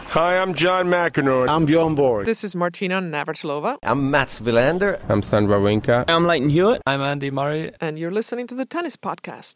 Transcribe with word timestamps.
Hi, 0.00 0.38
I'm 0.38 0.54
John 0.54 0.86
McEnroe. 0.88 1.48
I'm 1.48 1.66
Bjorn 1.66 1.94
Borg. 1.94 2.26
This 2.26 2.42
is 2.44 2.56
Martina 2.56 3.00
Navratilova. 3.00 3.78
I'm 3.84 4.10
Mats 4.10 4.40
Wilander. 4.40 5.00
I'm 5.08 5.22
Stan 5.22 5.46
Wawrinka. 5.46 6.04
I'm 6.08 6.24
Lleyton 6.26 6.50
Hewitt. 6.50 6.82
I'm 6.86 7.00
Andy 7.00 7.30
Murray. 7.30 7.70
And 7.80 7.98
you're 7.98 8.10
listening 8.10 8.46
to 8.48 8.54
the 8.54 8.64
Tennis 8.64 8.96
Podcast. 8.96 9.52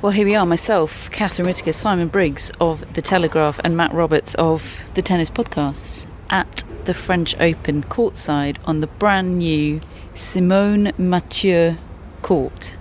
Well, 0.00 0.12
here 0.12 0.24
we 0.24 0.36
are, 0.36 0.46
myself, 0.46 1.10
Catherine 1.10 1.46
Whitaker, 1.46 1.72
Simon 1.72 2.06
Briggs 2.06 2.52
of 2.60 2.84
The 2.94 3.02
Telegraph, 3.02 3.58
and 3.64 3.76
Matt 3.76 3.92
Roberts 3.92 4.34
of 4.36 4.84
The 4.94 5.02
Tennis 5.02 5.28
Podcast 5.28 6.06
at 6.30 6.62
the 6.88 6.94
French 6.94 7.38
Open 7.38 7.82
courtside 7.82 8.56
on 8.64 8.80
the 8.80 8.86
brand 8.86 9.36
new 9.36 9.78
Simonne 10.14 10.98
Mathieu 10.98 11.76
court, 12.22 12.78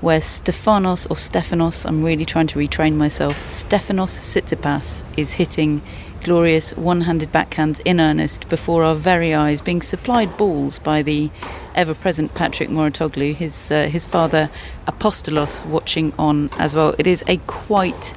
where 0.00 0.20
Stefanos 0.20 1.06
or 1.10 1.16
Stefanos, 1.16 1.84
I'm 1.84 2.02
really 2.02 2.24
trying 2.24 2.46
to 2.46 2.58
retrain 2.58 2.94
myself, 2.94 3.44
Stefanos 3.44 4.14
Tsitsipas 4.16 5.04
is 5.18 5.34
hitting 5.34 5.82
glorious 6.24 6.74
one-handed 6.78 7.30
backhands 7.30 7.82
in 7.84 8.00
earnest 8.00 8.48
before 8.48 8.84
our 8.84 8.94
very 8.94 9.34
eyes, 9.34 9.60
being 9.60 9.82
supplied 9.82 10.34
balls 10.38 10.78
by 10.78 11.02
the 11.02 11.30
ever-present 11.74 12.34
Patrick 12.34 12.70
Mouratoglou, 12.70 13.34
his 13.34 13.70
uh, 13.70 13.86
his 13.88 14.06
father 14.06 14.48
Apostolos, 14.86 15.66
watching 15.66 16.14
on 16.18 16.48
as 16.58 16.74
well. 16.74 16.94
It 16.98 17.06
is 17.06 17.22
a 17.26 17.36
quite 17.48 18.14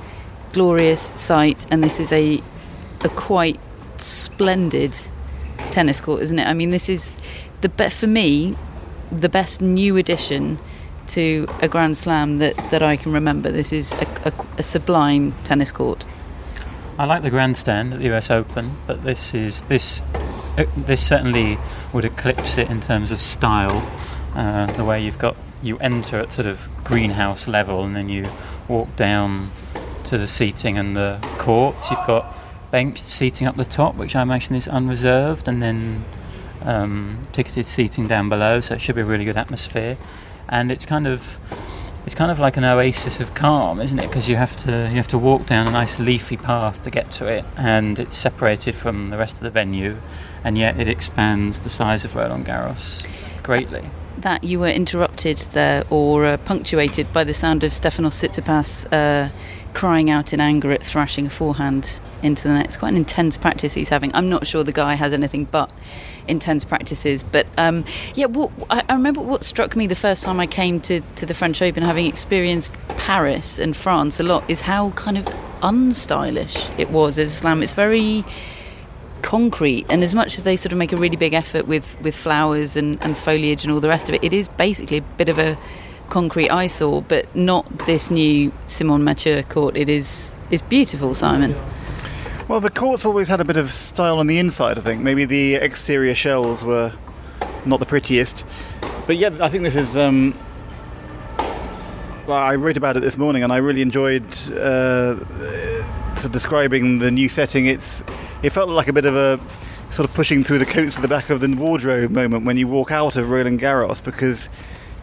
glorious 0.54 1.12
sight, 1.18 1.66
and 1.72 1.84
this 1.84 2.00
is 2.00 2.14
a 2.14 2.42
a 3.02 3.10
quite 3.10 3.60
splendid 3.98 4.98
tennis 5.76 6.00
court, 6.00 6.22
isn't 6.22 6.40
it? 6.40 6.48
I 6.48 6.54
mean, 6.54 6.72
this 6.72 6.90
is 6.90 7.16
the 7.62 7.70
be- 7.70 7.90
for 7.90 8.08
me 8.08 8.56
the 9.12 9.30
best 9.30 9.62
new 9.62 9.98
addition 9.98 10.58
to 11.08 11.46
a 11.62 11.68
Grand 11.68 11.98
Slam 11.98 12.40
that, 12.40 12.56
that 12.72 12.82
I 12.82 12.96
can 12.96 13.12
remember. 13.12 13.52
This 13.52 13.72
is 13.72 13.92
a, 13.94 14.08
a, 14.26 14.34
a 14.58 14.64
sublime 14.64 15.34
tennis 15.44 15.72
court. 15.72 16.06
I 16.98 17.06
like 17.06 17.24
the 17.24 17.30
grandstand 17.30 17.94
at 17.94 18.00
the 18.00 18.16
US 18.16 18.32
Open, 18.32 18.78
but 18.88 19.04
this 19.04 19.34
is 19.34 19.64
this 19.64 20.02
uh, 20.58 20.66
this 20.78 21.06
certainly 21.06 21.60
would 21.92 22.06
eclipse 22.06 22.58
it 22.58 22.70
in 22.70 22.80
terms 22.80 23.12
of 23.12 23.20
style. 23.20 23.86
Uh, 24.34 24.66
the 24.78 24.84
way 24.86 25.04
you've 25.04 25.20
got 25.20 25.36
you 25.62 25.78
enter 25.80 26.20
at 26.20 26.32
sort 26.32 26.48
of 26.48 26.68
greenhouse 26.86 27.48
level, 27.50 27.84
and 27.84 27.96
then 27.96 28.08
you 28.08 28.30
walk 28.70 28.96
down 28.96 29.52
to 30.06 30.18
the 30.18 30.28
seating 30.28 30.78
and 30.78 30.96
the 30.96 31.20
courts. 31.38 31.92
You've 31.92 32.08
got 32.08 32.34
benched 32.76 33.08
seating 33.08 33.48
up 33.48 33.56
the 33.56 33.64
top, 33.64 33.96
which 33.96 34.18
I 34.18 34.22
imagine 34.22 34.54
is 34.54 34.68
unreserved, 34.68 35.48
and 35.48 35.62
then 35.62 36.04
um, 36.62 37.22
ticketed 37.32 37.66
seating 37.66 38.06
down 38.06 38.28
below. 38.28 38.60
So 38.60 38.76
it 38.76 38.82
should 38.82 38.96
be 38.96 39.02
a 39.02 39.06
really 39.06 39.24
good 39.24 39.38
atmosphere, 39.38 39.98
and 40.50 40.70
it's 40.70 40.86
kind 40.86 41.08
of 41.08 41.38
it's 42.06 42.14
kind 42.14 42.32
of 42.32 42.38
like 42.38 42.58
an 42.58 42.66
oasis 42.66 43.22
of 43.22 43.34
calm, 43.34 43.80
isn't 43.80 43.98
it? 43.98 44.08
Because 44.10 44.28
you 44.28 44.36
have 44.36 44.58
to 44.58 44.72
you 44.90 44.98
have 44.98 45.08
to 45.08 45.18
walk 45.18 45.46
down 45.46 45.70
a 45.70 45.72
nice 45.72 46.00
leafy 46.00 46.36
path 46.36 46.82
to 46.82 46.92
get 46.92 47.12
to 47.12 47.26
it, 47.28 47.46
and 47.56 47.98
it's 47.98 48.18
separated 48.18 48.76
from 48.76 49.10
the 49.10 49.18
rest 49.18 49.36
of 49.38 49.44
the 49.44 49.52
venue, 49.52 49.96
and 50.44 50.58
yet 50.58 50.78
it 50.78 50.90
expands 50.90 51.62
the 51.62 51.70
size 51.70 52.04
of 52.04 52.14
Roland 52.14 52.46
Garros 52.46 53.08
greatly. 53.42 53.90
That 54.18 54.44
you 54.44 54.60
were 54.60 54.74
interrupted 54.82 55.38
there 55.54 55.86
or 55.90 56.26
uh, 56.26 56.36
punctuated 56.44 57.14
by 57.14 57.24
the 57.24 57.34
sound 57.34 57.64
of 57.64 57.72
Stefanos 57.72 58.16
Tsitsipas 58.20 58.86
uh, 58.92 59.30
crying 59.76 60.10
out 60.10 60.34
in 60.34 60.40
anger 60.40 60.72
at 60.72 60.82
thrashing 60.82 61.28
a 61.28 61.30
forehand 61.30 62.00
into 62.24 62.48
the 62.48 62.54
net. 62.54 62.66
It's 62.66 62.78
quite 62.78 62.90
an 62.90 62.98
intense 62.98 63.38
practice 63.38 63.74
he's 63.74 63.90
having. 63.90 64.10
I'm 64.16 64.30
not 64.30 64.48
sure 64.48 64.64
the 64.64 64.72
guy 64.72 64.96
has 64.96 65.14
anything 65.14 65.46
but 65.46 65.72
intense 66.28 66.66
practices. 66.66 67.22
But 67.22 67.46
um, 67.58 67.86
yeah, 68.16 68.26
what, 68.26 68.52
I, 68.70 68.84
I, 68.90 68.94
remember 68.94 69.22
what 69.22 69.44
struck 69.44 69.76
me 69.76 69.86
the 69.86 69.96
first 69.96 70.24
time 70.24 70.40
I 70.40 70.48
came 70.48 70.80
to, 70.82 71.02
to 71.02 71.26
the 71.26 71.34
French 71.34 71.62
Open, 71.62 71.84
having 71.84 72.08
experienced 72.08 72.74
Paris 72.90 73.60
and 73.60 73.76
France 73.76 74.20
a 74.20 74.24
lot, 74.24 74.50
is 74.50 74.62
how 74.62 74.92
kind 74.92 75.18
of 75.18 75.26
unstylish 75.62 76.80
it 76.80 76.90
was 76.90 77.20
as 77.20 77.28
a 77.28 77.36
slam. 77.36 77.62
It's 77.62 77.74
very 77.74 78.24
concrete 79.22 79.86
and 79.90 80.04
as 80.04 80.14
much 80.14 80.38
as 80.38 80.44
they 80.44 80.56
sort 80.56 80.72
of 80.72 80.78
make 80.78 80.94
a 80.94 80.98
really 80.98 81.16
big 81.16 81.34
effort 81.34 81.68
with, 81.68 82.00
with 82.02 82.16
flowers 82.16 82.78
and, 82.78 83.02
and 83.04 83.18
foliage 83.18 83.64
and 83.64 83.74
all 83.74 83.80
the 83.80 83.90
rest 83.90 84.08
of 84.08 84.16
it, 84.16 84.24
it 84.24 84.34
is 84.34 84.48
basically 84.50 84.98
a 84.98 85.02
bit 85.02 85.30
of 85.30 85.40
a 85.40 85.58
concrete 86.10 86.50
eyesore, 86.50 87.02
but 87.02 87.34
not 87.36 87.66
this 87.86 88.12
new 88.12 88.52
Simonne 88.66 89.04
Mathieu 89.04 89.44
court. 89.44 89.76
It 89.78 89.90
is 89.90 90.38
is 90.52 90.62
beautiful, 90.62 91.14
Simon. 91.14 91.56
Well, 92.48 92.62
the 92.62 92.70
court's 92.70 93.06
always 93.06 93.28
had 93.28 93.42
a 93.42 93.46
bit 93.46 93.58
of 93.58 93.74
style 93.74 94.20
on 94.20 94.28
the 94.28 94.38
inside, 94.38 94.78
I 94.78 94.82
think. 94.82 95.02
Maybe 95.02 95.26
the 95.26 95.56
exterior 95.56 96.14
shells 96.14 96.64
were 96.64 96.94
not 97.66 97.80
the 97.80 97.88
prettiest. 97.88 98.46
But 99.08 99.18
yeah, 99.18 99.32
I 99.42 99.50
think 99.50 99.64
this 99.64 99.76
is. 99.76 99.98
Um, 99.98 100.36
well, 102.28 102.38
I 102.38 102.56
wrote 102.56 102.78
about 102.78 102.98
it 102.98 103.02
this 103.02 103.18
morning 103.18 103.44
and 103.44 103.54
I 103.54 103.58
really 103.58 103.84
enjoyed 103.84 104.26
uh, 104.52 105.16
sort 106.16 106.26
of 106.26 106.32
describing 106.32 107.00
the 107.00 107.12
new 107.12 107.30
setting. 107.30 107.68
It's 107.68 108.04
It 108.42 108.50
felt 108.50 108.70
like 108.70 108.88
a 108.88 108.94
bit 108.94 109.06
of 109.06 109.16
a 109.16 109.40
sort 109.92 110.10
of 110.10 110.16
pushing 110.16 110.44
through 110.44 110.60
the 110.60 110.66
coats 110.66 110.96
at 110.96 111.02
the 111.02 111.08
back 111.08 111.30
of 111.30 111.40
the 111.40 111.48
wardrobe 111.54 112.12
moment 112.12 112.46
when 112.46 112.58
you 112.58 112.68
walk 112.68 112.92
out 112.92 113.16
of 113.16 113.30
Roland 113.30 113.60
Garros 113.60 114.04
because 114.04 114.50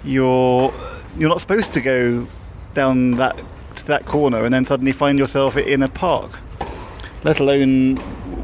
you're 0.04 0.72
you're 1.18 1.28
not 1.28 1.40
supposed 1.40 1.72
to 1.74 1.80
go 1.80 2.26
down 2.74 3.12
that 3.12 3.40
to 3.76 3.86
that 3.86 4.04
corner 4.06 4.44
and 4.44 4.52
then 4.52 4.64
suddenly 4.64 4.92
find 4.92 5.18
yourself 5.18 5.56
in 5.56 5.82
a 5.82 5.88
park 5.88 6.38
let 7.24 7.40
alone 7.40 7.96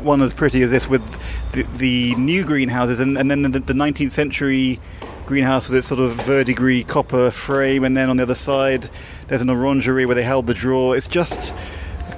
one 0.03 0.23
as 0.23 0.33
pretty 0.33 0.63
as 0.63 0.71
this 0.71 0.89
with 0.89 1.05
the, 1.53 1.63
the 1.77 2.15
new 2.15 2.45
greenhouses 2.45 3.01
and, 3.01 3.19
and 3.19 3.31
then 3.31 3.43
the, 3.43 3.59
the, 3.59 3.73
19th 3.73 4.13
century 4.13 4.79
greenhouse 5.27 5.69
with 5.69 5.77
its 5.77 5.89
sort 5.89 6.01
of 6.01 6.15
verdigris 6.23 6.85
copper 6.85 7.31
frame 7.31 7.85
and 7.85 7.97
then 7.97 8.09
on 8.09 8.17
the 8.17 8.23
other 8.23 8.35
side 8.35 8.89
there's 9.29 9.43
an 9.43 9.51
orangery 9.51 10.07
where 10.07 10.15
they 10.15 10.23
held 10.23 10.47
the 10.47 10.55
draw. 10.55 10.93
It's 10.93 11.07
just 11.07 11.53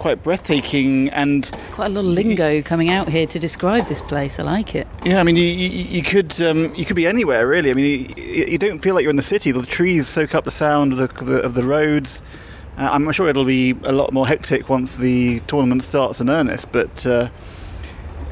quite 0.00 0.22
breathtaking 0.22 1.10
and 1.10 1.44
there's 1.44 1.68
quite 1.68 1.86
a 1.86 1.90
lot 1.90 2.00
of 2.00 2.06
lingo 2.06 2.62
coming 2.62 2.88
out 2.88 3.08
here 3.08 3.26
to 3.26 3.38
describe 3.38 3.86
this 3.86 4.02
place. 4.02 4.40
I 4.40 4.42
like 4.42 4.74
it. 4.74 4.88
Yeah 5.04 5.20
i 5.20 5.22
mean 5.22 5.36
you, 5.36 5.44
you, 5.44 5.68
you 5.68 6.02
could 6.02 6.40
um, 6.42 6.74
you 6.74 6.84
could 6.84 6.96
be 6.96 7.06
anywhere 7.06 7.46
really. 7.46 7.70
I 7.70 7.74
mean 7.74 8.08
you, 8.16 8.44
you, 8.46 8.58
don't 8.58 8.80
feel 8.80 8.94
like 8.94 9.02
you're 9.02 9.10
in 9.10 9.16
the 9.16 9.22
city. 9.22 9.52
The 9.52 9.62
trees 9.62 10.08
soak 10.08 10.34
up 10.34 10.44
the 10.44 10.50
sound 10.50 10.94
of 10.94 10.98
the, 10.98 11.24
the, 11.24 11.42
of 11.42 11.54
the 11.54 11.62
roads. 11.62 12.22
Uh, 12.78 12.88
I'm 12.90 13.12
sure 13.12 13.28
it'll 13.28 13.44
be 13.44 13.76
a 13.84 13.92
lot 13.92 14.12
more 14.12 14.26
hectic 14.26 14.68
once 14.70 14.96
the 14.96 15.40
tournament 15.40 15.84
starts 15.84 16.20
in 16.20 16.30
earnest, 16.30 16.72
but 16.72 17.06
uh, 17.06 17.28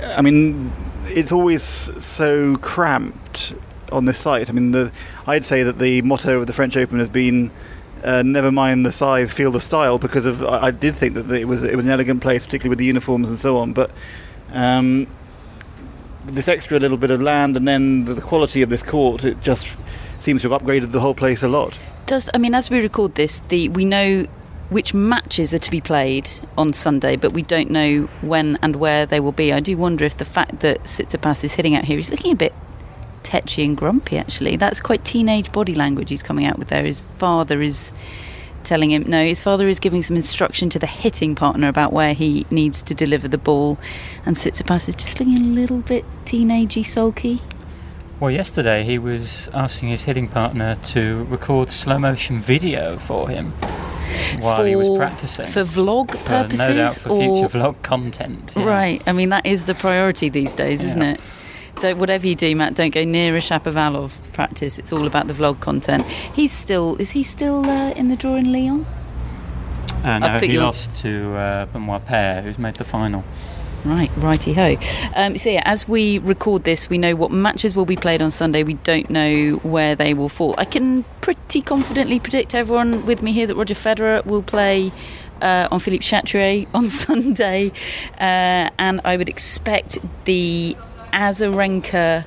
I 0.02 0.22
mean, 0.22 0.72
it's 1.06 1.32
always 1.32 1.62
so 1.62 2.56
cramped 2.56 3.54
on 3.92 4.06
this 4.06 4.18
site. 4.18 4.48
I 4.48 4.52
mean, 4.52 4.70
the, 4.70 4.92
I'd 5.26 5.44
say 5.44 5.62
that 5.64 5.78
the 5.78 6.02
motto 6.02 6.40
of 6.40 6.46
the 6.46 6.52
French 6.52 6.76
Open 6.76 6.98
has 6.98 7.08
been 7.08 7.50
uh, 8.04 8.22
"Never 8.22 8.50
mind 8.50 8.86
the 8.86 8.92
size, 8.92 9.32
feel 9.32 9.50
the 9.50 9.60
style." 9.60 9.98
Because 9.98 10.26
of, 10.26 10.42
I, 10.42 10.66
I, 10.66 10.70
did 10.70 10.96
think 10.96 11.14
that 11.14 11.30
it 11.30 11.46
was 11.46 11.62
it 11.62 11.76
was 11.76 11.86
an 11.86 11.92
elegant 11.92 12.20
place, 12.22 12.44
particularly 12.44 12.70
with 12.70 12.78
the 12.78 12.84
uniforms 12.84 13.28
and 13.28 13.38
so 13.38 13.56
on. 13.56 13.72
But 13.72 13.90
um, 14.52 15.06
this 16.26 16.48
extra 16.48 16.78
little 16.78 16.96
bit 16.96 17.10
of 17.10 17.20
land 17.20 17.56
and 17.56 17.66
then 17.66 18.04
the, 18.04 18.14
the 18.14 18.20
quality 18.20 18.62
of 18.62 18.70
this 18.70 18.82
court, 18.82 19.24
it 19.24 19.40
just 19.42 19.76
seems 20.18 20.42
to 20.42 20.50
have 20.50 20.62
upgraded 20.62 20.92
the 20.92 21.00
whole 21.00 21.14
place 21.14 21.42
a 21.42 21.48
lot. 21.48 21.78
Does 22.06 22.30
I 22.34 22.38
mean, 22.38 22.54
as 22.54 22.70
we 22.70 22.80
record 22.80 23.14
this, 23.14 23.40
the 23.48 23.68
we 23.70 23.84
know 23.84 24.26
which 24.70 24.92
matches 24.92 25.54
are 25.54 25.58
to 25.58 25.70
be 25.70 25.80
played 25.80 26.30
on 26.58 26.72
Sunday, 26.72 27.16
but 27.16 27.32
we 27.32 27.42
don't 27.42 27.70
know 27.70 28.02
when 28.20 28.58
and 28.62 28.76
where 28.76 29.06
they 29.06 29.20
will 29.20 29.32
be. 29.32 29.52
I 29.52 29.60
do 29.60 29.76
wonder 29.76 30.04
if 30.04 30.18
the 30.18 30.24
fact 30.24 30.60
that 30.60 30.84
Tsitsipas 30.84 31.42
is 31.44 31.54
hitting 31.54 31.74
out 31.74 31.84
here, 31.84 31.96
he's 31.96 32.10
looking 32.10 32.32
a 32.32 32.36
bit 32.36 32.52
tetchy 33.28 33.62
and 33.62 33.76
grumpy. 33.76 34.16
Actually, 34.16 34.56
that's 34.56 34.80
quite 34.80 35.04
teenage 35.04 35.52
body 35.52 35.74
language 35.74 36.08
he's 36.08 36.22
coming 36.22 36.46
out 36.46 36.58
with 36.58 36.68
there. 36.68 36.82
His 36.82 37.02
father 37.18 37.60
is 37.60 37.92
telling 38.64 38.90
him 38.90 39.04
no. 39.06 39.22
His 39.22 39.42
father 39.42 39.68
is 39.68 39.78
giving 39.78 40.02
some 40.02 40.16
instruction 40.16 40.70
to 40.70 40.78
the 40.78 40.86
hitting 40.86 41.34
partner 41.34 41.68
about 41.68 41.92
where 41.92 42.14
he 42.14 42.46
needs 42.50 42.82
to 42.84 42.94
deliver 42.94 43.28
the 43.28 43.36
ball, 43.36 43.78
and 44.24 44.34
Tsitsipas 44.34 44.88
is 44.88 44.94
just 44.94 45.20
looking 45.20 45.36
a 45.36 45.40
little 45.40 45.80
bit 45.80 46.06
teenagey, 46.24 46.84
sulky. 46.84 47.42
Well, 48.18 48.30
yesterday 48.30 48.82
he 48.82 48.98
was 48.98 49.50
asking 49.52 49.90
his 49.90 50.04
hitting 50.04 50.26
partner 50.26 50.76
to 50.86 51.24
record 51.24 51.70
slow 51.70 51.98
motion 51.98 52.40
video 52.40 52.98
for 52.98 53.28
him 53.28 53.52
while 54.40 54.56
for, 54.56 54.66
he 54.66 54.74
was 54.74 54.88
practicing. 54.96 55.46
for 55.46 55.60
vlog 55.60 56.10
For- 56.12 56.24
purposes, 56.24 56.58
no 56.58 56.74
doubt 56.74 56.94
for 56.94 57.10
or 57.10 57.20
future 57.20 57.58
vlog 57.58 57.82
content. 57.82 58.54
yeah. 58.56 58.64
right. 58.64 59.02
I 59.06 59.12
mean, 59.12 59.28
that 59.28 59.44
is 59.44 59.66
the 59.66 59.74
priority 59.74 60.30
these 60.30 60.54
days, 60.54 60.82
isn't 60.82 61.02
it? 61.02 61.20
Don't, 61.80 61.98
whatever 61.98 62.26
you 62.26 62.34
do, 62.34 62.54
Matt, 62.56 62.74
don't 62.74 62.90
go 62.90 63.04
near 63.04 63.36
a 63.36 63.40
Shapovalov 63.40 64.12
practice. 64.32 64.78
It's 64.78 64.92
all 64.92 65.06
about 65.06 65.28
the 65.28 65.34
vlog 65.34 65.60
content. 65.60 66.04
He's 66.06 66.52
still 66.52 66.96
is 66.96 67.10
he 67.12 67.22
still 67.22 67.64
uh, 67.68 67.90
in 67.92 68.08
the 68.08 68.16
draw 68.16 68.34
in 68.34 68.52
Lyon? 68.52 68.86
Uh, 70.04 70.18
no, 70.18 70.38
he 70.38 70.58
lost 70.58 70.94
to 70.96 71.34
uh, 71.34 71.66
Benoit 71.66 72.04
Paire, 72.04 72.42
who's 72.42 72.58
made 72.58 72.74
the 72.76 72.84
final. 72.84 73.24
Right, 73.84 74.10
righty 74.16 74.52
ho. 74.52 74.76
Um, 75.14 75.36
so 75.36 75.50
yeah, 75.50 75.62
as 75.64 75.88
we 75.88 76.18
record 76.18 76.64
this, 76.64 76.90
we 76.90 76.98
know 76.98 77.14
what 77.14 77.30
matches 77.30 77.76
will 77.76 77.86
be 77.86 77.96
played 77.96 78.20
on 78.20 78.30
Sunday. 78.30 78.62
We 78.64 78.74
don't 78.74 79.08
know 79.08 79.60
where 79.62 79.94
they 79.94 80.14
will 80.14 80.28
fall. 80.28 80.54
I 80.58 80.64
can 80.64 81.04
pretty 81.20 81.60
confidently 81.60 82.18
predict 82.18 82.54
everyone 82.54 83.06
with 83.06 83.22
me 83.22 83.32
here 83.32 83.46
that 83.46 83.54
Roger 83.54 83.74
Federer 83.74 84.24
will 84.26 84.42
play 84.42 84.92
uh, 85.40 85.68
on 85.70 85.78
Philippe 85.78 86.02
Chatrier 86.02 86.66
on 86.74 86.88
Sunday, 86.88 87.70
uh, 88.20 88.70
and 88.78 89.00
I 89.04 89.16
would 89.16 89.28
expect 89.28 89.98
the 90.24 90.76
Azarenka. 91.12 92.24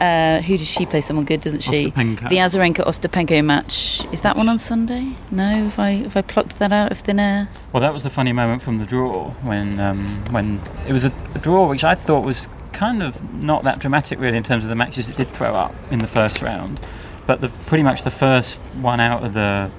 Uh, 0.00 0.42
who 0.42 0.58
does 0.58 0.68
she 0.68 0.84
play? 0.84 1.00
Someone 1.00 1.24
good, 1.24 1.40
doesn't 1.40 1.62
she? 1.62 1.90
Ostapenko. 1.90 2.28
The 2.28 2.36
Azarenka 2.36 2.84
Ostapenko 2.84 3.42
match. 3.44 4.04
Is 4.12 4.20
that 4.22 4.36
one 4.36 4.48
on 4.48 4.58
Sunday? 4.58 5.14
No, 5.30 5.66
if 5.66 5.78
I 5.78 5.90
if 5.90 6.16
I 6.16 6.22
plucked 6.22 6.58
that 6.58 6.70
out 6.72 6.92
of 6.92 6.98
thin 6.98 7.18
air. 7.18 7.48
Well, 7.72 7.80
that 7.80 7.94
was 7.94 8.02
the 8.02 8.10
funny 8.10 8.32
moment 8.32 8.62
from 8.62 8.76
the 8.76 8.84
draw 8.84 9.30
when 9.42 9.80
um, 9.80 10.06
when 10.30 10.60
it 10.86 10.92
was 10.92 11.06
a, 11.06 11.12
a 11.34 11.38
draw 11.38 11.66
which 11.66 11.82
I 11.82 11.94
thought 11.94 12.24
was 12.24 12.48
kind 12.72 13.02
of 13.02 13.42
not 13.42 13.62
that 13.62 13.78
dramatic 13.78 14.20
really 14.20 14.36
in 14.36 14.42
terms 14.42 14.64
of 14.64 14.68
the 14.68 14.76
matches 14.76 15.08
it 15.08 15.16
did 15.16 15.28
throw 15.28 15.54
up 15.54 15.74
in 15.90 15.98
the 15.98 16.06
first 16.06 16.42
round, 16.42 16.78
but 17.26 17.40
the 17.40 17.48
pretty 17.66 17.82
much 17.82 18.02
the 18.02 18.10
first 18.10 18.60
one 18.80 19.00
out 19.00 19.24
of 19.24 19.32
the 19.32 19.70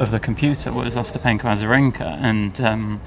of 0.00 0.10
the 0.10 0.18
computer 0.18 0.72
was 0.72 0.96
Ostapenko 0.96 1.42
Azarenka 1.42 2.18
and. 2.20 2.60
Um, 2.60 3.00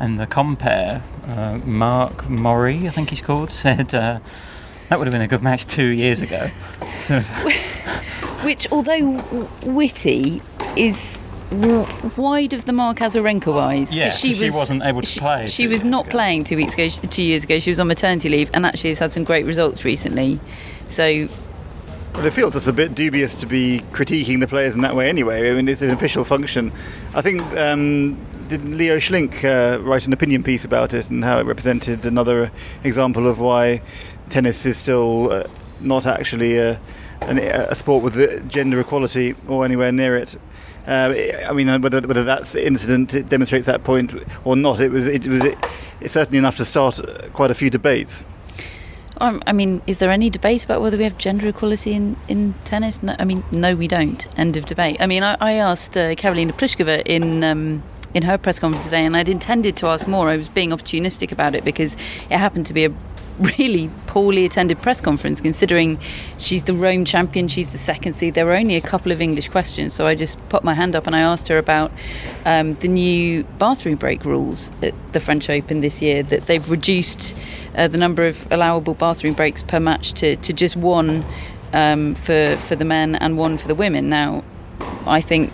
and 0.00 0.18
the 0.18 0.26
compare, 0.26 1.02
uh, 1.28 1.58
Mark 1.64 2.28
Murray, 2.28 2.88
I 2.88 2.90
think 2.90 3.10
he's 3.10 3.20
called, 3.20 3.50
said 3.50 3.94
uh, 3.94 4.18
that 4.88 4.98
would 4.98 5.06
have 5.06 5.12
been 5.12 5.22
a 5.22 5.28
good 5.28 5.42
match 5.42 5.66
two 5.66 5.86
years 5.86 6.22
ago. 6.22 6.50
So, 7.00 7.20
which, 8.44 8.70
although 8.70 9.16
w- 9.16 9.48
witty, 9.64 10.42
is 10.76 11.32
wide 12.16 12.52
of 12.52 12.64
the 12.66 12.72
mark 12.72 13.00
as 13.00 13.14
Azarenka 13.16 13.54
wise. 13.54 13.94
Yeah, 13.94 14.04
'cause 14.10 14.18
she 14.20 14.28
wasn't 14.50 14.82
able 14.82 15.00
to 15.00 15.06
she, 15.06 15.20
play 15.20 15.46
She 15.46 15.66
was 15.66 15.82
not 15.82 16.02
ago. 16.06 16.10
playing 16.10 16.44
two 16.44 16.56
weeks 16.56 16.74
ago. 16.74 16.88
Two 17.08 17.22
years 17.22 17.44
ago, 17.44 17.58
she 17.58 17.70
was 17.70 17.80
on 17.80 17.88
maternity 17.88 18.28
leave, 18.28 18.50
and 18.52 18.66
actually 18.66 18.90
has 18.90 18.98
had 18.98 19.12
some 19.12 19.24
great 19.24 19.46
results 19.46 19.84
recently. 19.84 20.38
So 20.86 21.28
Well, 22.14 22.26
it 22.26 22.32
feels 22.34 22.52
just 22.52 22.66
a 22.68 22.72
bit 22.72 22.94
dubious 22.94 23.34
to 23.36 23.46
be 23.46 23.82
critiquing 23.92 24.40
the 24.40 24.46
players 24.46 24.74
in 24.74 24.82
that 24.82 24.94
way 24.94 25.08
anyway. 25.08 25.50
I 25.50 25.54
mean, 25.54 25.66
it's 25.68 25.80
an 25.82 25.90
official 25.90 26.24
function. 26.24 26.72
I 27.14 27.22
think, 27.22 27.40
um, 27.56 28.18
did 28.50 28.68
Leo 28.68 28.96
Schlink 28.96 29.44
uh, 29.44 29.80
write 29.80 30.06
an 30.06 30.12
opinion 30.12 30.42
piece 30.42 30.64
about 30.64 30.92
it 30.92 31.08
and 31.08 31.22
how 31.22 31.38
it 31.38 31.46
represented 31.46 32.04
another 32.04 32.50
example 32.82 33.28
of 33.28 33.38
why 33.38 33.80
tennis 34.28 34.66
is 34.66 34.76
still 34.76 35.30
uh, 35.30 35.44
not 35.78 36.04
actually 36.04 36.58
a, 36.58 36.80
an, 37.22 37.38
a 37.38 37.74
sport 37.76 38.02
with 38.02 38.50
gender 38.50 38.80
equality 38.80 39.36
or 39.46 39.64
anywhere 39.64 39.92
near 39.92 40.16
it? 40.16 40.36
Uh, 40.84 41.14
I 41.48 41.52
mean, 41.52 41.80
whether 41.80 42.00
whether 42.00 42.24
that 42.24 42.52
incident 42.56 43.28
demonstrates 43.28 43.66
that 43.66 43.84
point 43.84 44.12
or 44.44 44.56
not, 44.56 44.80
it 44.80 44.90
was 44.90 45.06
it 45.06 45.28
was 45.28 45.44
it, 45.44 45.56
it's 46.00 46.14
certainly 46.14 46.38
enough 46.38 46.56
to 46.56 46.64
start 46.64 46.98
uh, 46.98 47.28
quite 47.32 47.52
a 47.52 47.54
few 47.54 47.70
debates. 47.70 48.24
Um, 49.18 49.40
I 49.46 49.52
mean, 49.52 49.80
is 49.86 49.98
there 49.98 50.10
any 50.10 50.28
debate 50.28 50.64
about 50.64 50.80
whether 50.82 50.96
we 50.96 51.04
have 51.04 51.16
gender 51.18 51.46
equality 51.46 51.92
in, 51.92 52.16
in 52.26 52.54
tennis? 52.64 53.00
No, 53.00 53.14
I 53.18 53.24
mean, 53.24 53.44
no, 53.52 53.76
we 53.76 53.86
don't. 53.86 54.26
End 54.36 54.56
of 54.56 54.64
debate. 54.64 54.96
I 54.98 55.06
mean, 55.06 55.22
I, 55.22 55.36
I 55.40 55.52
asked 55.52 55.96
uh, 55.96 56.16
Karolina 56.16 56.52
Pliskova 56.52 57.02
in 57.04 57.44
um, 57.44 57.82
in 58.14 58.22
her 58.22 58.38
press 58.38 58.58
conference 58.58 58.84
today, 58.84 59.04
and 59.04 59.16
I'd 59.16 59.28
intended 59.28 59.76
to 59.78 59.86
ask 59.86 60.08
more. 60.08 60.28
I 60.28 60.36
was 60.36 60.48
being 60.48 60.70
opportunistic 60.70 61.32
about 61.32 61.54
it 61.54 61.64
because 61.64 61.94
it 61.94 62.38
happened 62.38 62.66
to 62.66 62.74
be 62.74 62.84
a 62.84 62.92
really 63.58 63.90
poorly 64.06 64.44
attended 64.44 64.80
press 64.82 65.00
conference, 65.00 65.40
considering 65.40 65.98
she's 66.38 66.64
the 66.64 66.74
Rome 66.74 67.04
champion, 67.04 67.48
she's 67.48 67.72
the 67.72 67.78
second 67.78 68.12
seed. 68.14 68.34
There 68.34 68.44
were 68.44 68.54
only 68.54 68.76
a 68.76 68.80
couple 68.80 69.12
of 69.12 69.20
English 69.20 69.48
questions, 69.48 69.94
so 69.94 70.06
I 70.06 70.14
just 70.14 70.38
put 70.48 70.62
my 70.62 70.74
hand 70.74 70.94
up 70.94 71.06
and 71.06 71.16
I 71.16 71.20
asked 71.20 71.48
her 71.48 71.56
about 71.56 71.90
um, 72.44 72.74
the 72.74 72.88
new 72.88 73.44
bathroom 73.58 73.96
break 73.96 74.24
rules 74.24 74.70
at 74.82 74.94
the 75.12 75.20
French 75.20 75.48
Open 75.48 75.80
this 75.80 76.02
year. 76.02 76.22
That 76.22 76.46
they've 76.46 76.70
reduced 76.70 77.34
uh, 77.76 77.88
the 77.88 77.98
number 77.98 78.26
of 78.26 78.46
allowable 78.50 78.94
bathroom 78.94 79.34
breaks 79.34 79.62
per 79.62 79.80
match 79.80 80.12
to, 80.14 80.36
to 80.36 80.52
just 80.52 80.76
one 80.76 81.24
um, 81.72 82.14
for 82.14 82.56
for 82.56 82.76
the 82.76 82.84
men 82.84 83.14
and 83.16 83.38
one 83.38 83.56
for 83.56 83.68
the 83.68 83.74
women. 83.74 84.10
Now, 84.10 84.44
I 85.06 85.20
think 85.20 85.52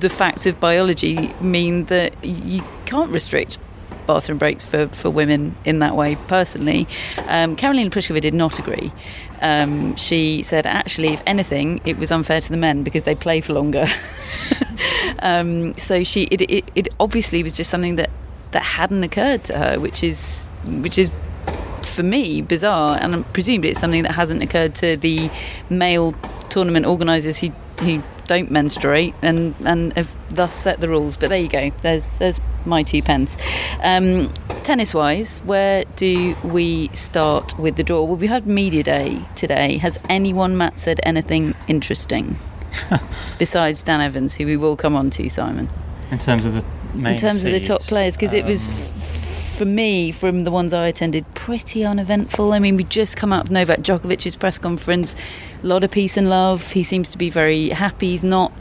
the 0.00 0.08
facts 0.08 0.46
of 0.46 0.60
biology 0.60 1.32
mean 1.40 1.84
that 1.84 2.12
you 2.24 2.62
can't 2.86 3.10
restrict 3.10 3.58
bathroom 4.06 4.36
breaks 4.38 4.68
for, 4.68 4.88
for 4.88 5.10
women 5.10 5.56
in 5.64 5.78
that 5.78 5.96
way 5.96 6.16
personally. 6.28 6.86
Um, 7.26 7.56
Karolina 7.56 7.90
Pliskova 7.90 8.20
did 8.20 8.34
not 8.34 8.58
agree. 8.58 8.92
Um, 9.40 9.96
she 9.96 10.42
said, 10.42 10.66
actually, 10.66 11.08
if 11.08 11.22
anything, 11.26 11.80
it 11.84 11.96
was 11.96 12.12
unfair 12.12 12.40
to 12.40 12.50
the 12.50 12.56
men 12.56 12.82
because 12.82 13.04
they 13.04 13.14
play 13.14 13.40
for 13.40 13.54
longer. 13.54 13.86
um, 15.20 15.76
so 15.78 16.04
she, 16.04 16.24
it, 16.24 16.42
it, 16.42 16.70
it 16.74 16.88
obviously 17.00 17.42
was 17.42 17.52
just 17.52 17.70
something 17.70 17.96
that, 17.96 18.10
that 18.50 18.62
hadn't 18.62 19.02
occurred 19.02 19.44
to 19.44 19.58
her, 19.58 19.80
which 19.80 20.04
is, 20.04 20.46
which 20.64 20.98
is 20.98 21.10
for 21.82 22.02
me 22.02 22.40
bizarre, 22.40 22.98
and 23.00 23.14
I 23.14 23.22
presumably 23.32 23.70
it's 23.70 23.80
something 23.80 24.02
that 24.04 24.12
hasn't 24.12 24.42
occurred 24.42 24.74
to 24.76 24.96
the 24.96 25.30
male 25.68 26.14
tournament 26.48 26.86
organisers 26.86 27.38
who 27.38 27.52
who 27.80 28.02
don't 28.26 28.50
menstruate 28.50 29.14
and 29.22 29.54
and 29.64 29.92
have 29.94 30.16
thus 30.34 30.54
set 30.54 30.80
the 30.80 30.88
rules. 30.88 31.16
But 31.16 31.28
there 31.28 31.38
you 31.38 31.48
go. 31.48 31.70
There's 31.82 32.02
there's 32.18 32.40
my 32.64 32.82
two 32.82 33.02
pence. 33.02 33.36
Um, 33.82 34.32
tennis 34.62 34.94
wise, 34.94 35.38
where 35.38 35.84
do 35.96 36.34
we 36.44 36.88
start 36.88 37.58
with 37.58 37.76
the 37.76 37.82
draw? 37.82 38.02
Well, 38.04 38.16
we 38.16 38.26
had 38.26 38.46
media 38.46 38.82
day 38.82 39.20
today. 39.34 39.76
Has 39.78 39.98
anyone, 40.08 40.56
Matt, 40.56 40.78
said 40.78 41.00
anything 41.02 41.54
interesting 41.68 42.38
besides 43.38 43.82
Dan 43.82 44.00
Evans, 44.00 44.34
who 44.34 44.46
we 44.46 44.56
will 44.56 44.76
come 44.76 44.96
on 44.96 45.10
to, 45.10 45.28
Simon? 45.28 45.68
in 46.10 46.18
terms 46.18 46.44
of 46.44 46.54
the 46.54 46.64
main 46.94 47.14
in 47.14 47.18
terms 47.18 47.44
of 47.44 47.52
the 47.52 47.60
top 47.60 47.80
players 47.82 48.16
because 48.16 48.32
it 48.32 48.44
was 48.44 48.68
um, 48.68 48.74
f- 48.74 49.58
for 49.58 49.64
me 49.64 50.10
from 50.12 50.40
the 50.40 50.50
ones 50.50 50.72
I 50.72 50.86
attended 50.86 51.24
pretty 51.34 51.84
uneventful. 51.84 52.52
I 52.52 52.58
mean, 52.58 52.76
we 52.76 52.84
just 52.84 53.16
come 53.16 53.32
out 53.32 53.44
of 53.44 53.50
Novak 53.50 53.80
Djokovic's 53.80 54.36
press 54.36 54.58
conference, 54.58 55.14
a 55.64 55.66
lot 55.66 55.82
of 55.82 55.90
peace 55.90 56.16
and 56.16 56.28
love. 56.28 56.72
He 56.72 56.82
seems 56.82 57.08
to 57.10 57.18
be 57.18 57.30
very 57.30 57.70
happy. 57.70 58.10
He's 58.10 58.22
not 58.22 58.52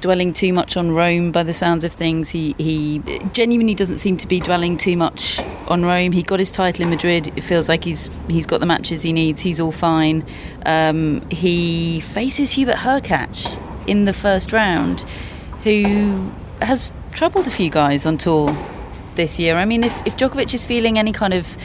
dwelling 0.00 0.32
too 0.32 0.52
much 0.52 0.76
on 0.76 0.92
Rome 0.92 1.32
by 1.32 1.42
the 1.44 1.52
sounds 1.52 1.84
of 1.84 1.92
things. 1.92 2.28
He 2.30 2.54
he 2.58 3.00
genuinely 3.32 3.74
doesn't 3.74 3.98
seem 3.98 4.16
to 4.18 4.28
be 4.28 4.40
dwelling 4.40 4.76
too 4.76 4.96
much 4.96 5.40
on 5.68 5.84
Rome. 5.84 6.12
He 6.12 6.22
got 6.22 6.40
his 6.40 6.50
title 6.50 6.82
in 6.82 6.90
Madrid. 6.90 7.32
It 7.36 7.42
feels 7.42 7.68
like 7.68 7.84
he's 7.84 8.10
he's 8.28 8.46
got 8.46 8.58
the 8.60 8.66
matches 8.66 9.02
he 9.02 9.12
needs. 9.12 9.40
He's 9.40 9.60
all 9.60 9.72
fine. 9.72 10.26
Um, 10.66 11.28
he 11.30 12.00
faces 12.00 12.52
Hubert 12.52 12.76
Hurkacz 12.76 13.56
in 13.86 14.04
the 14.04 14.12
first 14.12 14.52
round, 14.52 15.02
who 15.62 16.30
has 16.60 16.92
troubled 17.12 17.46
a 17.46 17.50
few 17.50 17.70
guys 17.70 18.04
on 18.04 18.18
tour 18.18 18.56
this 19.14 19.38
year. 19.38 19.56
I 19.56 19.64
mean, 19.64 19.84
if, 19.84 20.06
if 20.06 20.16
Djokovic 20.16 20.52
is 20.54 20.66
feeling 20.66 20.98
any 20.98 21.12
kind 21.12 21.34
of 21.34 21.56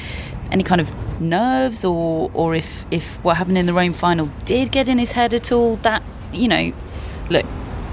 any 0.51 0.63
kind 0.63 0.81
of 0.81 0.93
nerves, 1.21 1.83
or 1.85 2.31
or 2.33 2.55
if 2.55 2.85
if 2.91 3.23
what 3.23 3.37
happened 3.37 3.57
in 3.57 3.65
the 3.65 3.73
Rome 3.73 3.93
final 3.93 4.27
did 4.45 4.71
get 4.71 4.87
in 4.87 4.97
his 4.97 5.11
head 5.11 5.33
at 5.33 5.51
all, 5.51 5.77
that 5.77 6.03
you 6.31 6.47
know, 6.47 6.73
look, 7.29 7.45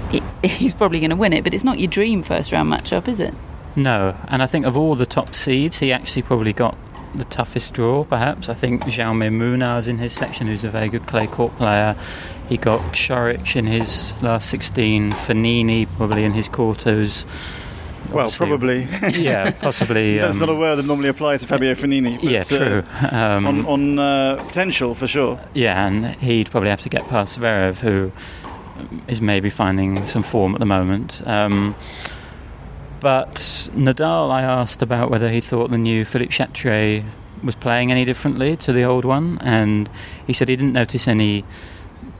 he, 0.09 0.21
he's 0.47 0.73
probably 0.73 0.99
going 0.99 1.11
to 1.11 1.15
win 1.15 1.33
it, 1.33 1.43
but 1.43 1.53
it's 1.53 1.63
not 1.63 1.79
your 1.79 1.89
dream 1.89 2.23
first 2.23 2.51
round 2.51 2.71
matchup, 2.71 3.07
is 3.07 3.19
it? 3.19 3.33
No, 3.75 4.17
and 4.27 4.43
I 4.43 4.47
think 4.47 4.65
of 4.65 4.77
all 4.77 4.95
the 4.95 5.05
top 5.05 5.33
seeds, 5.33 5.79
he 5.79 5.93
actually 5.93 6.23
probably 6.23 6.51
got 6.51 6.77
the 7.15 7.25
toughest 7.25 7.73
draw, 7.73 8.03
perhaps. 8.03 8.49
I 8.49 8.53
think 8.53 8.83
Jaume 8.83 9.29
Munar 9.29 9.79
is 9.79 9.87
in 9.87 9.97
his 9.97 10.13
section, 10.13 10.47
who's 10.47 10.63
a 10.63 10.69
very 10.69 10.89
good 10.89 11.07
clay 11.07 11.27
court 11.27 11.55
player. 11.57 11.95
He 12.49 12.57
got 12.57 12.81
Coric 12.93 13.55
in 13.55 13.67
his 13.67 14.21
last 14.21 14.49
16, 14.49 15.11
Fognini 15.13 15.87
probably 15.97 16.23
in 16.25 16.33
his 16.33 16.47
quarters. 16.47 17.25
Well, 18.11 18.29
probably. 18.31 18.87
Yeah, 19.13 19.51
possibly. 19.51 20.17
That's 20.19 20.35
um, 20.35 20.39
not 20.41 20.49
a 20.49 20.55
word 20.55 20.75
that 20.77 20.85
normally 20.85 21.09
applies 21.09 21.41
to 21.41 21.47
Fabio 21.47 21.73
Fognini. 21.73 22.15
but, 22.15 22.23
Yeah, 22.23 22.43
true. 22.43 22.83
uh, 23.01 23.09
Um, 23.15 23.47
on 23.47 23.65
on 23.65 23.99
uh, 23.99 24.35
potential 24.47 24.95
for 24.95 25.07
sure. 25.07 25.39
Yeah, 25.53 25.85
and 25.87 26.11
he'd 26.15 26.49
probably 26.51 26.69
have 26.69 26.81
to 26.81 26.89
get 26.89 27.07
past 27.07 27.39
Zverev, 27.39 27.79
who 27.79 28.11
is 29.07 29.21
maybe 29.21 29.49
finding 29.49 30.05
some 30.07 30.23
form 30.23 30.53
at 30.55 30.59
the 30.59 30.65
moment. 30.65 31.21
Um, 31.27 31.75
but 32.99 33.35
Nadal, 33.73 34.29
I 34.31 34.41
asked 34.43 34.81
about 34.81 35.09
whether 35.09 35.29
he 35.29 35.41
thought 35.41 35.71
the 35.71 35.77
new 35.77 36.05
Philippe 36.05 36.31
Chatrier 36.31 37.03
was 37.43 37.55
playing 37.55 37.91
any 37.91 38.05
differently 38.05 38.55
to 38.57 38.71
the 38.71 38.83
old 38.83 39.05
one, 39.05 39.39
and 39.43 39.89
he 40.27 40.33
said 40.33 40.47
he 40.49 40.55
didn't 40.55 40.73
notice 40.73 41.07
any 41.07 41.43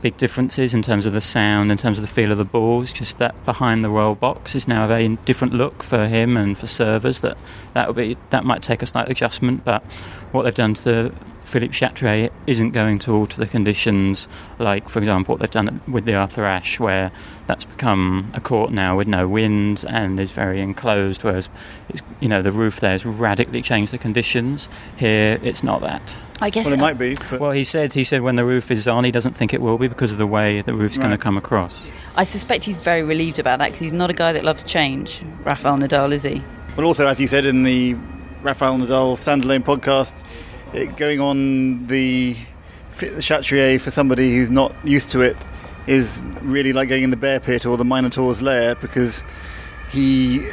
big 0.02 0.16
differences 0.16 0.74
in 0.74 0.82
terms 0.82 1.06
of 1.06 1.12
the 1.12 1.20
sound, 1.20 1.70
in 1.70 1.78
terms 1.78 1.98
of 1.98 2.02
the 2.02 2.12
feel 2.12 2.32
of 2.32 2.38
the 2.38 2.44
balls. 2.44 2.92
Just 2.92 3.18
that 3.18 3.44
behind 3.44 3.84
the 3.84 3.88
roll 3.88 4.14
box 4.14 4.54
is 4.54 4.68
now 4.68 4.84
a 4.84 4.88
very 4.88 5.08
different 5.24 5.54
look 5.54 5.82
for 5.82 6.08
him 6.08 6.36
and 6.36 6.58
for 6.58 6.66
servers. 6.66 7.20
That 7.20 7.38
that 7.72 7.86
would 7.86 7.96
be 7.96 8.18
that 8.30 8.44
might 8.44 8.62
take 8.62 8.82
a 8.82 8.86
slight 8.86 9.08
adjustment, 9.08 9.64
but 9.64 9.82
what 10.32 10.42
they've 10.42 10.54
done 10.54 10.74
to 10.74 10.82
the 10.82 11.12
Philippe 11.52 11.74
Chatrier 11.74 12.30
isn't 12.46 12.70
going 12.70 12.98
to 13.00 13.12
alter 13.14 13.36
the 13.36 13.46
conditions, 13.46 14.26
like, 14.58 14.88
for 14.88 15.00
example, 15.00 15.34
what 15.34 15.40
they've 15.42 15.50
done 15.50 15.82
with 15.86 16.06
the 16.06 16.14
Arthur 16.14 16.46
Ashe, 16.46 16.80
where 16.80 17.12
that's 17.46 17.66
become 17.66 18.30
a 18.32 18.40
court 18.40 18.72
now 18.72 18.96
with 18.96 19.06
no 19.06 19.28
wind 19.28 19.84
and 19.86 20.18
is 20.18 20.30
very 20.30 20.62
enclosed, 20.62 21.24
whereas, 21.24 21.50
you 22.20 22.28
know, 22.28 22.40
the 22.40 22.50
roof 22.50 22.80
there 22.80 22.92
has 22.92 23.04
radically 23.04 23.60
changed 23.60 23.92
the 23.92 23.98
conditions. 23.98 24.70
Here, 24.96 25.38
it's 25.42 25.62
not 25.62 25.82
that. 25.82 26.16
I 26.40 26.48
guess 26.48 26.64
Well, 26.64 26.74
it 26.74 26.80
might 26.80 26.96
be. 26.96 27.16
But 27.30 27.38
Well, 27.38 27.50
he 27.50 27.64
said 27.64 27.92
he 27.92 28.02
said 28.02 28.22
when 28.22 28.36
the 28.36 28.46
roof 28.46 28.70
is 28.70 28.88
on, 28.88 29.04
he 29.04 29.10
doesn't 29.10 29.34
think 29.34 29.52
it 29.52 29.60
will 29.60 29.76
be 29.76 29.88
because 29.88 30.10
of 30.10 30.16
the 30.16 30.26
way 30.26 30.62
the 30.62 30.72
roof's 30.72 30.96
going 30.96 31.10
to 31.10 31.18
come 31.18 31.36
across. 31.36 31.92
I 32.16 32.24
suspect 32.24 32.64
he's 32.64 32.78
very 32.78 33.02
relieved 33.02 33.38
about 33.38 33.58
that 33.58 33.66
because 33.66 33.80
he's 33.80 33.92
not 33.92 34.08
a 34.08 34.14
guy 34.14 34.32
that 34.32 34.42
loves 34.42 34.64
change. 34.64 35.22
Rafael 35.44 35.76
Nadal, 35.76 36.12
is 36.12 36.22
he? 36.22 36.42
But 36.76 36.86
also, 36.86 37.06
as 37.06 37.20
you 37.20 37.26
said 37.26 37.44
in 37.44 37.62
the 37.62 37.94
Rafael 38.40 38.78
Nadal 38.78 39.18
standalone 39.18 39.62
podcast, 39.62 40.24
it, 40.72 40.96
going 40.96 41.20
on 41.20 41.86
the 41.86 42.36
Chatrier 42.92 43.80
for 43.80 43.90
somebody 43.90 44.34
who's 44.34 44.50
not 44.50 44.74
used 44.86 45.10
to 45.10 45.20
it 45.20 45.46
is 45.86 46.22
really 46.42 46.72
like 46.72 46.88
going 46.88 47.02
in 47.02 47.10
the 47.10 47.16
bear 47.16 47.40
pit 47.40 47.66
or 47.66 47.76
the 47.76 47.84
Minotaur's 47.84 48.42
lair 48.42 48.74
because 48.76 49.22
he 49.90 50.46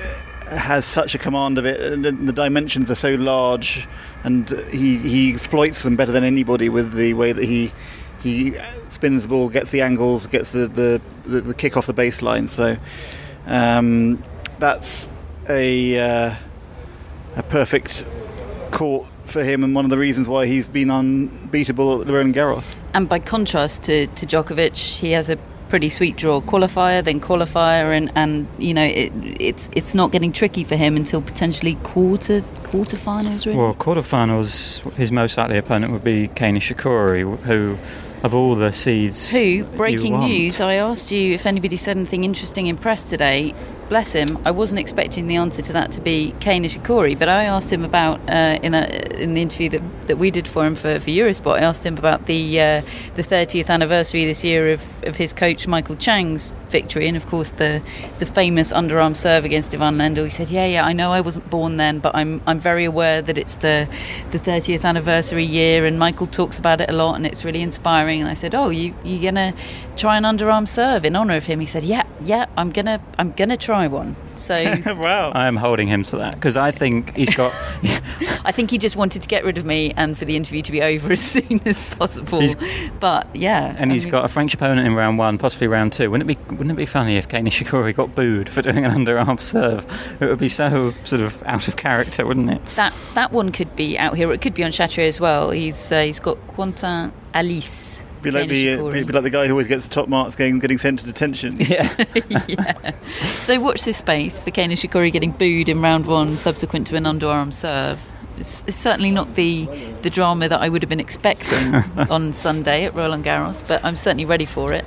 has 0.50 0.86
such 0.86 1.14
a 1.14 1.18
command 1.18 1.58
of 1.58 1.66
it, 1.66 1.80
and 1.80 2.04
the, 2.04 2.12
the 2.12 2.34
dimensions 2.34 2.90
are 2.90 2.96
so 2.96 3.14
large, 3.16 3.88
and 4.24 4.50
he 4.72 4.98
he 4.98 5.32
exploits 5.32 5.84
them 5.84 5.96
better 5.96 6.12
than 6.12 6.24
anybody 6.24 6.70
with 6.70 6.94
the 6.94 7.14
way 7.14 7.32
that 7.32 7.44
he. 7.44 7.72
He 8.22 8.58
spins 8.90 9.24
the 9.24 9.30
ball, 9.30 9.48
gets 9.48 9.72
the 9.72 9.80
angles, 9.80 10.28
gets 10.28 10.50
the, 10.50 10.68
the, 10.68 11.02
the, 11.24 11.40
the 11.40 11.54
kick 11.54 11.78
off 11.78 11.86
the 11.86 11.94
baseline. 11.94 12.50
So 12.50 12.76
um, 13.46 14.22
that's 14.60 15.08
a 15.48 15.98
uh, 15.98 16.36
a 17.38 17.44
perfect 17.44 18.04
court 18.72 19.08
for 19.30 19.44
him, 19.44 19.64
and 19.64 19.74
one 19.76 19.86
of 19.86 19.92
the 19.92 19.98
reasons 19.98 20.28
why 20.28 20.46
he's 20.46 20.68
been 20.68 20.90
unbeatable 20.92 22.02
at 22.02 22.08
Roland 22.08 22.36
Garros. 22.36 22.76
And 22.94 23.08
by 23.08 23.20
contrast 23.20 23.84
to, 23.84 24.08
to 24.08 24.26
Djokovic, 24.26 25.00
he 25.00 25.12
has 25.12 25.30
a 25.30 25.38
pretty 25.70 25.90
sweet 25.90 26.18
draw 26.18 26.42
qualifier, 26.42 27.04
then 27.04 27.20
qualifier, 27.22 27.96
and, 27.96 28.12
and 28.16 28.48
you 28.58 28.74
know 28.74 28.84
it, 28.84 29.14
it's 29.40 29.70
it's 29.76 29.94
not 29.94 30.12
getting 30.12 30.32
tricky 30.32 30.64
for 30.64 30.76
him 30.76 30.96
until 30.96 31.22
potentially 31.22 31.76
quarter 31.84 32.42
quarterfinals. 32.64 33.46
Really, 33.46 33.58
Well, 33.58 33.76
quarterfinals, 33.76 34.82
his 34.96 35.12
most 35.12 35.38
likely 35.38 35.58
opponent 35.58 35.94
would 35.94 36.04
be 36.04 36.28
Kei 36.30 36.52
Nishikori, 36.52 37.38
who, 37.42 37.78
of 38.24 38.34
all 38.36 38.56
the 38.56 38.72
seeds, 38.72 39.30
Who, 39.30 39.40
you 39.40 39.64
breaking 39.66 40.14
want- 40.14 40.26
news, 40.32 40.60
I 40.60 40.76
asked 40.76 41.12
you 41.12 41.34
if 41.34 41.46
anybody 41.46 41.78
said 41.78 41.98
anything 41.98 42.24
interesting 42.24 42.68
in 42.68 42.78
press 42.78 43.04
today. 43.04 43.54
Bless 43.90 44.14
him, 44.14 44.38
I 44.46 44.52
wasn't 44.52 44.80
expecting 44.80 45.26
the 45.26 45.36
answer 45.36 45.64
to 45.64 45.74
that 45.74 45.92
to 45.94 46.02
be 46.02 46.36
Kei 46.40 46.60
Nishikori, 46.60 47.18
but 47.18 47.28
I 47.28 47.46
asked 47.46 47.74
him 47.74 47.84
about, 47.84 48.20
uh, 48.30 48.60
in, 48.62 48.76
a, 48.76 48.86
in 49.16 49.34
the 49.34 49.42
interview 49.42 49.68
that, 49.70 49.82
that 50.10 50.18
we 50.18 50.32
did 50.32 50.48
for 50.48 50.66
him 50.66 50.76
for, 50.76 51.00
for 51.00 51.10
Eurosport, 51.10 51.58
I 51.58 51.62
asked 51.62 51.86
him 51.86 51.98
about 51.98 52.26
the 52.26 52.60
uh, 52.60 52.82
the 53.16 53.24
30th 53.24 53.70
anniversary 53.70 54.26
this 54.26 54.44
year 54.44 54.72
of, 54.72 55.04
of 55.04 55.16
his 55.16 55.32
coach 55.32 55.68
Michael 55.68 55.96
Chang's 55.96 56.52
victory, 56.70 57.08
and 57.08 57.16
of 57.16 57.26
course 57.28 57.52
the, 57.52 57.82
the 58.18 58.26
famous 58.26 58.74
underarm 58.74 59.16
serve 59.16 59.46
against 59.46 59.74
Ivan 59.74 59.98
Lendl. 59.98 60.24
He 60.24 60.30
said, 60.30 60.50
Yeah, 60.50 60.66
yeah, 60.66 60.86
I 60.86 60.94
know 60.94 61.12
I 61.12 61.22
wasn't 61.22 61.50
born 61.50 61.78
then, 61.78 62.00
but 62.00 62.16
I'm, 62.16 62.42
I'm 62.48 62.60
very 62.60 62.86
aware 62.86 63.22
that 63.22 63.38
it's 63.38 63.56
the, 63.56 63.88
the 64.32 64.40
30th 64.40 64.84
anniversary 64.84 65.46
year, 65.46 65.86
and 65.86 65.98
Michael 66.00 66.28
talks 66.28 66.60
about 66.60 66.82
it 66.82 66.90
a 66.90 66.94
lot, 66.94 67.16
and 67.16 67.26
it's 67.26 67.46
really 67.46 67.62
inspiring. 67.62 68.20
And 68.20 68.30
I 68.30 68.34
said, 68.34 68.56
"Oh, 68.56 68.70
you 68.70 68.96
you 69.04 69.22
gonna 69.22 69.54
try 69.96 70.18
an 70.18 70.24
underarm 70.24 70.68
serve 70.68 71.06
in 71.06 71.16
honour 71.16 71.36
of 71.36 71.46
him?" 71.46 71.60
He 71.60 71.66
said, 71.66 71.84
"Yeah, 71.84 72.04
yeah, 72.26 72.48
I'm 72.58 72.72
gonna 72.72 73.00
I'm 73.18 73.32
gonna 73.32 73.58
try 73.58 73.88
one." 73.88 74.16
So 74.40 74.64
wow! 74.96 75.32
I 75.32 75.48
am 75.48 75.56
holding 75.56 75.88
him 75.88 76.04
to 76.04 76.18
that 76.18 76.36
because 76.36 76.56
I 76.58 76.72
think 76.72 77.16
he's 77.16 77.36
got. 77.36 77.54
I 78.46 78.52
think 78.52 78.72
he 78.72 78.78
just 78.78 78.96
wanted 78.96 79.22
to 79.22 79.28
get 79.28 79.44
rid 79.44 79.58
of 79.58 79.66
me 79.66 79.92
and 79.98 80.18
for 80.18 80.26
the 80.26 80.36
interview 80.36 80.62
to 80.62 80.72
be 80.72 80.82
over 80.82 81.12
as 81.12 81.22
soon 81.22 81.62
as 81.66 81.80
possible. 81.96 82.40
He's- 82.42 82.56
but 83.00 83.28
yeah, 83.36 83.76
And 83.78 83.92
I 83.92 83.94
he's 83.94 84.06
mean- 84.06 84.12
got 84.12 84.26
a 84.26 84.28
French 84.28 84.54
opponent 84.54 84.88
in 84.88 84.96
round 84.96 85.18
one, 85.18 85.38
possibly 85.38 85.68
round 85.68 85.94
two. 85.94 86.10
Wouldn't 86.10 86.30
it 86.30 86.38
be? 86.48 86.56
Wouldn't 86.56 86.72
it 86.72 86.76
be 86.78 86.86
funny 86.86 87.18
if 87.18 87.28
Kei 87.28 87.40
Nishikori 87.40 87.94
got 87.96 88.16
booed 88.16 88.50
for 88.50 88.62
doing 88.62 88.86
an 88.86 88.92
underarm 88.92 89.40
serve? 89.40 89.86
It 90.22 90.26
would 90.26 90.40
be 90.40 90.50
so 90.50 90.94
sort 91.04 91.22
of 91.22 91.42
out 91.44 91.68
of 91.68 91.76
character, 91.76 92.26
wouldn't 92.26 92.50
it? 92.50 92.62
that 92.76 92.94
that 93.16 93.32
one 93.32 93.52
could 93.52 93.76
be 93.76 93.98
out 93.98 94.16
here. 94.16 94.32
It 94.32 94.42
could 94.42 94.54
be 94.54 94.64
on 94.64 94.72
Chatrier 94.72 95.08
as 95.08 95.20
well. 95.20 95.52
He's 95.52 95.92
uh, 95.92 96.02
he's 96.04 96.20
got 96.20 96.38
Quentin 96.48 97.12
Halys. 97.34 98.04
Be 98.22 98.32
like, 98.32 98.50
the, 98.50 98.74
uh, 98.74 98.92
be, 98.92 99.04
be 99.04 99.14
like 99.14 99.24
the 99.24 99.30
guy 99.30 99.48
who 99.48 99.54
always 99.54 99.68
gets 99.68 99.86
the 99.86 99.90
top 99.90 100.10
marks 100.10 100.36
getting, 100.36 100.60
getting 100.60 100.78
sent 100.78 101.00
to 101.00 101.06
detention. 101.06 101.58
Yeah. 101.70 102.06
yeah. 102.48 102.92
So 103.40 103.60
watch 103.60 103.84
this 103.84 103.98
space 103.98 104.42
for 104.42 104.52
Kei 104.52 104.66
Nishikori 104.66 105.12
getting 105.12 105.32
booed 105.32 105.70
in 105.70 105.82
round 105.82 106.06
one, 106.06 106.36
subsequent 106.38 106.88
to 106.88 106.96
an 106.96 107.04
underarm 107.04 107.54
serve. 107.54 108.02
It's, 108.38 108.64
it's 108.68 108.78
certainly 108.78 109.12
not 109.12 109.36
the 109.36 109.66
the 110.02 110.10
drama 110.10 110.48
that 110.50 110.62
I 110.62 110.70
would 110.70 110.82
have 110.82 110.90
been 110.90 111.00
expecting 111.00 111.76
on 112.10 112.34
Sunday 112.34 112.86
at 112.86 112.96
Roland 112.96 113.26
Garros, 113.26 113.68
but 113.68 113.84
I'm 113.84 113.96
certainly 113.96 114.26
ready 114.26 114.46
for 114.46 114.74
it. 114.74 114.86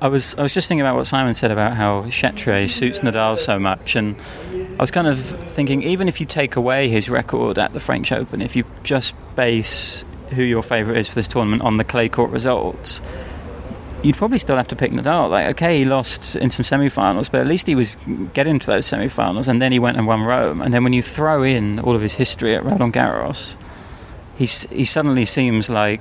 I 0.00 0.08
was 0.08 0.34
I 0.36 0.42
was 0.42 0.54
just 0.54 0.68
thinking 0.68 0.82
about 0.82 0.96
what 0.96 1.06
Simon 1.06 1.34
said 1.34 1.50
about 1.50 1.74
how 1.74 2.02
Chatrier 2.04 2.68
suits 2.68 3.00
Nadal 3.00 3.38
so 3.38 3.58
much, 3.58 3.96
and 3.96 4.16
I 4.52 4.80
was 4.80 4.90
kind 4.90 5.06
of 5.06 5.18
thinking 5.52 5.82
even 5.82 6.08
if 6.08 6.20
you 6.20 6.26
take 6.26 6.56
away 6.56 6.88
his 6.88 7.08
record 7.08 7.58
at 7.58 7.72
the 7.72 7.80
French 7.80 8.12
Open, 8.12 8.40
if 8.40 8.54
you 8.54 8.64
just 8.84 9.14
base 9.34 10.04
who 10.30 10.42
your 10.42 10.62
favourite 10.62 10.98
is 10.98 11.08
for 11.08 11.14
this 11.14 11.28
tournament 11.28 11.62
on 11.62 11.76
the 11.76 11.84
clay 11.84 12.08
court 12.08 12.30
results, 12.30 13.00
you'd 14.02 14.16
probably 14.16 14.38
still 14.38 14.56
have 14.56 14.68
to 14.68 14.76
pick 14.76 14.92
Nadal. 14.92 15.30
Like, 15.30 15.46
okay, 15.56 15.78
he 15.78 15.84
lost 15.84 16.36
in 16.36 16.50
some 16.50 16.64
semi-finals, 16.64 17.28
but 17.28 17.40
at 17.40 17.46
least 17.46 17.66
he 17.66 17.74
was 17.74 17.96
getting 18.32 18.58
to 18.58 18.66
those 18.66 18.86
semi-finals, 18.86 19.48
and 19.48 19.60
then 19.60 19.72
he 19.72 19.78
went 19.78 19.96
and 19.96 20.06
won 20.06 20.22
Rome. 20.22 20.60
And 20.60 20.72
then 20.72 20.84
when 20.84 20.92
you 20.92 21.02
throw 21.02 21.42
in 21.42 21.80
all 21.80 21.96
of 21.96 22.02
his 22.02 22.14
history 22.14 22.54
at 22.54 22.64
Roland 22.64 22.94
Garros, 22.94 23.56
he's 24.36 24.62
he 24.70 24.84
suddenly 24.84 25.24
seems 25.24 25.68
like 25.68 26.00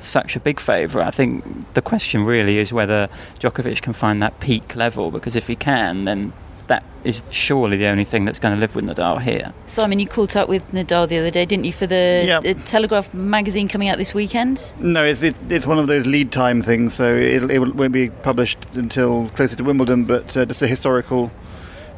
such 0.00 0.36
a 0.36 0.40
big 0.40 0.60
favourite. 0.60 1.06
I 1.06 1.10
think 1.10 1.44
the 1.74 1.82
question 1.82 2.24
really 2.24 2.58
is 2.58 2.72
whether 2.72 3.08
Djokovic 3.38 3.82
can 3.82 3.92
find 3.92 4.22
that 4.22 4.40
peak 4.40 4.76
level, 4.76 5.10
because 5.10 5.36
if 5.36 5.46
he 5.46 5.56
can, 5.56 6.04
then 6.04 6.32
that 6.66 6.82
is 7.04 7.22
surely 7.30 7.76
the 7.76 7.86
only 7.86 8.04
thing 8.04 8.24
that's 8.24 8.38
going 8.38 8.54
to 8.54 8.60
live 8.60 8.74
with 8.74 8.84
Nadal 8.86 9.20
here. 9.20 9.52
Simon, 9.66 9.98
you 9.98 10.06
caught 10.06 10.36
up 10.36 10.48
with 10.48 10.70
Nadal 10.72 11.06
the 11.06 11.18
other 11.18 11.30
day, 11.30 11.44
didn't 11.44 11.64
you, 11.64 11.72
for 11.72 11.86
the, 11.86 12.24
Yeah. 12.26 12.40
the 12.40 12.54
Telegraph 12.54 13.12
magazine 13.12 13.68
coming 13.68 13.88
out 13.88 13.98
this 13.98 14.14
weekend? 14.14 14.72
No, 14.78 15.04
it's 15.04 15.22
it, 15.22 15.36
it's 15.50 15.66
one 15.66 15.78
of 15.78 15.86
those 15.86 16.06
lead 16.06 16.32
time 16.32 16.62
things, 16.62 16.94
so 16.94 17.14
it, 17.14 17.50
it 17.50 17.58
won't 17.58 17.92
be 17.92 18.08
published 18.10 18.58
until 18.74 19.28
closer 19.30 19.56
to 19.56 19.64
Wimbledon. 19.64 20.04
But 20.04 20.36
uh, 20.36 20.46
just 20.46 20.62
a 20.62 20.66
historical 20.66 21.30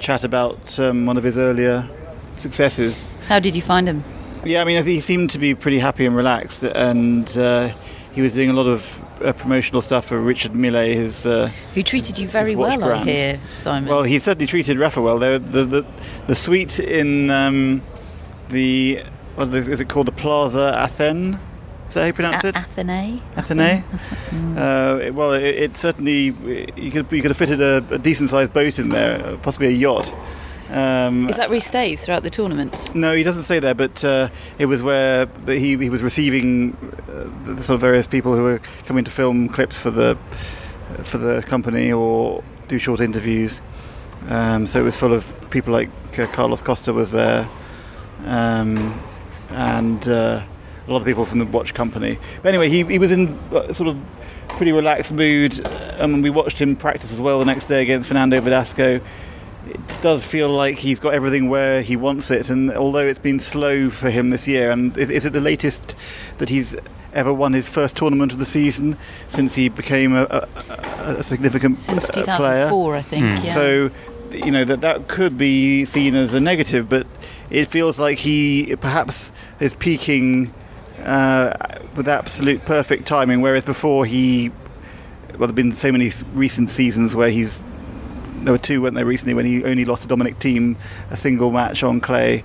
chat 0.01 0.25
about 0.25 0.79
um, 0.79 1.07
one 1.07 1.17
of 1.17 1.23
his 1.25 1.39
earlier 1.39 1.89
successes. 2.37 2.97
How 3.29 3.39
did 3.39 3.55
you 3.55 3.63
find 3.63 3.89
him? 3.89 4.03
Yeah, 4.45 4.61
I 4.61 4.65
mean, 4.65 4.85
he 4.85 5.01
seemed 5.01 5.31
to 5.31 5.39
be 5.39 5.55
pretty 5.55 5.79
happy 5.79 6.07
and 6.07 6.15
relaxed, 6.15 6.63
and 6.63 7.37
uh, 7.39 7.73
he 8.13 8.21
was 8.21 8.33
doing 8.35 8.51
a 8.51 8.53
lot 8.53 8.67
of 8.67 8.99
uh, 9.23 9.33
promotional 9.33 9.83
stuff 9.83 10.07
for 10.07 10.19
Richard 10.21 10.55
Mille, 10.55 10.85
his. 10.85 11.27
Uh, 11.27 11.51
Who 11.75 11.83
treated 11.83 12.19
you 12.19 12.29
very 12.29 12.55
well, 12.57 12.73
I 12.73 12.77
brand. 12.87 13.09
hear, 13.09 13.41
Simon. 13.55 13.89
well, 13.91 14.03
he 14.03 14.19
certainly 14.19 14.47
treated 14.47 14.79
Rafa 14.79 15.01
well. 15.01 15.19
The 15.19 15.39
the 15.39 15.65
the, 15.65 15.87
the 16.27 16.35
suite 16.35 16.79
in 16.81 17.31
um, 17.31 17.83
the 18.49 19.03
what 19.35 19.49
is 19.55 19.69
is 19.69 19.81
it 19.81 19.89
called 19.89 20.07
the 20.07 20.13
Plaza 20.13 20.75
Athene? 20.79 21.39
Is 21.89 21.95
that 21.95 22.01
how 22.01 22.07
you 22.07 22.13
pronounce 22.13 22.43
A- 22.45 22.49
it? 22.49 22.57
Athene? 22.57 23.23
Athene. 23.37 23.85
Uh, 24.59 24.99
it- 25.03 25.15
well, 25.15 25.33
it, 25.33 25.45
it 25.45 25.77
certainly 25.77 26.35
you 26.77 26.91
could 26.91 27.11
you 27.13 27.23
could 27.23 27.31
have 27.31 27.37
fitted 27.37 27.61
a, 27.61 27.85
a 27.91 27.99
decent 27.99 28.31
sized 28.31 28.53
boat 28.53 28.79
in 28.79 28.89
there, 28.89 29.25
uh, 29.25 29.37
possibly 29.39 29.69
a 29.69 29.71
yacht. 29.71 30.13
Um, 30.71 31.29
Is 31.29 31.37
that 31.37 31.49
where 31.49 31.57
he 31.57 31.61
stays 31.61 32.05
throughout 32.05 32.23
the 32.23 32.31
tournament? 32.31 32.95
no, 32.95 33.15
he 33.15 33.23
doesn't 33.23 33.45
say 33.45 33.61
there, 33.61 33.75
but 33.75 34.05
uh, 34.05 34.29
it 34.59 34.67
was 34.67 34.83
where 34.83 35.29
he, 35.47 35.77
he 35.77 35.89
was 35.89 36.03
receiving 36.03 36.77
uh, 37.09 37.55
the, 37.55 37.63
sort 37.63 37.77
of 37.77 37.81
various 37.81 38.07
people 38.07 38.35
who 38.35 38.43
were 38.43 38.61
coming 38.85 39.05
to 39.05 39.11
film 39.11 39.49
clips 39.49 39.79
for 39.79 39.91
the 39.91 40.19
for 41.03 41.19
the 41.19 41.43
company 41.43 41.93
or 41.93 42.43
do 42.69 42.79
short 42.79 43.01
interviews. 43.01 43.61
Um, 44.29 44.67
so 44.67 44.81
it 44.81 44.83
was 44.83 44.97
full 44.97 45.13
of 45.13 45.51
people 45.51 45.73
like 45.73 45.91
uh, 46.19 46.27
Carlos 46.29 46.63
Costa 46.63 46.93
was 46.93 47.11
there, 47.13 47.49
um, 48.25 49.01
and 49.51 50.07
uh, 50.09 50.45
a 50.87 50.91
lot 50.91 50.99
of 50.99 51.05
people 51.05 51.25
from 51.25 51.39
the 51.39 51.47
watch 51.47 51.75
company. 51.75 52.19
But 52.43 52.49
anyway, 52.49 52.69
he, 52.69 52.83
he 52.85 52.99
was 52.99 53.13
in 53.13 53.39
uh, 53.53 53.73
sort 53.73 53.89
of 53.89 53.99
pretty 54.49 54.73
relaxed 54.73 55.13
mood, 55.13 55.61
and 55.99 56.23
we 56.23 56.31
watched 56.31 56.59
him 56.59 56.75
practice 56.77 57.13
as 57.13 57.21
well 57.21 57.39
the 57.39 57.45
next 57.45 57.67
day 57.67 57.83
against 57.83 58.09
Fernando 58.09 58.41
Verdasco. 58.41 59.01
It 59.69 59.81
does 60.03 60.25
feel 60.25 60.49
like 60.49 60.77
he's 60.79 61.01
got 61.01 61.15
everything 61.15 61.49
where 61.49 61.83
he 61.83 61.97
wants 61.97 62.31
it. 62.31 62.49
And 62.51 62.73
although 62.73 63.07
it's 63.07 63.19
been 63.19 63.41
slow 63.41 63.91
for 63.91 64.11
him 64.11 64.31
this 64.31 64.47
year, 64.47 64.71
and 64.71 64.97
is, 64.97 65.11
is 65.11 65.25
it 65.25 65.33
the 65.33 65.41
latest 65.41 65.95
that 66.39 66.49
he's 66.49 66.77
ever 67.13 67.33
won 67.33 67.53
his 67.53 67.69
first 67.69 67.97
tournament 67.97 68.33
of 68.33 68.39
the 68.39 68.45
season 68.45 68.97
since 69.29 69.55
he 69.55 69.69
became 69.69 70.15
a, 70.15 70.25
a, 70.25 71.17
a 71.19 71.23
significant 71.23 71.77
Since 71.77 72.11
uh, 72.11 72.13
2004, 72.13 72.69
player? 72.69 72.99
I 72.99 73.03
think. 73.03 73.27
Yeah. 73.27 73.55
So, 73.55 73.91
you 74.33 74.51
know, 74.51 74.65
that 74.65 74.83
that 74.83 75.09
could 75.09 75.39
be 75.39 75.85
seen 75.85 76.15
as 76.15 76.35
a 76.35 76.41
negative, 76.41 76.89
but 76.89 77.07
it 77.51 77.67
feels 77.67 77.99
like 77.99 78.19
he 78.19 78.77
perhaps 78.77 79.33
is 79.61 79.75
peaking 79.75 80.53
uh, 81.05 81.55
with 81.95 82.09
absolute 82.09 82.65
perfect 82.65 83.07
timing, 83.07 83.41
whereas 83.41 83.65
before 83.65 84.05
he, 84.05 84.51
well, 85.31 85.39
there 85.39 85.47
have 85.49 85.55
been 85.55 85.73
so 85.73 85.91
many 85.93 86.13
recent 86.35 86.69
seasons 86.71 87.15
where 87.15 87.31
he's, 87.31 87.61
there 88.45 88.53
were 88.53 88.59
two, 88.59 88.83
weren't 88.83 88.95
there, 88.95 89.07
recently, 89.07 89.35
when 89.35 89.47
he 89.47 89.65
only 89.65 89.85
lost 89.85 90.03
to 90.03 90.09
Dominic 90.09 90.39
Thiem 90.39 90.77
a 91.11 91.17
single 91.17 91.51
match 91.51 91.83
on 91.83 92.01
clay. 92.01 92.45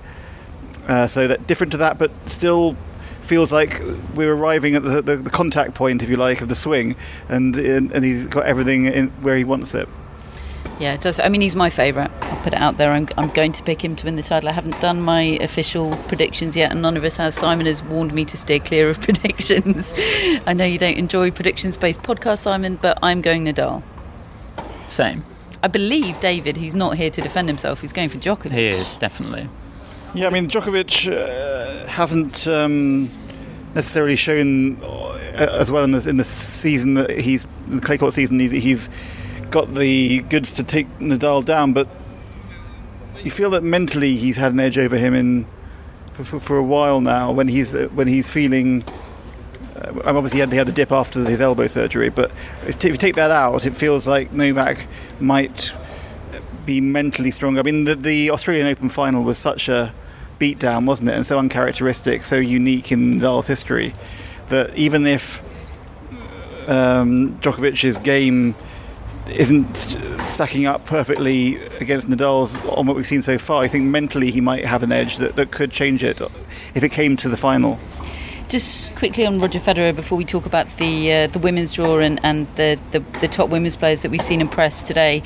Uh, 0.88 1.06
so 1.06 1.28
that 1.28 1.46
different 1.46 1.70
to 1.72 1.76
that, 1.78 1.98
but 1.98 2.10
still 2.26 2.76
feels 3.22 3.52
like 3.52 3.80
we're 4.14 4.34
arriving 4.34 4.74
at 4.74 4.82
the, 4.82 5.00
the, 5.00 5.16
the 5.16 5.30
contact 5.30 5.74
point, 5.74 6.02
if 6.02 6.10
you 6.10 6.16
like, 6.16 6.40
of 6.40 6.48
the 6.48 6.56
swing, 6.56 6.96
and 7.28 7.56
and, 7.56 7.92
and 7.92 8.04
he's 8.04 8.24
got 8.26 8.46
everything 8.46 8.86
in 8.86 9.08
where 9.22 9.36
he 9.36 9.44
wants 9.44 9.74
it. 9.74 9.88
Yeah, 10.80 10.94
it 10.94 11.00
does. 11.00 11.20
I 11.20 11.28
mean, 11.28 11.40
he's 11.40 11.54
my 11.54 11.70
favourite. 11.70 12.10
I'll 12.22 12.42
put 12.42 12.54
it 12.54 12.58
out 12.58 12.76
there. 12.76 12.90
I'm, 12.90 13.08
I'm 13.16 13.28
going 13.30 13.52
to 13.52 13.62
pick 13.62 13.84
him 13.84 13.94
to 13.96 14.04
win 14.04 14.16
the 14.16 14.22
title. 14.22 14.48
I 14.48 14.52
haven't 14.52 14.80
done 14.80 15.00
my 15.00 15.38
official 15.40 15.96
predictions 16.08 16.56
yet, 16.56 16.72
and 16.72 16.82
none 16.82 16.96
of 16.96 17.04
us 17.04 17.16
has. 17.18 17.36
Simon 17.36 17.66
has 17.66 17.82
warned 17.84 18.12
me 18.12 18.24
to 18.24 18.36
steer 18.36 18.58
clear 18.58 18.88
of 18.88 19.00
predictions. 19.00 19.94
I 20.44 20.52
know 20.54 20.64
you 20.64 20.78
don't 20.78 20.96
enjoy 20.96 21.30
predictions 21.30 21.76
based 21.76 22.02
podcasts, 22.02 22.38
Simon, 22.38 22.80
but 22.82 22.98
I'm 23.02 23.20
going 23.20 23.44
Nadal. 23.44 23.82
Same. 24.88 25.24
I 25.62 25.68
believe 25.68 26.18
David, 26.18 26.56
who's 26.56 26.74
not 26.74 26.96
here 26.96 27.10
to 27.10 27.20
defend 27.20 27.48
himself, 27.48 27.84
is 27.84 27.92
going 27.92 28.08
for 28.08 28.18
Djokovic. 28.18 28.50
He 28.50 28.66
is 28.66 28.96
definitely. 28.96 29.48
Yeah, 30.14 30.26
I 30.26 30.30
mean, 30.30 30.48
Djokovic 30.48 31.10
uh, 31.12 31.86
hasn't 31.86 32.46
um, 32.48 33.08
necessarily 33.74 34.16
shown 34.16 34.82
uh, 34.82 35.18
as 35.34 35.70
well 35.70 35.84
in 35.84 35.92
the 35.92 36.08
in 36.08 36.16
the 36.16 36.24
season 36.24 36.94
that 36.94 37.10
he's 37.10 37.46
in 37.68 37.76
the 37.76 37.82
clay 37.82 37.96
court 37.96 38.12
season. 38.12 38.40
He's, 38.40 38.50
he's 38.50 38.88
got 39.50 39.72
the 39.74 40.20
goods 40.22 40.52
to 40.52 40.64
take 40.64 40.88
Nadal 40.98 41.44
down, 41.44 41.72
but 41.72 41.86
you 43.22 43.30
feel 43.30 43.50
that 43.50 43.62
mentally 43.62 44.16
he's 44.16 44.36
had 44.36 44.52
an 44.52 44.60
edge 44.60 44.78
over 44.78 44.96
him 44.96 45.14
in 45.14 45.46
for, 46.12 46.24
for, 46.24 46.40
for 46.40 46.56
a 46.56 46.62
while 46.62 47.00
now. 47.00 47.30
When 47.30 47.46
he's 47.46 47.74
uh, 47.74 47.88
when 47.94 48.08
he's 48.08 48.28
feeling. 48.28 48.82
Uh, 49.82 50.00
obviously, 50.04 50.36
he 50.36 50.40
had, 50.40 50.52
he 50.52 50.58
had 50.58 50.68
the 50.68 50.72
dip 50.72 50.92
after 50.92 51.24
his 51.24 51.40
elbow 51.40 51.66
surgery, 51.66 52.08
but 52.08 52.30
if, 52.66 52.76
if 52.84 52.92
you 52.92 52.96
take 52.96 53.16
that 53.16 53.30
out, 53.30 53.66
it 53.66 53.76
feels 53.76 54.06
like 54.06 54.32
Novak 54.32 54.86
might 55.20 55.72
be 56.64 56.80
mentally 56.80 57.30
stronger. 57.30 57.60
I 57.60 57.62
mean, 57.62 57.84
the, 57.84 57.94
the 57.94 58.30
Australian 58.30 58.66
Open 58.66 58.88
final 58.88 59.24
was 59.24 59.38
such 59.38 59.68
a 59.68 59.92
beatdown, 60.38 60.86
wasn't 60.86 61.08
it? 61.08 61.14
And 61.14 61.26
so 61.26 61.38
uncharacteristic, 61.38 62.24
so 62.24 62.36
unique 62.36 62.92
in 62.92 63.20
Nadal's 63.20 63.46
history 63.46 63.94
that 64.48 64.76
even 64.76 65.06
if 65.06 65.42
um, 66.68 67.38
Djokovic's 67.38 67.96
game 67.98 68.54
isn't 69.28 69.76
stacking 70.20 70.66
up 70.66 70.84
perfectly 70.84 71.56
against 71.80 72.08
Nadal's 72.08 72.56
on 72.66 72.86
what 72.86 72.96
we've 72.96 73.06
seen 73.06 73.22
so 73.22 73.38
far, 73.38 73.62
I 73.62 73.68
think 73.68 73.84
mentally 73.84 74.30
he 74.30 74.40
might 74.40 74.64
have 74.64 74.82
an 74.82 74.92
edge 74.92 75.16
that, 75.18 75.36
that 75.36 75.50
could 75.50 75.70
change 75.70 76.02
it 76.04 76.20
if 76.74 76.82
it 76.82 76.90
came 76.90 77.16
to 77.18 77.28
the 77.28 77.36
final. 77.36 77.78
Just 78.52 78.94
quickly 78.96 79.24
on 79.24 79.38
Roger 79.38 79.58
Federer 79.58 79.96
before 79.96 80.18
we 80.18 80.26
talk 80.26 80.44
about 80.44 80.66
the 80.76 81.10
uh, 81.10 81.26
the 81.28 81.38
women's 81.38 81.72
draw 81.72 82.00
and, 82.00 82.20
and 82.22 82.46
the, 82.56 82.78
the, 82.90 82.98
the 83.20 83.26
top 83.26 83.48
women's 83.48 83.76
players 83.76 84.02
that 84.02 84.10
we've 84.10 84.20
seen 84.20 84.42
in 84.42 84.48
press 84.48 84.82
today. 84.82 85.22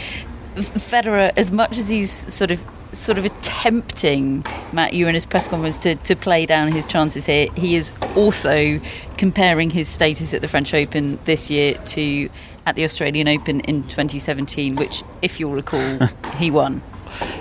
Federer, 0.54 1.32
as 1.36 1.50
much 1.50 1.76
as 1.76 1.88
he's 1.88 2.12
sort 2.12 2.52
of 2.52 2.64
sort 2.92 3.18
of 3.18 3.24
attempting 3.24 4.44
Matt 4.72 4.92
you 4.92 5.08
in 5.08 5.14
his 5.14 5.26
press 5.26 5.48
conference 5.48 5.76
to, 5.78 5.96
to 5.96 6.14
play 6.14 6.46
down 6.46 6.70
his 6.70 6.86
chances 6.86 7.26
here, 7.26 7.48
he 7.56 7.74
is 7.74 7.92
also 8.14 8.80
comparing 9.18 9.70
his 9.70 9.88
status 9.88 10.32
at 10.32 10.40
the 10.40 10.46
French 10.46 10.72
Open 10.72 11.18
this 11.24 11.50
year 11.50 11.74
to 11.74 12.30
at 12.64 12.76
the 12.76 12.84
Australian 12.84 13.26
Open 13.26 13.58
in 13.62 13.82
2017, 13.88 14.76
which, 14.76 15.02
if 15.20 15.40
you'll 15.40 15.50
recall, 15.50 15.98
he 16.36 16.52
won. 16.52 16.80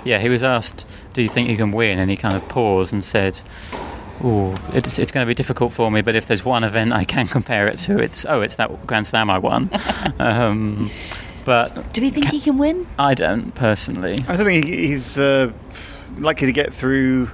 Yeah, 0.03 0.17
he 0.17 0.29
was 0.29 0.41
asked, 0.41 0.87
"Do 1.13 1.21
you 1.21 1.29
think 1.29 1.47
you 1.47 1.57
can 1.57 1.71
win?" 1.71 1.99
And 1.99 2.09
he 2.09 2.17
kind 2.17 2.35
of 2.35 2.49
paused 2.49 2.91
and 2.91 3.03
said, 3.03 3.39
"Oh, 4.23 4.57
it's, 4.73 4.99
it's 4.99 5.11
going 5.11 5.25
to 5.25 5.29
be 5.29 5.35
difficult 5.35 5.73
for 5.73 5.91
me, 5.91 6.01
but 6.01 6.15
if 6.15 6.27
there's 6.27 6.45
one 6.45 6.63
event 6.63 6.93
I 6.93 7.03
can 7.03 7.27
compare 7.27 7.67
it 7.67 7.77
to, 7.79 7.99
it's 7.99 8.25
oh, 8.27 8.41
it's 8.41 8.55
that 8.55 8.87
Grand 8.87 9.07
Slam 9.07 9.29
I 9.29 9.37
won." 9.37 9.69
um, 10.19 10.89
but 11.45 11.93
do 11.93 12.01
we 12.01 12.09
think 12.09 12.29
he 12.29 12.41
can 12.41 12.57
win? 12.57 12.87
I 12.97 13.13
don't 13.13 13.53
personally. 13.53 14.23
I 14.27 14.35
don't 14.35 14.45
think 14.45 14.65
he's 14.65 15.17
uh, 15.17 15.51
likely 16.17 16.47
to 16.47 16.53
get 16.53 16.73
through 16.73 17.29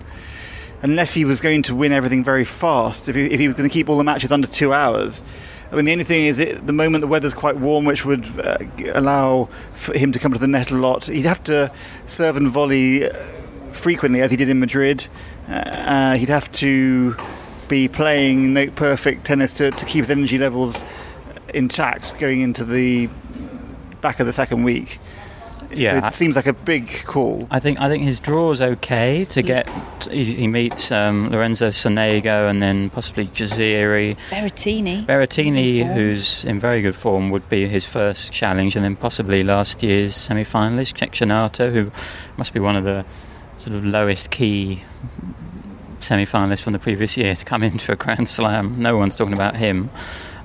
unless 0.81 1.13
he 1.13 1.25
was 1.25 1.39
going 1.39 1.61
to 1.63 1.75
win 1.75 1.91
everything 1.91 2.23
very 2.23 2.43
fast. 2.43 3.07
If 3.07 3.15
he, 3.15 3.25
if 3.25 3.39
he 3.39 3.47
was 3.47 3.55
going 3.55 3.69
to 3.69 3.73
keep 3.73 3.89
all 3.89 3.97
the 3.97 4.03
matches 4.03 4.31
under 4.31 4.47
two 4.47 4.73
hours. 4.73 5.23
I 5.71 5.75
mean, 5.75 5.85
the 5.85 5.91
only 5.93 6.03
thing 6.03 6.25
is, 6.25 6.37
at 6.37 6.67
the 6.67 6.73
moment 6.73 7.01
the 7.01 7.07
weather's 7.07 7.33
quite 7.33 7.55
warm, 7.55 7.85
which 7.85 8.03
would 8.03 8.27
uh, 8.39 8.57
allow 8.93 9.47
for 9.73 9.97
him 9.97 10.11
to 10.11 10.19
come 10.19 10.33
to 10.33 10.39
the 10.39 10.47
net 10.47 10.69
a 10.69 10.75
lot. 10.75 11.05
He'd 11.05 11.21
have 11.21 11.43
to 11.45 11.71
serve 12.07 12.35
and 12.35 12.49
volley 12.49 13.09
uh, 13.09 13.15
frequently, 13.71 14.21
as 14.21 14.31
he 14.31 14.37
did 14.37 14.49
in 14.49 14.59
Madrid. 14.59 15.07
Uh, 15.47 16.15
he'd 16.15 16.29
have 16.29 16.51
to 16.53 17.15
be 17.67 17.87
playing 17.87 18.53
note 18.53 18.75
perfect 18.75 19.25
tennis 19.25 19.53
to, 19.53 19.71
to 19.71 19.85
keep 19.85 20.03
his 20.03 20.09
energy 20.09 20.37
levels 20.37 20.83
intact 21.53 22.17
going 22.19 22.41
into 22.41 22.65
the 22.65 23.09
back 24.01 24.19
of 24.19 24.27
the 24.27 24.33
second 24.33 24.63
week. 24.63 24.99
Yeah, 25.73 26.01
so 26.01 26.07
it 26.07 26.13
seems 26.15 26.35
like 26.35 26.47
a 26.47 26.53
big 26.53 27.05
call. 27.05 27.47
I 27.49 27.59
think 27.59 27.79
I 27.79 27.87
think 27.87 28.03
his 28.03 28.19
draw's 28.19 28.59
okay 28.59 29.23
to 29.25 29.41
get. 29.41 29.69
He, 30.11 30.25
he 30.25 30.47
meets 30.47 30.91
um, 30.91 31.29
Lorenzo 31.29 31.69
Sonego 31.69 32.49
and 32.49 32.61
then 32.61 32.89
possibly 32.89 33.27
Jaziri. 33.27 34.17
Berrettini. 34.29 35.05
Berrettini, 35.05 35.79
in 35.79 35.87
who's 35.87 36.43
in 36.43 36.59
very 36.59 36.81
good 36.81 36.95
form, 36.95 37.29
would 37.29 37.47
be 37.47 37.67
his 37.67 37.85
first 37.85 38.33
challenge, 38.33 38.75
and 38.75 38.83
then 38.83 38.97
possibly 38.97 39.43
last 39.43 39.81
year's 39.81 40.13
semi-finalist 40.13 40.97
Cecchinato, 40.97 41.71
who 41.71 41.89
must 42.35 42.53
be 42.53 42.59
one 42.59 42.75
of 42.75 42.83
the 42.83 43.05
sort 43.61 43.75
of 43.75 43.85
lowest 43.85 44.31
key 44.31 44.81
semi-finalists 45.99 46.61
from 46.61 46.73
the 46.73 46.79
previous 46.79 47.15
year 47.15 47.35
to 47.35 47.45
come 47.45 47.61
into 47.61 47.91
a 47.91 47.95
Grand 47.95 48.27
Slam. 48.27 48.81
No 48.81 48.97
one's 48.97 49.15
talking 49.15 49.33
about 49.33 49.55
him. 49.55 49.91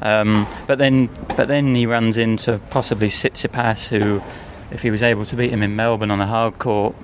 Um, 0.03 0.47
but 0.67 0.77
then, 0.77 1.09
but 1.35 1.49
then 1.49 1.75
he 1.75 1.87
runs 1.87 2.19
into 2.19 2.61
possibly 2.69 3.09
Tsitsipas, 3.09 3.89
who, 3.89 4.23
if 4.71 4.83
he 4.83 4.91
was 4.91 5.03
able 5.03 5.25
to 5.25 5.35
beat 5.35 5.51
him 5.51 5.63
in 5.63 5.75
Melbourne 5.75 6.11
on 6.11 6.21
a 6.21 6.27
hard 6.27 6.59
court, 6.59 6.95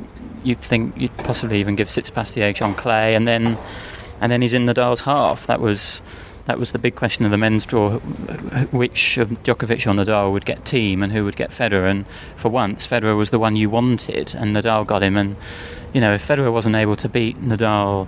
you'd 0.45 0.61
think 0.61 0.95
you'd 1.01 1.17
possibly 1.19 1.61
even 1.61 1.77
give 1.77 1.89
Tsitsipas 1.89 2.35
the 2.35 2.43
edge 2.43 2.61
on 2.61 2.75
clay, 2.75 3.15
and 3.15 3.27
then, 3.27 3.57
and 4.21 4.31
then 4.31 4.43
he's 4.43 4.53
in 4.53 4.67
Nadal's 4.67 5.01
half. 5.03 5.47
That 5.47 5.61
was. 5.61 6.03
That 6.47 6.59
was 6.59 6.73
the 6.73 6.79
big 6.81 6.97
question 6.97 7.25
of 7.25 7.31
the 7.31 7.39
men's 7.39 7.65
draw: 7.65 7.99
which 8.73 9.17
of 9.17 9.29
Djokovic 9.45 9.87
or 9.87 9.95
Nadal 9.95 10.33
would 10.33 10.45
get 10.45 10.65
Thiem, 10.65 11.01
and 11.01 11.13
who 11.13 11.25
would 11.25 11.37
get 11.37 11.51
Federer. 11.51 11.89
And 11.89 12.05
for 12.35 12.49
once, 12.49 12.85
Federer 12.85 13.17
was 13.17 13.31
the 13.31 13.39
one 13.39 13.55
you 13.55 13.71
wanted, 13.71 14.35
and 14.35 14.57
Nadal 14.57 14.85
got 14.85 15.05
him. 15.05 15.17
And 15.17 15.37
you 15.93 16.01
know, 16.01 16.15
if 16.15 16.27
Federer 16.27 16.53
wasn't 16.53 16.77
able 16.77 16.97
to 16.97 17.09
beat 17.09 17.41
Nadal 17.41 18.07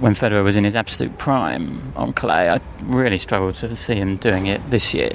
when 0.00 0.14
Federer 0.14 0.44
was 0.44 0.56
in 0.56 0.64
his 0.64 0.74
absolute 0.74 1.16
prime 1.18 1.92
on 1.96 2.12
clay, 2.12 2.50
I 2.50 2.60
really 2.82 3.18
struggled 3.18 3.54
to 3.56 3.74
see 3.76 3.94
him 3.94 4.16
doing 4.16 4.46
it 4.46 4.66
this 4.68 4.92
year. 4.92 5.10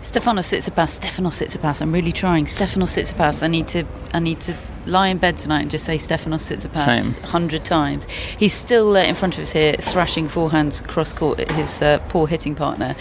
Stefanos 0.00 0.46
Tsitsipas, 0.48 1.00
Stefanos 1.00 1.42
Tsitsipas. 1.42 1.82
I'm 1.82 1.92
really 1.92 2.12
trying. 2.12 2.46
Stefanos 2.46 2.96
Tsitsipas. 2.96 3.42
I 3.42 3.48
need 3.48 3.68
to. 3.68 3.84
I 4.14 4.20
need 4.20 4.40
to 4.42 4.56
lie 4.86 5.08
in 5.08 5.18
bed 5.18 5.36
tonight 5.36 5.60
and 5.60 5.70
just 5.70 5.84
say 5.84 5.96
Stefanos 5.96 6.50
Tsitsipas 6.50 7.22
a 7.22 7.26
hundred 7.26 7.64
times. 7.64 8.06
He's 8.38 8.54
still 8.54 8.96
uh, 8.96 9.02
in 9.02 9.14
front 9.14 9.36
of 9.36 9.42
us 9.42 9.52
here, 9.52 9.74
thrashing 9.74 10.28
forehands 10.28 10.86
cross 10.86 11.12
court 11.12 11.40
at 11.40 11.50
his 11.50 11.82
uh, 11.82 11.98
poor 12.08 12.26
hitting 12.26 12.54
partner. 12.54 12.94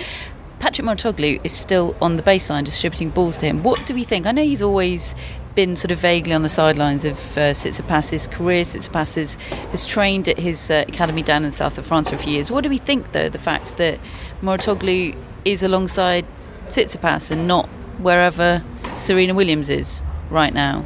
Patrick 0.60 0.88
Mouratoglou 0.88 1.40
is 1.44 1.54
still 1.54 1.96
on 2.02 2.16
the 2.16 2.24
baseline, 2.24 2.66
distributing 2.66 3.12
balls 3.12 3.38
to 3.38 3.46
him. 3.46 3.62
What 3.62 3.86
do 3.86 3.94
we 3.94 4.04
think? 4.04 4.26
I 4.26 4.32
know 4.32 4.44
he's 4.44 4.64
always 4.64 5.14
been 5.58 5.76
sort 5.76 5.89
of 5.91 5.98
vaguely 5.98 6.34
on 6.34 6.43
the 6.43 6.50
sidelines 6.50 7.04
of 7.04 7.17
uh, 7.36 7.50
Tsitsipas's 7.50 8.28
career. 8.28 8.62
Tsitsipas 8.62 9.41
has, 9.72 9.86
trained 9.88 10.30
at 10.30 10.38
his 10.38 10.70
uh, 10.70 10.86
academy 10.88 11.24
down 11.24 11.43
in 11.43 11.50
the 11.50 11.56
south 11.56 11.80
of 11.80 11.86
France 11.88 12.10
for 12.10 12.15
a 12.15 12.20
few 12.20 12.34
years. 12.34 12.52
What 12.52 12.62
do 12.63 12.70
we 12.70 12.78
think, 12.78 13.12
though, 13.12 13.28
the 13.28 13.39
fact 13.39 13.78
that 13.78 14.00
Mouratoglou 14.43 15.17
is 15.46 15.63
alongside 15.63 16.28
Tsitsipas 16.67 17.32
and 17.32 17.48
not 17.48 17.67
wherever 17.98 18.63
Serena 19.00 19.34
Williams 19.34 19.72
is 19.72 20.06
right 20.30 20.54
now? 20.54 20.86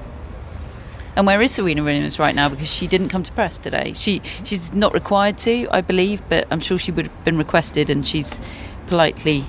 And 1.18 1.28
where 1.28 1.42
is 1.42 1.52
Serena 1.52 1.84
Williams 1.84 2.18
right 2.18 2.34
now? 2.34 2.48
Because 2.48 2.72
she 2.72 2.88
didn't 2.88 3.10
come 3.10 3.24
to 3.24 3.34
press 3.34 3.58
today. 3.58 3.92
She 3.94 4.22
she's 4.46 4.72
not 4.74 4.94
required 4.94 5.38
to, 5.40 5.68
I 5.70 5.82
believe, 5.82 6.24
but 6.30 6.48
I'm 6.50 6.62
sure 6.62 6.78
she 6.78 6.94
would 6.94 7.08
have 7.08 7.24
been 7.26 7.38
requested, 7.38 7.90
and 7.90 8.08
she's 8.08 8.40
politely 8.88 9.44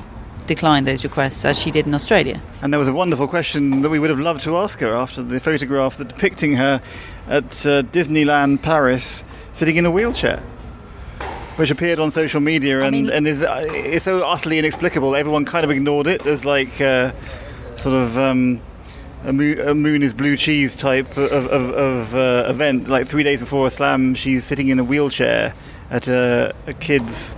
declined 0.47 0.87
those 0.87 1.05
requests 1.05 1.45
as 1.45 1.59
she 1.59 1.71
did 1.71 1.87
in 1.87 1.95
Australia. 1.95 2.41
And 2.63 2.73
there 2.73 2.79
was 2.79 2.89
a 2.89 2.93
wonderful 2.93 3.29
question 3.29 3.83
that 3.83 3.91
we 3.91 3.99
would 3.99 4.11
have 4.11 4.21
loved 4.21 4.43
to 4.43 4.57
ask 4.57 4.79
her 4.81 4.95
after 4.95 5.23
the 5.23 5.41
photograph 5.41 5.97
that 5.97 6.09
depicting 6.09 6.57
her 6.57 6.83
at 7.29 7.67
uh, 7.67 7.83
Disneyland 7.83 8.63
Paris 8.63 9.25
sitting 9.53 9.77
in 9.77 9.87
a 9.87 9.91
wheelchair. 9.91 10.43
Which 11.57 11.71
appeared 11.71 12.01
on 12.01 12.11
social 12.11 12.41
media 12.41 12.83
and, 12.83 12.93
mean- 12.93 13.11
and 13.11 13.27
is 13.27 13.43
uh, 13.43 13.67
it's 13.69 14.05
so 14.05 14.27
utterly 14.27 14.59
inexplicable. 14.59 15.15
Everyone 15.15 15.45
kind 15.45 15.65
of 15.65 15.71
ignored 15.71 16.07
it 16.07 16.27
as 16.27 16.45
like 16.47 16.81
uh, 16.81 17.13
sort 17.77 17.95
of 17.95 18.17
um, 18.17 18.61
a, 19.25 19.33
moon, 19.33 19.61
a 19.61 19.75
moon 19.75 20.03
is 20.03 20.15
blue 20.15 20.37
cheese 20.37 20.75
type 20.75 21.15
of, 21.17 21.47
of, 21.47 21.71
of 21.71 22.15
uh, 22.15 22.47
event. 22.49 22.89
Like 22.89 23.07
three 23.07 23.23
days 23.23 23.39
before 23.39 23.67
a 23.67 23.71
slam, 23.71 24.15
she's 24.15 24.45
sitting 24.45 24.69
in 24.69 24.79
a 24.79 24.85
wheelchair 24.85 25.55
at 25.91 26.09
a, 26.09 26.55
a 26.67 26.73
kid's 26.73 27.37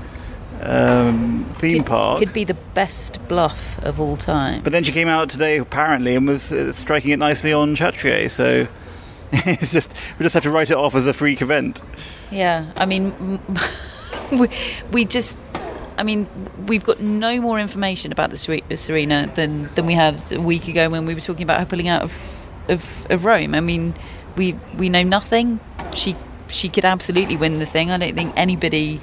um, 0.64 1.46
theme 1.52 1.78
could, 1.78 1.86
park. 1.86 2.18
Could 2.18 2.32
be 2.32 2.44
the 2.44 2.54
best 2.54 3.26
bluff 3.28 3.78
of 3.84 4.00
all 4.00 4.16
time. 4.16 4.62
But 4.62 4.72
then 4.72 4.82
she 4.82 4.92
came 4.92 5.08
out 5.08 5.28
today, 5.28 5.58
apparently, 5.58 6.16
and 6.16 6.26
was 6.26 6.50
uh, 6.52 6.72
striking 6.72 7.10
it 7.10 7.18
nicely 7.18 7.52
on 7.52 7.76
Chatrier. 7.76 8.30
So 8.30 8.66
it's 9.32 9.72
just 9.72 9.92
we 10.18 10.24
just 10.24 10.34
have 10.34 10.42
to 10.44 10.50
write 10.50 10.70
it 10.70 10.76
off 10.76 10.94
as 10.94 11.06
a 11.06 11.12
freak 11.12 11.42
event. 11.42 11.80
Yeah, 12.30 12.72
I 12.76 12.86
mean, 12.86 13.40
we, 14.32 14.48
we 14.90 15.04
just. 15.04 15.38
I 15.96 16.02
mean, 16.02 16.26
we've 16.66 16.82
got 16.82 16.98
no 16.98 17.40
more 17.40 17.60
information 17.60 18.10
about 18.10 18.30
the 18.30 18.36
Serena 18.36 19.30
than, 19.36 19.72
than 19.76 19.86
we 19.86 19.92
had 19.92 20.20
a 20.32 20.40
week 20.40 20.66
ago 20.66 20.88
when 20.88 21.06
we 21.06 21.14
were 21.14 21.20
talking 21.20 21.44
about 21.44 21.60
her 21.60 21.66
pulling 21.66 21.86
out 21.86 22.02
of, 22.02 22.40
of, 22.68 23.06
of 23.10 23.24
Rome. 23.24 23.54
I 23.54 23.60
mean, 23.60 23.94
we 24.36 24.54
we 24.76 24.88
know 24.88 25.04
nothing. 25.04 25.60
She 25.94 26.16
she 26.48 26.68
could 26.68 26.84
absolutely 26.84 27.36
win 27.36 27.60
the 27.60 27.66
thing. 27.66 27.92
I 27.92 27.98
don't 27.98 28.16
think 28.16 28.32
anybody 28.36 29.00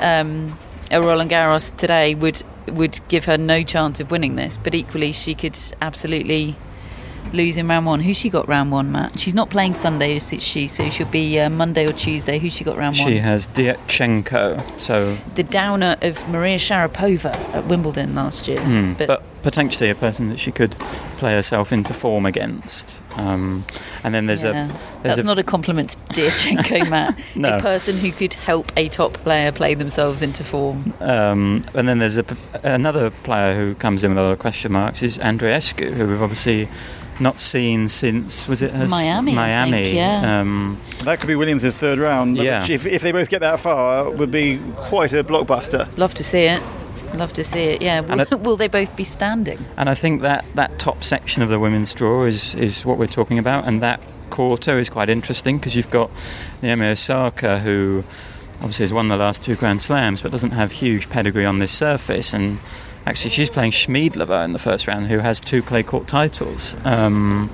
um, 0.00 0.58
at 0.90 1.02
Roland 1.02 1.30
Garros 1.30 1.74
today 1.76 2.14
would 2.14 2.42
would 2.68 3.00
give 3.08 3.24
her 3.24 3.38
no 3.38 3.62
chance 3.62 4.00
of 4.00 4.10
winning 4.10 4.36
this. 4.36 4.58
But 4.58 4.74
equally, 4.74 5.12
she 5.12 5.34
could 5.34 5.58
absolutely 5.80 6.56
lose 7.32 7.56
in 7.56 7.66
round 7.66 7.86
one. 7.86 8.00
Who 8.00 8.14
she 8.14 8.30
got 8.30 8.48
round 8.48 8.70
one, 8.70 8.92
Matt? 8.92 9.18
She's 9.18 9.34
not 9.34 9.50
playing 9.50 9.74
Sunday, 9.74 10.16
is 10.16 10.34
she? 10.42 10.68
So 10.68 10.88
she'll 10.90 11.06
be 11.08 11.38
uh, 11.38 11.50
Monday 11.50 11.86
or 11.86 11.92
Tuesday. 11.92 12.38
Who 12.38 12.50
she 12.50 12.64
got 12.64 12.76
round 12.76 12.96
she 12.96 13.02
one? 13.04 13.12
She 13.12 13.18
has 13.18 13.48
Diatchenko. 13.48 14.80
So 14.80 15.16
the 15.34 15.42
downer 15.42 15.96
of 16.02 16.28
Maria 16.28 16.56
Sharapova 16.56 17.34
at 17.54 17.66
Wimbledon 17.66 18.14
last 18.14 18.48
year. 18.48 18.60
Mm, 18.60 18.98
but, 18.98 19.06
but, 19.06 19.22
potentially 19.42 19.90
a 19.90 19.94
person 19.94 20.28
that 20.30 20.38
she 20.38 20.52
could 20.52 20.72
play 21.16 21.32
herself 21.32 21.72
into 21.72 21.92
form 21.94 22.26
against. 22.26 23.00
Um, 23.16 23.64
and 24.04 24.14
then 24.14 24.26
there's 24.26 24.42
yeah. 24.42 24.66
a 24.66 24.68
there's 25.02 25.16
that's 25.16 25.20
a, 25.20 25.24
not 25.24 25.38
a 25.38 25.42
compliment 25.42 25.90
to 25.90 26.20
Diatchenko, 26.20 26.88
Matt. 26.90 27.20
no. 27.34 27.56
A 27.56 27.60
person 27.60 27.98
who 27.98 28.12
could 28.12 28.34
help 28.34 28.72
a 28.76 28.88
top 28.88 29.14
player 29.14 29.52
play 29.52 29.74
themselves 29.74 30.22
into 30.22 30.44
form. 30.44 30.92
Um, 31.00 31.64
and 31.74 31.88
then 31.88 31.98
there's 31.98 32.16
a, 32.16 32.24
another 32.62 33.10
player 33.10 33.56
who 33.56 33.74
comes 33.74 34.04
in 34.04 34.10
with 34.10 34.18
a 34.18 34.22
lot 34.22 34.32
of 34.32 34.38
question 34.38 34.72
marks 34.72 35.02
is 35.02 35.18
Andreescu, 35.18 35.92
who 35.92 36.06
we've 36.06 36.22
obviously 36.22 36.68
not 37.20 37.40
seen 37.40 37.88
since 37.88 38.46
was 38.46 38.62
it 38.62 38.72
Miami? 38.88 39.34
Miami, 39.34 39.84
think, 39.84 39.96
yeah. 39.96 40.40
Um, 40.40 40.80
that 41.04 41.20
could 41.20 41.26
be 41.26 41.34
Williams' 41.34 41.64
third 41.74 41.98
round. 41.98 42.36
Yeah. 42.36 42.66
If, 42.68 42.86
if 42.86 43.02
they 43.02 43.12
both 43.12 43.28
get 43.28 43.40
that 43.40 43.60
far, 43.60 44.08
it 44.08 44.18
would 44.18 44.30
be 44.30 44.60
quite 44.76 45.12
a 45.12 45.24
blockbuster. 45.24 45.96
Love 45.98 46.14
to 46.14 46.24
see 46.24 46.44
it. 46.44 46.62
Love 47.14 47.32
to 47.34 47.44
see 47.44 47.64
it. 47.64 47.82
Yeah. 47.82 48.00
Will, 48.00 48.38
will, 48.38 48.56
they 48.56 48.68
both 48.68 48.94
be 48.96 49.04
standing? 49.04 49.64
And 49.76 49.88
I 49.88 49.94
think 49.94 50.22
that 50.22 50.44
that 50.54 50.78
top 50.78 51.02
section 51.02 51.42
of 51.42 51.48
the 51.48 51.58
women's 51.58 51.94
draw 51.94 52.24
is 52.24 52.54
is 52.54 52.84
what 52.84 52.98
we're 52.98 53.06
talking 53.06 53.38
about, 53.38 53.66
and 53.66 53.82
that 53.82 54.00
quarter 54.30 54.78
is 54.78 54.88
quite 54.88 55.08
interesting 55.08 55.58
because 55.58 55.74
you've 55.74 55.90
got 55.90 56.10
Naomi 56.62 56.86
Osaka 56.86 57.58
who 57.58 58.04
obviously 58.56 58.84
has 58.84 58.92
won 58.92 59.08
the 59.08 59.16
last 59.16 59.42
two 59.42 59.54
Grand 59.54 59.80
Slams, 59.80 60.20
but 60.20 60.32
doesn't 60.32 60.50
have 60.50 60.72
huge 60.72 61.08
pedigree 61.08 61.46
on 61.46 61.58
this 61.58 61.72
surface, 61.72 62.32
and 62.32 62.58
actually 63.06 63.30
she's 63.30 63.50
playing 63.50 63.70
Schmiedlova 63.70 64.44
in 64.44 64.52
the 64.52 64.58
first 64.58 64.86
round, 64.86 65.06
who 65.06 65.18
has 65.18 65.40
two 65.40 65.62
clay 65.62 65.82
court 65.82 66.06
titles. 66.06 66.76
Um, 66.84 67.50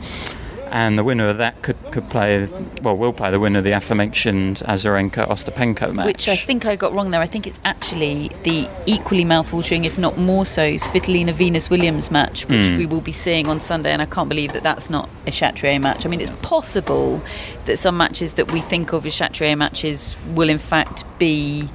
and 0.75 0.99
the 0.99 1.05
winner 1.05 1.29
of 1.29 1.39
that 1.39 1.63
could, 1.63 1.77
could 1.93 2.11
play, 2.11 2.49
well, 2.83 2.97
will 2.97 3.13
play 3.13 3.31
the 3.31 3.39
winner 3.39 3.59
of 3.59 3.65
the 3.65 3.71
aforementioned 3.71 4.57
Azarenka 4.67 5.25
Ostapenko 5.29 5.95
match. 5.95 6.05
Which 6.05 6.29
I 6.29 6.35
think 6.35 6.67
I 6.67 6.75
got 6.75 6.93
wrong 6.93 7.13
there. 7.13 7.21
I 7.21 7.29
think 7.29 7.47
it's 7.47 7.61
actually 7.65 8.33
the 8.43 8.69
equally 8.85 9.25
mouthwatering, 9.25 9.85
if 9.85 9.99
not 9.99 10.19
more 10.19 10.45
so, 10.45 10.75
Svitolina 10.75 11.33
Venus 11.33 11.71
Williams 11.71 12.11
match, 12.11 12.49
which 12.49 12.67
mm. 12.67 12.77
we 12.77 12.87
will 12.87 13.01
be 13.01 13.13
seeing 13.13 13.47
on 13.47 13.61
Sunday. 13.61 13.93
And 13.93 14.03
I 14.03 14.07
can't 14.07 14.29
believe 14.29 14.53
that 14.53 14.65
that's 14.65 14.91
not 14.91 15.09
a 15.29 15.31
Chatrier 15.31 15.81
match. 15.81 16.05
I 16.05 16.09
mean, 16.09 16.21
it's 16.21 16.33
possible 16.43 17.23
that 17.67 17.79
some 17.79 17.97
matches 17.97 18.35
that 18.35 18.51
we 18.51 18.61
think 18.63 18.93
of 18.93 19.07
as 19.07 19.15
Chatrier 19.15 19.57
matches 19.57 20.17
will, 20.35 20.49
in 20.49 20.59
fact, 20.59 21.05
be 21.21 21.71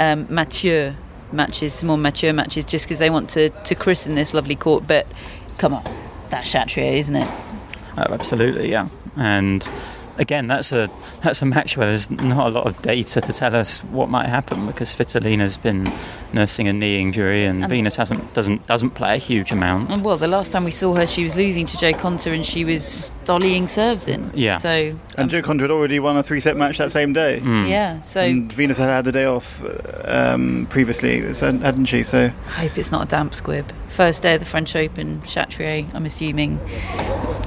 um, 0.00 0.26
Mathieu 0.28 0.92
matches, 1.30 1.74
some 1.74 1.86
more 1.86 1.96
mature 1.96 2.32
matches, 2.32 2.64
just 2.64 2.86
because 2.86 2.98
they 2.98 3.10
want 3.10 3.30
to, 3.30 3.50
to 3.50 3.76
christen 3.76 4.16
this 4.16 4.34
lovely 4.34 4.56
court. 4.56 4.88
But 4.88 5.06
come 5.58 5.72
on, 5.72 5.84
that's 6.30 6.52
Chatrier, 6.52 6.98
isn't 6.98 7.14
it? 7.14 7.30
Oh, 7.96 8.12
absolutely, 8.12 8.70
yeah. 8.70 8.88
And 9.16 9.68
again, 10.20 10.46
that's 10.46 10.70
a 10.70 10.88
that's 11.22 11.42
a 11.42 11.46
match 11.46 11.76
where 11.76 11.88
there's 11.88 12.10
not 12.10 12.46
a 12.46 12.50
lot 12.50 12.66
of 12.66 12.80
data 12.82 13.20
to 13.20 13.32
tell 13.32 13.56
us 13.56 13.78
what 13.84 14.08
might 14.08 14.28
happen 14.28 14.66
because 14.66 14.94
Svitolina's 14.94 15.56
been 15.56 15.90
nursing 16.32 16.68
a 16.68 16.72
knee 16.72 17.00
injury 17.00 17.46
and, 17.46 17.62
and 17.62 17.70
Venus 17.70 17.96
hasn't 17.96 18.32
doesn't 18.34 18.66
doesn't 18.66 18.90
play 18.90 19.14
a 19.14 19.18
huge 19.18 19.50
amount. 19.50 19.90
And 19.90 20.04
well, 20.04 20.16
the 20.18 20.28
last 20.28 20.52
time 20.52 20.64
we 20.64 20.70
saw 20.70 20.94
her, 20.94 21.06
she 21.06 21.24
was 21.24 21.34
losing 21.34 21.66
to 21.66 21.76
Jo 21.76 21.92
Konta 21.92 22.32
and 22.32 22.46
she 22.46 22.64
was 22.64 23.10
dollying 23.24 23.68
serves 23.68 24.06
in. 24.06 24.30
Yeah. 24.34 24.58
So 24.58 24.96
and 25.16 25.30
Jo 25.30 25.42
Konta 25.42 25.62
had 25.62 25.70
already 25.70 25.98
won 25.98 26.16
a 26.16 26.22
three 26.22 26.40
set 26.40 26.56
match 26.56 26.78
that 26.78 26.92
same 26.92 27.12
day. 27.12 27.40
Mm. 27.42 27.68
Yeah. 27.68 28.00
So 28.00 28.20
and 28.20 28.52
Venus 28.52 28.78
had 28.78 28.88
had 28.88 29.04
the 29.06 29.12
day 29.12 29.24
off 29.24 29.60
um, 30.04 30.66
previously, 30.70 31.20
hadn't 31.20 31.86
she? 31.86 32.04
So 32.04 32.24
I 32.24 32.50
hope 32.50 32.76
it's 32.76 32.92
not 32.92 33.04
a 33.04 33.08
damp 33.08 33.34
squib. 33.34 33.72
First 33.88 34.22
day 34.22 34.34
of 34.34 34.40
the 34.40 34.46
French 34.46 34.76
Open, 34.76 35.20
Chatrier, 35.22 35.92
I'm 35.94 36.06
assuming, 36.06 36.60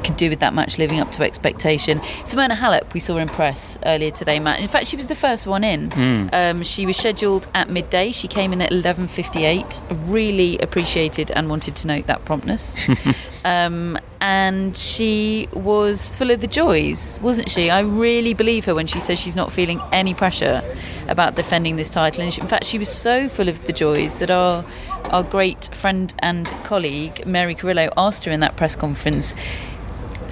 could 0.03 0.17
do 0.17 0.29
with 0.29 0.39
that 0.39 0.53
match 0.53 0.77
living 0.77 0.99
up 0.99 1.11
to 1.13 1.23
expectation. 1.23 1.99
Simona 2.25 2.51
We 2.93 2.99
saw 3.01 3.17
in 3.17 3.27
press 3.27 3.77
earlier 3.85 4.11
today, 4.11 4.39
Matt. 4.39 4.61
In 4.61 4.69
fact, 4.69 4.87
she 4.87 4.95
was 4.95 5.07
the 5.07 5.15
first 5.15 5.47
one 5.47 5.65
in. 5.65 5.89
Mm. 5.89 6.29
Um, 6.31 6.63
she 6.63 6.85
was 6.85 6.95
scheduled 6.95 7.45
at 7.53 7.69
midday. 7.69 8.13
She 8.13 8.29
came 8.29 8.53
in 8.53 8.61
at 8.61 8.71
11:58. 8.71 9.81
Really 10.07 10.57
appreciated 10.59 11.29
and 11.31 11.49
wanted 11.49 11.75
to 11.75 11.87
note 11.87 12.07
that 12.07 12.23
promptness. 12.23 12.77
um, 13.45 13.99
and 14.21 14.77
she 14.77 15.49
was 15.51 16.09
full 16.11 16.31
of 16.31 16.39
the 16.39 16.47
joys, 16.47 17.19
wasn't 17.21 17.49
she? 17.49 17.69
I 17.69 17.81
really 17.81 18.33
believe 18.33 18.63
her 18.63 18.73
when 18.73 18.87
she 18.87 19.01
says 19.01 19.19
she's 19.19 19.35
not 19.35 19.51
feeling 19.51 19.81
any 19.91 20.13
pressure 20.13 20.63
about 21.09 21.35
defending 21.35 21.75
this 21.75 21.89
title. 21.89 22.23
And 22.23 22.33
she, 22.33 22.39
in 22.39 22.47
fact, 22.47 22.65
she 22.65 22.79
was 22.79 22.87
so 22.87 23.27
full 23.27 23.49
of 23.49 23.65
the 23.65 23.73
joys 23.73 24.19
that 24.19 24.31
our 24.31 24.63
our 25.09 25.23
great 25.23 25.69
friend 25.75 26.13
and 26.19 26.47
colleague 26.63 27.25
Mary 27.27 27.55
Carrillo 27.55 27.89
asked 27.97 28.23
her 28.23 28.31
in 28.31 28.39
that 28.39 28.55
press 28.55 28.75
conference. 28.75 29.35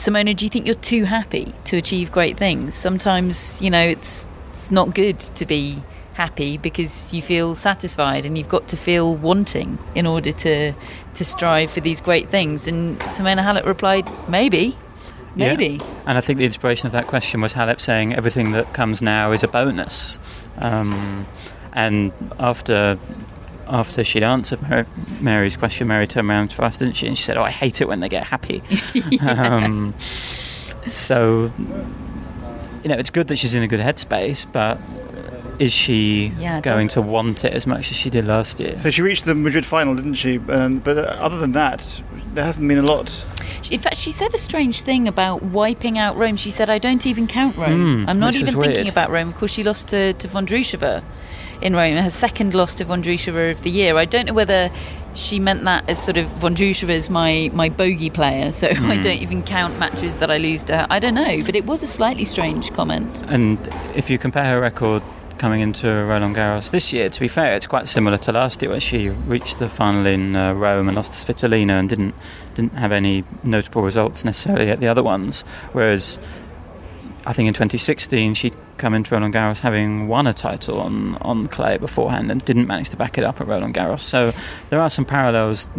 Simona, 0.02 0.36
do 0.36 0.46
you 0.46 0.50
think 0.50 0.66
you're 0.66 0.74
too 0.74 1.04
happy 1.04 1.54
to 1.66 1.78
achieve 1.78 2.12
great 2.12 2.36
things? 2.36 2.74
Sometimes, 2.74 3.62
you 3.62 3.70
know, 3.70 3.82
it's 3.82 4.26
it's 4.52 4.72
not 4.72 4.96
good 4.96 5.20
to 5.20 5.46
be 5.46 5.78
happy 6.14 6.58
because 6.58 7.14
you 7.14 7.22
feel 7.22 7.54
satisfied 7.54 8.26
and 8.26 8.36
you've 8.36 8.50
got 8.50 8.68
to 8.70 8.76
feel 8.76 9.16
wanting 9.16 9.78
in 9.94 10.08
order 10.08 10.32
to 10.32 10.74
to 11.14 11.24
strive 11.24 11.70
for 11.70 11.82
these 11.82 12.02
great 12.02 12.30
things. 12.30 12.68
And 12.68 13.00
Simona 13.14 13.44
Halep 13.44 13.64
replied, 13.64 14.10
maybe. 14.28 14.76
Maybe. 15.36 15.78
Yeah. 15.80 16.04
And 16.08 16.18
I 16.18 16.22
think 16.22 16.40
the 16.40 16.46
inspiration 16.46 16.88
of 16.88 16.94
that 16.94 17.06
question 17.06 17.40
was 17.40 17.54
Halep 17.54 17.80
saying 17.80 18.16
everything 18.16 18.54
that 18.54 18.74
comes 18.74 19.04
now 19.04 19.32
is 19.32 19.44
a 19.44 19.48
bonus. 19.48 20.18
Um, 20.58 21.28
and 21.74 22.12
after 22.40 22.98
after 23.72 24.04
she'd 24.04 24.22
answered 24.22 24.60
Mary's 25.22 25.56
question, 25.56 25.88
Mary 25.88 26.06
turned 26.06 26.30
around 26.30 26.50
to 26.52 26.62
us, 26.62 26.78
didn't 26.78 26.98
she? 26.98 27.08
And 27.08 27.18
she 27.18 27.24
said, 27.24 27.38
"Oh, 27.38 27.44
I 27.44 27.50
hate 27.52 27.82
it 27.82 27.88
when 27.88 28.02
they 28.02 28.10
get 28.10 28.26
happy." 28.26 28.62
um, 29.22 29.96
so, 30.92 31.52
you 32.84 32.90
know, 32.90 32.96
it's 32.96 33.10
good 33.10 33.30
that 33.30 33.38
she's 33.38 33.56
in 33.56 33.64
a 33.64 33.68
good 33.68 33.80
headspace, 33.80 34.46
but 34.52 34.78
is 35.58 35.72
she 35.72 36.34
yeah, 36.38 36.60
going 36.60 36.90
to 36.90 37.02
want 37.02 37.46
it 37.46 37.54
as 37.54 37.66
much 37.66 37.92
as 37.92 37.98
she 37.98 38.10
did 38.10 38.26
last 38.26 38.60
year? 38.60 38.78
So 38.78 38.92
she 38.92 39.02
reached 39.02 39.24
the 39.24 39.36
Madrid 39.36 39.66
final, 39.66 39.96
didn't 39.96 40.16
she? 40.16 40.38
Um, 40.50 40.80
but 40.80 40.98
other 40.98 41.38
than 41.38 41.54
that, 41.54 42.04
there 42.34 42.44
hasn't 42.44 42.68
been 42.68 42.80
a 42.80 42.84
lot. 42.84 43.26
In 43.72 43.80
fact, 43.80 43.98
she 43.98 44.12
said 44.12 44.34
a 44.34 44.38
strange 44.38 44.82
thing 44.82 45.08
about 45.08 45.44
wiping 45.44 45.98
out 45.98 46.18
Rome. 46.18 46.36
She 46.36 46.52
said, 46.52 46.70
"I 46.70 46.78
don't 46.78 47.08
even 47.08 47.26
count 47.26 47.56
Rome. 47.56 48.06
Mm, 48.06 48.10
I'm 48.10 48.20
not 48.20 48.36
even 48.36 48.54
thinking 48.54 48.84
weird. 48.84 48.90
about 48.90 49.12
Rome." 49.12 49.30
Of 49.30 49.38
course, 49.38 49.54
she 49.54 49.64
lost 49.64 49.88
to, 49.90 50.12
to 50.12 50.28
Vondrousova 50.28 51.04
in 51.62 51.76
Rome, 51.76 51.98
her 51.98 52.10
second 52.10 52.54
loss 52.54 52.76
to 52.76 52.86
Vondrousova 52.86 53.52
of 53.52 53.62
the 53.62 53.70
year. 53.70 53.98
I 53.98 54.06
don't 54.06 54.28
know 54.28 54.34
whether 54.34 54.72
she 55.14 55.40
meant 55.40 55.64
that 55.66 55.90
as 55.90 56.04
sort 56.04 56.18
of 56.18 56.28
Vondrousova 56.28 56.90
is 56.90 57.10
my, 57.10 57.50
my 57.54 57.70
bogey 57.70 58.10
player, 58.10 58.52
so 58.52 58.70
mm. 58.70 58.86
I 58.90 58.98
don't 58.98 59.22
even 59.22 59.44
count 59.44 59.78
matches 59.80 60.18
that 60.18 60.32
I 60.32 60.38
lose 60.38 60.64
to 60.66 60.78
her. 60.78 60.88
I 60.90 61.00
don't 61.00 61.16
know, 61.16 61.44
but 61.46 61.56
it 61.56 61.66
was 61.66 61.84
a 61.84 61.88
slightly 61.88 62.26
strange 62.26 62.74
comment. 62.74 63.24
And 63.28 63.58
if 63.96 64.10
you 64.10 64.18
compare 64.18 64.46
her 64.46 64.60
record 64.60 65.04
coming 65.38 65.62
into 65.62 65.88
Roland 65.88 66.36
Garros 66.36 66.70
this 66.70 66.94
year, 66.94 67.10
to 67.10 67.20
be 67.20 67.28
fair, 67.28 67.54
it's 67.54 67.68
quite 67.68 67.88
similar 67.88 68.18
to 68.20 68.32
last 68.32 68.62
year, 68.62 68.72
where 68.72 68.80
she 68.80 69.10
reached 69.10 69.60
the 69.60 69.70
final 69.70 70.06
in 70.06 70.36
uh, 70.36 70.54
Rome 70.54 70.88
and 70.88 70.96
lost 70.96 71.14
to 71.14 71.34
Svitolina 71.34 71.80
and 71.80 71.90
didn't 71.90 72.16
didn't 72.54 72.74
have 72.74 72.92
any 72.92 73.24
notable 73.44 73.82
results 73.82 74.26
necessarily 74.26 74.70
at 74.70 74.80
the 74.82 74.88
other 74.88 75.02
ones. 75.02 75.44
Whereas 75.72 76.20
I 77.26 77.34
think 77.34 77.48
in 77.48 77.54
2016 77.54 78.34
she'd 78.34 78.56
come 78.78 78.94
into 78.96 79.14
Roland 79.14 79.34
Garros 79.34 79.60
having 79.60 80.08
won 80.08 80.26
a 80.26 80.34
title 80.34 80.80
on, 80.80 81.18
on 81.22 81.46
clay 81.48 81.78
beforehand 81.78 82.32
and 82.32 82.44
didn't 82.44 82.66
manage 82.66 82.90
to 82.90 82.98
back 82.98 83.18
it 83.18 83.24
up 83.24 83.40
at 83.40 83.48
Roland 83.48 83.76
Garros. 83.76 84.00
So 84.00 84.32
there 84.70 84.80
are 84.80 84.90
some 84.90 85.06
parallels, 85.06 85.70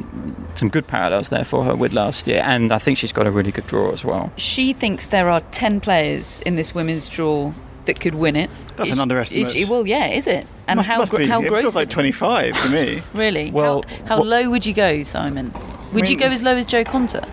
some 0.55 0.69
good 0.69 0.87
parallels 0.87 1.31
there 1.31 1.45
for 1.45 1.65
her 1.65 1.75
with 1.75 1.93
last 1.93 2.29
year, 2.29 2.43
and 2.45 2.71
I 2.71 2.79
think 2.79 2.99
she's 2.99 3.13
got 3.13 3.27
a 3.27 3.31
really 3.31 3.51
good 3.51 3.67
draw 3.67 3.91
as 3.91 4.05
well. 4.05 4.33
She 4.37 4.73
thinks 4.73 5.07
there 5.07 5.29
are 5.29 5.41
10 5.51 5.81
players 5.81 6.41
in 6.43 6.55
this 6.55 6.75
women's 6.75 7.09
draw 7.09 7.53
that 7.87 7.99
could 7.99 8.15
win 8.15 8.37
it. 8.37 8.49
That's 8.77 8.91
is, 8.91 8.97
an 8.97 9.03
underestimate. 9.03 9.47
Is 9.47 9.53
she, 9.53 9.65
well, 9.65 9.85
yeah, 9.85 10.07
is 10.07 10.29
it? 10.29 10.47
And 10.69 10.77
must, 10.77 10.89
how 10.89 10.99
must 10.99 11.13
be. 11.13 11.27
how 11.27 11.43
it 11.43 11.49
gross 11.49 11.63
feels 11.63 11.75
like 11.75 11.91
25 11.91 12.63
to 12.63 12.69
me. 12.71 13.03
really? 13.15 13.51
Well, 13.51 13.83
how, 13.83 14.07
how 14.07 14.19
what- 14.19 14.29
low 14.29 14.51
would 14.51 14.65
you 14.65 14.75
go, 14.75 15.03
Simon? 15.03 15.53
Would 15.93 16.09
you 16.09 16.17
mean- 16.17 16.29
go 16.29 16.33
as 16.33 16.43
low 16.45 16.57
as 16.57 16.67
Jo 16.67 16.85
Konta? 16.85 17.29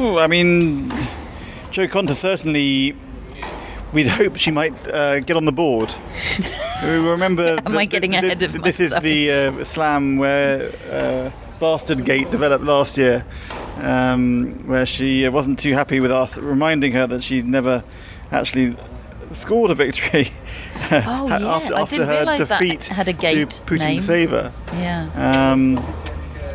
I 0.00 0.26
mean, 0.28 0.90
Joe 1.70 1.86
certainly. 2.14 2.96
We'd 3.92 4.06
hope 4.06 4.36
she 4.36 4.52
might 4.52 4.74
uh, 4.88 5.18
get 5.20 5.36
on 5.36 5.44
the 5.44 5.52
board. 5.52 5.92
we 6.82 6.90
remember. 6.90 7.58
Am 7.64 7.76
I 7.76 7.86
getting 7.86 8.14
ahead 8.14 8.40
of 8.42 8.62
This 8.62 8.78
is 8.78 8.92
the 9.00 9.32
uh, 9.32 9.64
slam 9.64 10.16
where 10.16 10.70
uh, 10.90 11.30
Bastard 11.58 12.04
Gate 12.04 12.30
developed 12.30 12.64
last 12.64 12.96
year, 12.96 13.24
um, 13.78 14.66
where 14.66 14.86
she 14.86 15.26
uh, 15.26 15.30
wasn't 15.32 15.58
too 15.58 15.74
happy 15.74 15.98
with 15.98 16.12
us 16.12 16.38
reminding 16.38 16.92
her 16.92 17.06
that 17.08 17.22
she'd 17.22 17.46
never 17.46 17.82
actually 18.30 18.76
scored 19.32 19.70
a 19.70 19.74
victory 19.74 20.32
Oh, 20.90 21.26
yeah. 21.28 21.46
after, 21.46 21.74
I 21.74 21.80
after 21.82 21.96
didn't 21.98 22.26
her 22.26 22.36
defeat 22.38 22.86
had 22.86 23.08
a 23.08 23.12
to 23.12 23.64
Putin 23.64 23.78
name. 23.78 24.00
Saver. 24.00 24.52
Yeah. 24.72 25.10
Um, 25.14 25.84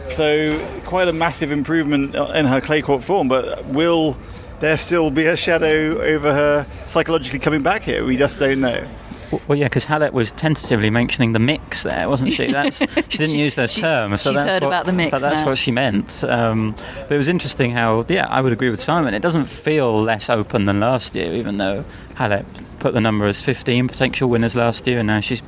so 0.10 0.60
quite 0.86 1.08
a 1.08 1.14
massive 1.14 1.52
improvement 1.52 2.16
in 2.16 2.46
her 2.46 2.60
clay 2.62 2.82
court 2.82 3.04
form, 3.04 3.28
but 3.28 3.64
will 3.66 4.18
there 4.60 4.78
still 4.78 5.12
be 5.12 5.26
a 5.26 5.36
shadow 5.38 6.00
over 6.02 6.34
her 6.34 6.68
psychologically 6.88 7.40
coming 7.40 7.62
back 7.64 7.82
here? 7.84 8.06
We 8.06 8.18
just 8.18 8.38
don't 8.40 8.62
know. 8.62 8.88
Well, 9.32 9.42
well, 9.48 9.58
yeah, 9.58 9.66
because 9.66 9.86
Halep 9.88 10.12
was 10.12 10.32
tentatively 10.32 10.92
mentioning 10.92 11.32
the 11.32 11.40
mix 11.40 11.82
there, 11.82 12.08
wasn't 12.08 12.32
she? 12.34 12.52
That's 12.52 12.78
she 12.78 12.86
didn't 12.86 13.30
She- 13.34 13.40
use 13.40 13.56
those 13.56 13.74
term. 13.76 14.12
terms. 14.12 14.22
So 14.22 14.30
she's 14.30 14.40
that's 14.40 14.54
heard 14.54 14.62
what, 14.62 14.68
about 14.68 14.86
the 14.86 14.94
mix 14.94 15.10
But 15.12 15.22
that's 15.22 15.40
now. 15.40 15.48
what 15.48 15.58
she 15.58 15.72
meant. 15.72 16.24
Um, 16.26 16.76
but 17.08 17.12
it 17.12 17.18
was 17.18 17.28
interesting 17.28 17.72
how, 17.72 18.06
yeah, 18.08 18.28
I 18.30 18.42
would 18.42 18.54
agree 18.54 18.70
with 18.70 18.82
Simon. 18.82 19.16
It 19.16 19.22
doesn't 19.22 19.46
feel 19.46 20.00
less 20.00 20.30
open 20.30 20.66
than 20.66 20.80
last 20.80 21.16
year, 21.16 21.34
even 21.34 21.58
though 21.58 21.84
Halep 22.16 22.46
put 22.78 22.94
the 22.94 23.02
number 23.02 23.26
as 23.26 23.42
15 23.42 23.88
potential 23.88 24.30
winners 24.30 24.56
last 24.56 24.86
year, 24.86 25.00
and 25.00 25.08
now 25.08 25.22
she's 25.22 25.42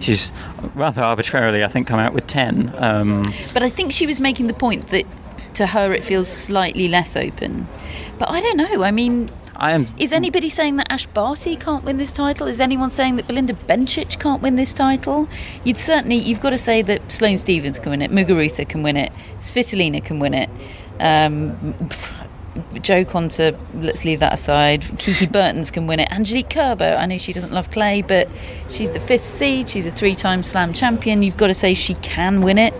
she's 0.00 0.30
rather 0.74 1.00
arbitrarily, 1.00 1.64
I 1.64 1.68
think, 1.68 1.86
come 1.86 1.98
out 2.00 2.12
with 2.12 2.26
10. 2.26 2.74
Um, 2.76 3.24
But 3.54 3.62
I 3.62 3.70
think 3.70 3.92
she 3.92 4.06
was 4.06 4.20
making 4.20 4.48
the 4.48 4.54
point 4.54 4.88
that 4.88 5.06
to 5.54 5.66
her 5.66 5.92
it 5.92 6.04
feels 6.04 6.28
slightly 6.28 6.88
less 6.88 7.16
open. 7.16 7.66
But 8.18 8.30
I 8.30 8.40
don't 8.40 8.56
know. 8.56 8.82
I 8.82 8.90
mean, 8.90 9.30
I 9.56 9.72
am. 9.72 9.86
is 9.98 10.12
anybody 10.12 10.48
saying 10.48 10.76
that 10.76 10.90
Ash 10.90 11.06
Barty 11.06 11.56
can't 11.56 11.84
win 11.84 11.96
this 11.96 12.12
title? 12.12 12.46
Is 12.46 12.60
anyone 12.60 12.90
saying 12.90 13.16
that 13.16 13.26
Belinda 13.26 13.54
Bencic 13.54 14.20
can't 14.20 14.40
win 14.40 14.54
this 14.54 14.72
title? 14.72 15.28
You'd 15.64 15.76
certainly, 15.76 16.16
you've 16.16 16.40
got 16.40 16.50
to 16.50 16.58
say 16.58 16.80
that 16.82 17.10
Sloane 17.10 17.38
Stevens 17.38 17.78
can 17.78 17.90
win 17.90 18.02
it, 18.02 18.10
Muguruza 18.10 18.68
can 18.68 18.82
win 18.82 18.96
it, 18.96 19.12
Svitolina 19.40 20.04
can 20.04 20.20
win 20.20 20.34
it. 20.34 20.48
Um, 21.00 21.74
Jo 22.74 23.04
Konta, 23.04 23.56
let's 23.74 24.04
leave 24.04 24.20
that 24.20 24.32
aside. 24.32 24.84
Kiki 24.98 25.26
Bertens 25.26 25.70
can 25.70 25.86
win 25.86 26.00
it. 26.00 26.10
Angelique 26.10 26.50
Kerber, 26.50 26.96
I 26.98 27.06
know 27.06 27.18
she 27.18 27.32
doesn't 27.32 27.52
love 27.52 27.70
clay, 27.70 28.02
but 28.02 28.28
she's 28.68 28.90
the 28.90 29.00
fifth 29.00 29.24
seed. 29.24 29.68
She's 29.68 29.86
a 29.86 29.90
three 29.90 30.14
time 30.14 30.42
slam 30.42 30.72
champion. 30.72 31.22
You've 31.22 31.36
got 31.36 31.48
to 31.48 31.54
say 31.54 31.74
she 31.74 31.94
can 31.94 32.42
win 32.42 32.58
it. 32.58 32.74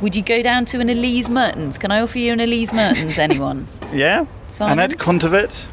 Would 0.00 0.14
you 0.14 0.22
go 0.22 0.42
down 0.42 0.64
to 0.66 0.80
an 0.80 0.88
Elise 0.88 1.28
Mertens? 1.28 1.78
Can 1.78 1.90
I 1.90 2.00
offer 2.00 2.18
you 2.18 2.32
an 2.32 2.40
Elise 2.40 2.72
Mertens, 2.72 3.18
anyone? 3.18 3.66
Yeah? 3.90 4.26
Simon? 4.48 4.78
Annette? 4.78 5.66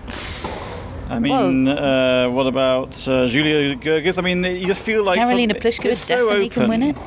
I 1.10 1.20
mean, 1.20 1.68
uh, 1.68 2.30
what 2.30 2.48
about 2.48 3.08
uh, 3.10 3.28
Julia 3.28 3.76
Goerges? 3.76 4.18
I 4.18 4.22
mean, 4.22 4.42
you 4.44 4.66
just 4.68 4.82
feel 4.82 5.04
like 5.04 5.20
Karolina 5.20 5.52
some- 5.52 5.62
Pliskova 5.62 5.96
so 5.98 6.16
definitely 6.16 6.50
can 6.50 6.70
win 6.70 6.82
it. 6.82 6.98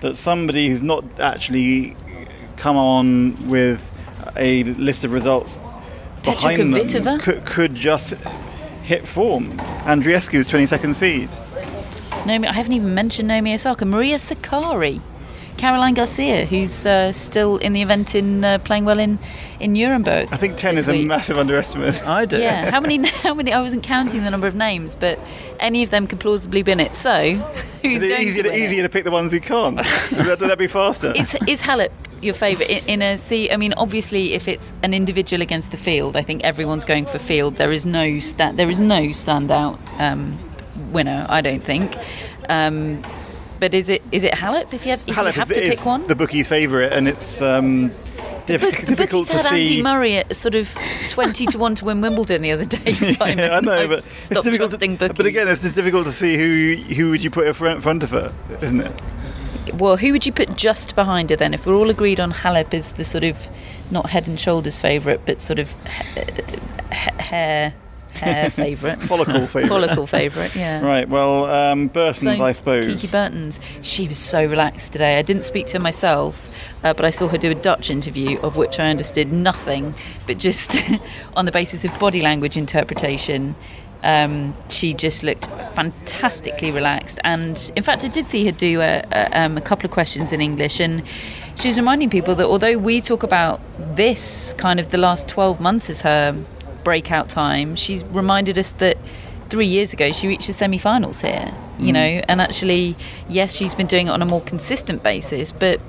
That 0.00 0.16
somebody 0.16 0.68
who's 0.68 0.80
not 0.80 1.04
actually 1.20 1.94
come 2.56 2.78
on 2.78 3.36
with 3.48 3.90
a 4.36 4.64
list 4.64 5.04
of 5.04 5.12
results 5.12 5.60
Petra 6.22 6.56
behind 6.56 6.74
them 6.74 7.20
could, 7.20 7.44
could 7.44 7.74
just 7.74 8.14
hit 8.82 9.06
form. 9.06 9.60
Andreescu's 9.84 10.48
22nd 10.48 10.94
seed. 10.94 11.28
Naomi, 12.26 12.48
I 12.48 12.52
haven't 12.52 12.72
even 12.72 12.94
mentioned 12.94 13.28
Naomi 13.28 13.54
Osaka. 13.54 13.84
Maria 13.84 14.16
Sakkari. 14.16 15.00
Caroline 15.58 15.94
Garcia, 15.94 16.46
who's 16.46 16.86
uh, 16.86 17.10
still 17.12 17.56
in 17.58 17.72
the 17.72 17.82
event 17.82 18.14
in 18.14 18.44
uh, 18.44 18.58
playing 18.60 18.84
well 18.84 18.98
in, 18.98 19.18
in 19.58 19.72
Nuremberg. 19.72 20.28
I 20.30 20.36
think 20.36 20.56
10 20.56 20.76
this 20.76 20.86
is 20.86 20.94
a 20.94 21.04
massive 21.04 21.36
underestimate. 21.36 22.00
I 22.06 22.24
do. 22.24 22.38
Yeah, 22.38 22.70
how 22.70 22.80
many? 22.80 23.06
How 23.18 23.34
many? 23.34 23.52
I 23.52 23.60
wasn't 23.60 23.82
counting 23.82 24.22
the 24.22 24.30
number 24.30 24.46
of 24.46 24.54
names, 24.54 24.94
but 24.94 25.18
any 25.58 25.82
of 25.82 25.90
them 25.90 26.06
could 26.06 26.20
plausibly 26.20 26.62
win 26.62 26.78
it. 26.78 26.94
So, 26.94 27.34
who's 27.82 27.96
Is 27.96 28.02
it 28.04 28.08
going 28.08 28.22
easier, 28.28 28.42
to 28.44 28.48
to, 28.50 28.54
win 28.54 28.62
easier 28.62 28.82
to 28.84 28.88
pick 28.88 29.04
the 29.04 29.10
ones 29.10 29.32
who 29.32 29.40
can't? 29.40 29.76
Would 29.76 29.84
that, 29.84 30.40
would 30.40 30.50
that 30.50 30.58
be 30.58 30.68
faster? 30.68 31.10
it? 31.10 31.16
Is 31.20 31.36
is 31.48 31.60
Halep 31.60 31.90
your 32.22 32.34
favourite 32.34 32.70
in, 32.70 32.84
in 32.86 33.02
a 33.02 33.18
see? 33.18 33.50
I 33.50 33.56
mean, 33.56 33.72
obviously, 33.76 34.34
if 34.34 34.46
it's 34.46 34.72
an 34.84 34.94
individual 34.94 35.42
against 35.42 35.72
the 35.72 35.76
field, 35.76 36.16
I 36.16 36.22
think 36.22 36.44
everyone's 36.44 36.84
going 36.84 37.06
for 37.06 37.18
field. 37.18 37.56
There 37.56 37.72
is 37.72 37.84
no 37.84 38.20
sta- 38.20 38.52
There 38.52 38.70
is 38.70 38.80
no 38.80 39.00
standout 39.08 39.78
um, 39.98 40.38
winner. 40.92 41.26
I 41.28 41.40
don't 41.40 41.64
think. 41.64 41.96
Um, 42.48 43.02
but 43.60 43.74
is 43.74 43.88
it 43.88 44.02
is 44.12 44.24
it 44.24 44.32
Halep? 44.34 44.72
If 44.72 44.84
you 44.86 44.90
have 44.90 45.00
if 45.06 45.16
you 45.16 45.24
have 45.24 45.50
is, 45.50 45.56
to 45.56 45.60
pick 45.76 45.84
one. 45.86 46.06
the 46.06 46.14
bookie's 46.14 46.48
favourite, 46.48 46.92
and 46.92 47.08
it's 47.08 47.40
um, 47.42 47.92
diff- 48.46 48.60
Book, 48.60 48.76
difficult 48.86 49.28
to 49.28 49.36
had 49.38 49.46
Andy 49.46 49.76
see. 49.76 49.82
Murray 49.82 50.16
at 50.16 50.34
sort 50.34 50.54
of 50.54 50.74
twenty 51.08 51.46
to 51.46 51.58
one 51.58 51.74
to 51.76 51.84
win 51.84 52.00
Wimbledon 52.00 52.42
the 52.42 52.52
other 52.52 52.64
day. 52.76 52.92
Simon. 52.94 53.38
Yeah, 53.38 53.56
I 53.56 53.60
know, 53.60 53.72
I've 53.72 53.88
but 53.88 53.98
it's 53.98 54.28
difficult 54.28 54.70
trusting 54.70 54.96
to, 54.98 55.08
bookies. 55.08 55.16
But 55.16 55.26
again, 55.26 55.48
it's 55.48 55.62
difficult 55.62 56.06
to 56.06 56.12
see 56.12 56.36
who 56.36 56.82
who 56.94 57.10
would 57.10 57.22
you 57.22 57.30
put 57.30 57.46
in 57.46 57.54
front, 57.54 57.82
front 57.82 58.02
of 58.02 58.10
her, 58.10 58.32
isn't 58.60 58.80
it? 58.80 59.02
Well, 59.74 59.98
who 59.98 60.12
would 60.12 60.24
you 60.24 60.32
put 60.32 60.56
just 60.56 60.94
behind 60.94 61.28
her 61.28 61.36
then? 61.36 61.52
If 61.52 61.66
we're 61.66 61.74
all 61.74 61.90
agreed 61.90 62.20
on 62.20 62.32
Halep 62.32 62.72
as 62.72 62.92
the 62.94 63.04
sort 63.04 63.22
of 63.24 63.46
not 63.90 64.08
head 64.08 64.26
and 64.26 64.40
shoulders 64.40 64.78
favourite, 64.78 65.26
but 65.26 65.42
sort 65.42 65.58
of 65.58 65.70
ha- 65.84 66.24
ha- 66.90 67.22
hair 67.22 67.74
hair 68.18 68.50
favourite, 68.50 69.02
Follicle 69.02 69.46
favourite. 69.46 69.68
follicle 69.68 70.06
favourite. 70.06 70.54
Yeah. 70.54 70.80
Right. 70.84 71.08
Well, 71.08 71.46
um, 71.46 71.88
Bertens, 71.88 72.38
So, 72.38 72.44
I 72.44 72.52
suppose. 72.52 72.86
Kiki 72.86 73.06
Bertens. 73.08 73.60
She 73.82 74.08
was 74.08 74.18
so 74.18 74.44
relaxed 74.44 74.92
today. 74.92 75.18
I 75.18 75.22
didn't 75.22 75.44
speak 75.44 75.66
to 75.68 75.78
her 75.78 75.82
myself, 75.82 76.50
uh, 76.84 76.94
but 76.94 77.04
I 77.04 77.10
saw 77.10 77.28
her 77.28 77.38
do 77.38 77.50
a 77.50 77.54
Dutch 77.54 77.90
interview, 77.90 78.38
of 78.40 78.56
which 78.56 78.78
I 78.78 78.90
understood 78.90 79.32
nothing, 79.32 79.94
but 80.26 80.38
just 80.38 80.76
on 81.36 81.44
the 81.44 81.52
basis 81.52 81.84
of 81.84 81.98
body 81.98 82.20
language 82.20 82.56
interpretation. 82.56 83.54
Um, 84.04 84.54
she 84.68 84.94
just 84.94 85.24
looked 85.24 85.46
fantastically 85.74 86.70
relaxed, 86.70 87.18
and 87.24 87.72
in 87.74 87.82
fact, 87.82 88.04
I 88.04 88.08
did 88.08 88.28
see 88.28 88.44
her 88.46 88.52
do 88.52 88.80
a, 88.80 89.02
a, 89.10 89.40
um, 89.40 89.56
a 89.56 89.60
couple 89.60 89.86
of 89.86 89.90
questions 89.90 90.32
in 90.32 90.40
English, 90.40 90.78
and 90.78 91.02
she 91.56 91.66
was 91.66 91.76
reminding 91.76 92.08
people 92.08 92.36
that 92.36 92.46
although 92.46 92.78
we 92.78 93.00
talk 93.00 93.24
about 93.24 93.60
this 93.96 94.54
kind 94.56 94.78
of 94.78 94.90
the 94.90 94.98
last 94.98 95.26
12 95.26 95.60
months 95.60 95.90
as 95.90 96.00
her 96.02 96.36
breakout 96.88 97.28
time, 97.28 97.76
she's 97.76 98.02
reminded 98.06 98.56
us 98.58 98.72
that 98.72 98.96
three 99.50 99.66
years 99.66 99.92
ago 99.92 100.12
she 100.12 100.28
reached 100.28 100.46
the 100.46 100.52
semi-finals 100.52 101.20
here 101.20 101.54
you 101.78 101.90
mm. 101.90 101.94
know? 101.94 102.10
And 102.28 102.40
actually 102.40 102.96
yes 103.28 103.56
she's 103.56 103.74
been 103.74 103.86
doing 103.86 104.08
it 104.08 104.10
on 104.10 104.20
a 104.20 104.26
more 104.26 104.42
consistent 104.42 105.02
basis 105.02 105.52
but 105.52 105.80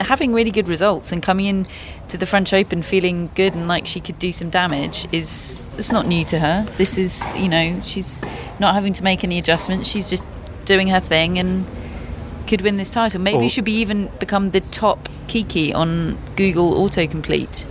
having 0.00 0.32
really 0.32 0.50
good 0.50 0.68
results 0.68 1.12
and 1.12 1.22
coming 1.22 1.46
in 1.46 1.66
to 2.08 2.16
the 2.16 2.26
french 2.26 2.52
open 2.52 2.82
feeling 2.82 3.30
good 3.34 3.54
and 3.54 3.68
like 3.68 3.86
she 3.86 4.00
could 4.00 4.18
do 4.18 4.32
some 4.32 4.50
damage 4.50 5.06
is 5.12 5.62
it's 5.78 5.92
not 5.92 6.06
new 6.06 6.24
to 6.26 6.38
her. 6.38 6.66
This 6.76 6.98
is 6.98 7.34
you 7.36 7.48
know 7.48 7.80
she's 7.82 8.22
not 8.58 8.74
having 8.74 8.92
to 8.94 9.04
make 9.04 9.24
any 9.24 9.38
adjustments. 9.38 9.88
She's 9.88 10.10
just 10.10 10.24
doing 10.64 10.88
her 10.88 11.00
thing 11.00 11.38
and 11.38 11.66
could 12.46 12.62
win 12.62 12.76
this 12.76 12.90
title. 12.90 13.20
Maybe 13.20 13.44
Oh. 13.44 13.48
she'll 13.48 13.64
be 13.64 13.80
even 13.84 14.10
become 14.18 14.50
the 14.50 14.60
top 14.60 15.08
kiki 15.28 15.72
on 15.72 16.18
google 16.36 16.74
autocomplete. 16.74 17.66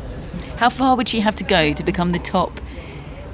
How 0.57 0.69
far 0.69 0.95
would 0.95 1.09
she 1.09 1.19
have 1.19 1.35
to 1.37 1.43
go 1.43 1.73
to 1.73 1.83
become 1.83 2.11
the 2.11 2.19
top 2.19 2.59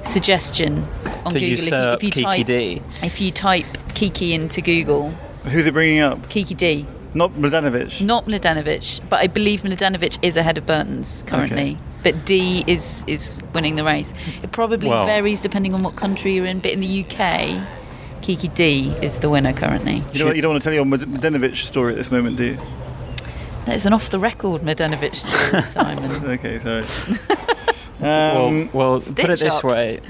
suggestion 0.02 0.86
on 1.24 1.32
to 1.32 1.38
Google 1.40 1.48
usurp 1.48 2.02
if 2.02 2.02
you, 2.02 2.08
if 2.08 2.16
you 2.16 2.22
Kiki 2.22 2.22
type 2.24 2.46
D. 2.46 2.82
if 3.02 3.20
you 3.20 3.30
type 3.30 3.66
Kiki 3.94 4.34
into 4.34 4.60
Google, 4.60 5.10
Who's 5.44 5.66
it 5.66 5.72
bringing 5.74 6.00
up? 6.00 6.28
Kiki 6.28 6.54
D, 6.54 6.86
Not 7.14 7.32
Mladenovic. 7.32 8.00
not 8.04 8.26
Mladenovic, 8.26 9.00
but 9.08 9.20
I 9.20 9.26
believe 9.26 9.62
Mladenovic 9.62 10.18
is 10.22 10.36
ahead 10.36 10.58
of 10.58 10.66
Bertens 10.66 11.22
currently. 11.26 11.72
Okay. 11.72 11.78
But 12.02 12.24
D 12.24 12.64
is 12.66 13.04
is 13.06 13.36
winning 13.54 13.76
the 13.76 13.84
race. 13.84 14.14
It 14.42 14.52
probably 14.52 14.88
Well- 14.88 15.04
varies 15.06 15.40
depending 15.40 15.74
on 15.74 15.82
what 15.82 15.96
country 15.96 16.34
you're 16.34 16.46
in. 16.46 16.60
But 16.60 16.70
in 16.72 16.80
the 16.80 17.04
UK, 17.04 17.60
Kiki 18.22 18.48
D 18.48 18.94
is 19.02 19.18
the 19.18 19.28
winner 19.28 19.52
currently. 19.52 20.02
You 20.12 20.24
don't, 20.24 20.36
you 20.36 20.40
don't 20.42 20.52
want 20.52 20.62
to 20.62 20.66
tell 20.66 20.74
your 20.74 20.84
Mladenovic 20.86 21.56
story 21.56 21.92
at 21.92 21.96
this 21.98 22.10
moment, 22.10 22.36
do 22.36 22.44
you? 22.44 22.58
It's 23.66 23.84
an 23.86 23.92
off 23.92 24.08
the 24.10 24.18
record 24.18 24.62
Mladenovic 24.62 25.14
story, 25.14 25.62
Simon. 25.66 26.10
Okay, 26.24 26.58
sorry. 26.60 26.84
Well, 28.00 28.46
Um, 28.46 28.70
well 28.72 29.00
put 29.00 29.30
it 29.30 29.38
this 29.40 29.56
up. 29.56 29.64
way. 29.64 30.00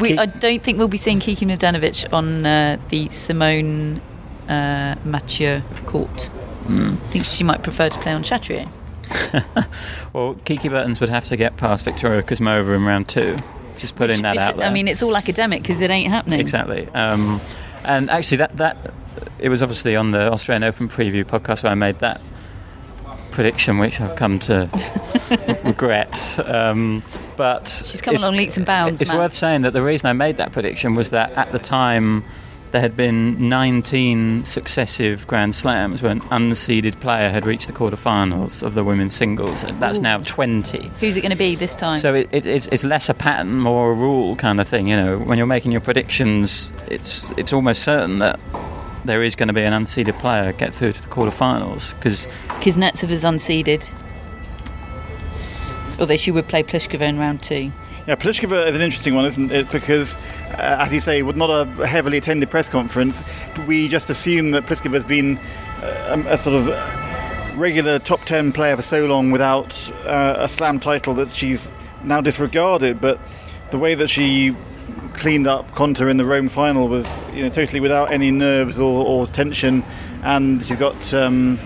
We, 0.00 0.16
I 0.18 0.26
don't 0.26 0.62
think 0.62 0.78
we'll 0.78 0.88
be 0.88 0.96
seeing 0.96 1.20
Kiki 1.20 1.44
Mladenovic 1.46 2.10
on 2.12 2.46
uh, 2.46 2.78
the 2.88 3.06
Simonne 3.08 4.00
uh, 4.48 4.94
Mathieu 5.04 5.60
court. 5.86 6.24
Hmm. 6.66 6.92
I 6.92 7.08
think 7.10 7.24
she 7.24 7.44
might 7.44 7.62
prefer 7.62 7.88
to 7.88 7.98
play 8.00 8.12
on 8.12 8.22
Chatrier. 8.22 8.68
Well, 10.12 10.34
Kiki 10.44 10.68
Bertens 10.68 11.00
would 11.00 11.08
have 11.08 11.26
to 11.26 11.36
get 11.36 11.56
past 11.56 11.84
Victoria 11.84 12.22
Kuzmova 12.22 12.74
in 12.76 12.84
round 12.84 13.08
two. 13.08 13.36
Just 13.78 13.94
putting 13.96 14.16
Which 14.16 14.22
that 14.22 14.34
is- 14.36 14.40
out 14.42 14.56
there. 14.56 14.66
I 14.66 14.72
mean, 14.72 14.88
it's 14.88 15.02
all 15.02 15.16
academic 15.16 15.62
because 15.62 15.80
it 15.80 15.90
ain't 15.90 16.10
happening. 16.10 16.40
Exactly. 16.40 16.88
Um, 16.94 17.40
and 17.84 18.10
actually, 18.10 18.38
that 18.38 18.56
that 18.58 18.76
it 19.38 19.48
was 19.48 19.62
obviously 19.62 19.96
on 19.96 20.10
the 20.10 20.30
Australian 20.32 20.64
Open 20.64 20.88
preview 20.88 21.24
podcast 21.24 21.62
where 21.62 21.72
I 21.72 21.74
made 21.76 21.98
that 22.00 22.20
prediction, 23.30 23.78
which 23.78 24.00
I've 24.00 24.16
come 24.16 24.38
to 24.40 24.68
regret. 25.64 26.38
Um, 26.44 27.02
but 27.36 27.68
She's 27.68 28.00
it's- 28.02 28.22
on 28.24 28.36
leaps 28.36 28.56
and 28.56 28.66
bounds, 28.66 29.00
It's 29.00 29.10
Matt. 29.10 29.18
worth 29.18 29.34
saying 29.34 29.62
that 29.62 29.72
the 29.72 29.82
reason 29.82 30.08
I 30.08 30.12
made 30.12 30.36
that 30.38 30.52
prediction 30.52 30.94
was 30.94 31.10
that 31.10 31.32
at 31.32 31.52
the 31.52 31.58
time. 31.58 32.24
there 32.72 32.80
had 32.80 32.96
been 32.96 33.48
19 33.48 34.44
successive 34.44 35.26
Grand 35.26 35.52
Slams 35.56 36.02
where 36.04 36.12
an 36.12 36.20
unseeded 36.30 37.00
player 37.00 37.28
had 37.28 37.44
reached 37.44 37.66
the 37.66 37.72
quarterfinals 37.72 38.62
of 38.62 38.74
the 38.76 38.84
women's 38.84 39.12
singles. 39.12 39.64
and 39.64 39.80
That's 39.82 39.98
Ooh. 39.98 40.02
now 40.02 40.18
20. 40.18 40.88
Who's 41.00 41.16
it 41.16 41.22
going 41.22 41.32
to 41.32 41.36
be 41.36 41.56
this 41.56 41.74
time? 41.74 41.96
So 41.98 42.14
it, 42.14 42.28
it, 42.30 42.46
it's, 42.46 42.68
it's 42.70 42.84
less 42.84 43.08
a 43.08 43.14
pattern, 43.14 43.58
more 43.58 43.90
a 43.90 43.94
rule 43.94 44.36
kind 44.36 44.60
of 44.60 44.68
thing. 44.68 44.86
You 44.86 44.96
know, 44.96 45.18
when 45.18 45.36
you're 45.36 45.48
making 45.48 45.72
your 45.72 45.80
predictions, 45.80 46.72
it's 46.86 47.30
it's 47.36 47.52
almost 47.52 47.82
certain 47.82 48.18
that 48.20 48.38
there 49.04 49.22
is 49.22 49.36
going 49.36 49.48
to 49.48 49.52
be 49.52 49.62
an 49.62 49.72
unseeded 49.72 50.18
player 50.18 50.52
get 50.52 50.74
through 50.74 50.92
to 50.92 51.02
the 51.02 51.08
quarterfinals 51.08 51.94
because 51.94 52.26
Kuznetsov 52.60 53.10
is 53.10 53.24
unseeded. 53.24 53.92
Although 55.98 56.16
she 56.16 56.30
would 56.30 56.48
play 56.48 56.62
Pliskova 56.62 57.02
in 57.02 57.18
round 57.18 57.42
two. 57.42 57.72
Yeah, 58.06 58.16
Pliskova 58.16 58.66
is 58.66 58.74
an 58.74 58.80
interesting 58.80 59.14
one, 59.14 59.26
isn't 59.26 59.52
it? 59.52 59.70
Because, 59.70 60.16
uh, 60.52 60.78
as 60.80 60.92
you 60.92 61.00
say, 61.00 61.22
with 61.22 61.36
not 61.36 61.50
a 61.50 61.86
heavily 61.86 62.16
attended 62.16 62.50
press 62.50 62.68
conference, 62.68 63.22
we 63.66 63.88
just 63.88 64.08
assume 64.08 64.52
that 64.52 64.66
Pliskova 64.66 64.94
has 64.94 65.04
been 65.04 65.38
uh, 65.82 66.22
a, 66.26 66.32
a 66.32 66.38
sort 66.38 66.56
of 66.56 67.58
regular 67.58 67.98
top 67.98 68.24
10 68.24 68.52
player 68.52 68.76
for 68.76 68.82
so 68.82 69.06
long 69.06 69.30
without 69.30 69.90
uh, 70.06 70.36
a 70.38 70.48
slam 70.48 70.80
title 70.80 71.14
that 71.14 71.34
she's 71.34 71.70
now 72.02 72.20
disregarded. 72.22 73.00
But 73.00 73.20
the 73.70 73.78
way 73.78 73.94
that 73.94 74.08
she 74.08 74.56
cleaned 75.14 75.46
up 75.46 75.70
Konta 75.72 76.10
in 76.10 76.16
the 76.16 76.24
Rome 76.24 76.48
final 76.48 76.88
was 76.88 77.06
you 77.34 77.42
know, 77.42 77.50
totally 77.50 77.80
without 77.80 78.10
any 78.10 78.30
nerves 78.30 78.78
or, 78.78 79.06
or 79.06 79.26
tension. 79.26 79.84
And 80.22 80.64
she's 80.64 80.76
got. 80.76 81.14
Um, 81.14 81.58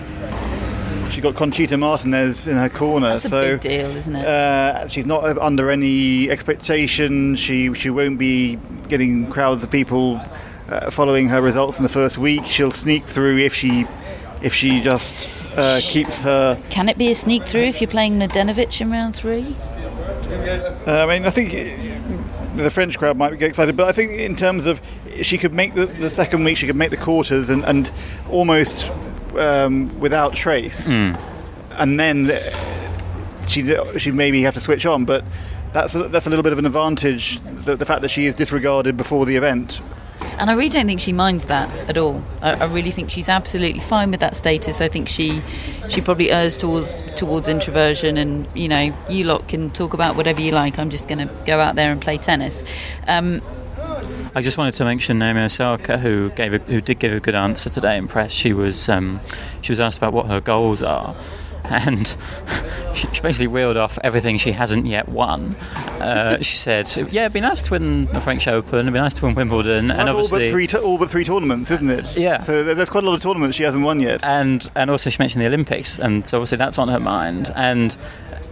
she 1.10 1.20
got 1.20 1.36
Conchita 1.36 1.76
Martinez 1.76 2.48
in 2.48 2.56
her 2.56 2.68
corner. 2.68 3.10
That's 3.10 3.26
a 3.26 3.28
so 3.28 3.52
big 3.52 3.60
deal, 3.60 3.96
isn't 3.96 4.16
it? 4.16 4.26
uh, 4.26 4.88
she's 4.88 5.06
not 5.06 5.38
under 5.38 5.70
any 5.70 6.28
expectation. 6.28 7.36
She 7.36 7.72
she 7.74 7.88
won't 7.88 8.18
be 8.18 8.58
getting 8.88 9.30
crowds 9.30 9.62
of 9.62 9.70
people 9.70 10.20
uh, 10.68 10.90
following 10.90 11.28
her 11.28 11.40
results 11.40 11.76
in 11.76 11.84
the 11.84 11.88
first 11.88 12.18
week. 12.18 12.44
She'll 12.44 12.72
sneak 12.72 13.04
through 13.04 13.38
if 13.38 13.54
she 13.54 13.86
if 14.42 14.52
she 14.52 14.80
just 14.80 15.14
uh, 15.56 15.78
keeps 15.82 16.18
her. 16.18 16.60
Can 16.70 16.88
it 16.88 16.98
be 16.98 17.10
a 17.10 17.14
sneak 17.14 17.46
through 17.46 17.62
if 17.62 17.80
you're 17.80 17.90
playing 17.90 18.18
Mladenovic 18.18 18.80
in 18.80 18.90
round 18.90 19.14
three? 19.14 19.56
Uh, 20.86 21.06
I 21.06 21.06
mean, 21.06 21.26
I 21.26 21.30
think 21.30 21.54
the 22.56 22.70
French 22.70 22.98
crowd 22.98 23.16
might 23.16 23.38
get 23.38 23.48
excited, 23.48 23.76
but 23.76 23.88
I 23.88 23.92
think 23.92 24.12
in 24.12 24.36
terms 24.36 24.66
of 24.66 24.80
she 25.22 25.38
could 25.38 25.52
make 25.52 25.74
the, 25.74 25.86
the 25.86 26.10
second 26.10 26.44
week, 26.44 26.56
she 26.56 26.66
could 26.66 26.76
make 26.76 26.90
the 26.90 26.96
quarters 26.96 27.48
and, 27.50 27.64
and 27.64 27.90
almost 28.30 28.90
um, 29.36 29.98
without 30.00 30.34
trace, 30.34 30.88
and 31.72 31.98
then 31.98 32.30
uh, 32.30 32.38
she 33.46 33.64
she 33.98 34.10
maybe 34.10 34.42
have 34.42 34.54
to 34.54 34.60
switch 34.60 34.86
on, 34.86 35.04
but. 35.04 35.24
That's 35.72 35.92
a, 35.96 36.06
that's 36.06 36.24
a 36.24 36.30
little 36.30 36.44
bit 36.44 36.52
of 36.52 36.60
an 36.60 36.66
advantage, 36.66 37.40
the, 37.64 37.74
the 37.74 37.84
fact 37.84 38.02
that 38.02 38.08
she 38.08 38.26
is 38.26 38.36
disregarded 38.36 38.96
before 38.96 39.26
the 39.26 39.34
event. 39.34 39.80
And 40.38 40.50
I 40.50 40.54
really 40.54 40.70
don't 40.70 40.86
think 40.86 41.00
she 41.00 41.12
minds 41.12 41.46
that 41.46 41.70
at 41.88 41.96
all. 41.96 42.22
I, 42.42 42.52
I 42.54 42.64
really 42.64 42.90
think 42.90 43.10
she's 43.10 43.28
absolutely 43.28 43.80
fine 43.80 44.10
with 44.10 44.20
that 44.20 44.36
status. 44.36 44.80
I 44.80 44.88
think 44.88 45.08
she 45.08 45.42
she 45.88 46.00
probably 46.00 46.30
errs 46.30 46.56
towards 46.56 47.00
towards 47.16 47.48
introversion, 47.48 48.16
and 48.16 48.48
you 48.54 48.68
know, 48.68 48.94
you 49.08 49.24
lot 49.24 49.48
can 49.48 49.70
talk 49.70 49.94
about 49.94 50.16
whatever 50.16 50.40
you 50.40 50.52
like. 50.52 50.78
I'm 50.78 50.90
just 50.90 51.08
going 51.08 51.26
to 51.26 51.34
go 51.44 51.60
out 51.60 51.76
there 51.76 51.90
and 51.90 52.00
play 52.00 52.18
tennis. 52.18 52.64
Um, 53.06 53.42
I 54.36 54.40
just 54.40 54.58
wanted 54.58 54.74
to 54.74 54.84
mention 54.84 55.20
Naomi 55.20 55.42
Osaka, 55.42 55.98
who 55.98 56.30
gave 56.30 56.54
a, 56.54 56.58
who 56.58 56.80
did 56.80 56.98
give 56.98 57.12
a 57.12 57.20
good 57.20 57.36
answer 57.36 57.70
today 57.70 57.96
in 57.96 58.08
press. 58.08 58.32
She 58.32 58.52
was 58.52 58.88
um, 58.88 59.20
she 59.60 59.70
was 59.70 59.78
asked 59.78 59.98
about 59.98 60.12
what 60.12 60.26
her 60.26 60.40
goals 60.40 60.82
are, 60.82 61.14
and 61.64 62.16
she, 62.94 63.06
she 63.12 63.20
basically 63.20 63.46
reeled 63.46 63.76
off 63.76 63.98
everything 64.04 64.38
she 64.38 64.52
hasn't 64.52 64.86
yet 64.86 65.08
won. 65.08 65.54
Uh, 66.00 66.38
she 66.42 66.56
said, 66.56 66.88
"Yeah, 67.10 67.22
it'd 67.22 67.32
be 67.32 67.40
nice 67.40 67.62
to 67.62 67.70
win 67.70 68.06
the 68.06 68.20
French 68.20 68.46
Open. 68.48 68.80
It'd 68.80 68.92
be 68.92 68.98
nice 68.98 69.14
to 69.14 69.24
win 69.24 69.34
Wimbledon, 69.34 69.90
and 69.90 69.90
That's 69.90 70.08
all 70.10 70.16
obviously." 70.24 70.46
but 70.46 70.50
three, 70.50 70.66
t- 70.66 70.76
all 70.78 70.98
but 70.98 71.10
three 71.10 71.24
tournaments, 71.24 71.70
isn't 71.70 71.90
it? 71.90 72.16
Yeah. 72.16 72.38
So 72.38 72.62
there's 72.62 72.90
quite 72.90 73.04
a 73.04 73.06
lot 73.06 73.14
of 73.14 73.22
tournaments 73.22 73.56
she 73.56 73.62
hasn't 73.64 73.84
won 73.84 74.00
yet. 74.00 74.24
and 74.24 74.68
and 74.74 74.90
also 74.90 75.10
she 75.10 75.16
mentioned 75.18 75.42
the 75.42 75.46
Olympics, 75.46 75.98
and 75.98 76.28
so 76.28 76.38
obviously 76.38 76.58
that's 76.58 76.78
on 76.78 76.88
her 76.88 77.00
mind. 77.00 77.50
And 77.54 77.96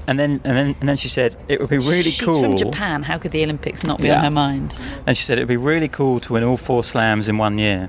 and 0.08 0.18
then 0.18 0.40
and 0.44 0.56
then 0.56 0.76
and 0.80 0.88
then 0.88 0.96
she 0.96 1.08
said 1.08 1.36
it 1.48 1.60
would 1.60 1.70
be 1.70 1.78
really 1.78 2.02
she's 2.02 2.20
cool. 2.20 2.40
from 2.42 2.56
Japan. 2.56 3.02
How 3.04 3.18
could 3.18 3.30
the 3.32 3.42
Olympics 3.44 3.84
not 3.84 4.00
be 4.00 4.08
Yeah. 4.08 4.18
on 4.18 4.24
her 4.24 4.30
mind? 4.30 4.76
And 5.06 5.16
she 5.16 5.22
said 5.22 5.38
it 5.38 5.42
would 5.42 5.48
be 5.48 5.56
really 5.56 5.88
cool 5.88 6.18
to 6.20 6.32
win 6.32 6.42
all 6.44 6.56
four 6.56 6.82
slams 6.82 7.28
in 7.28 7.38
one 7.38 7.58
year, 7.58 7.88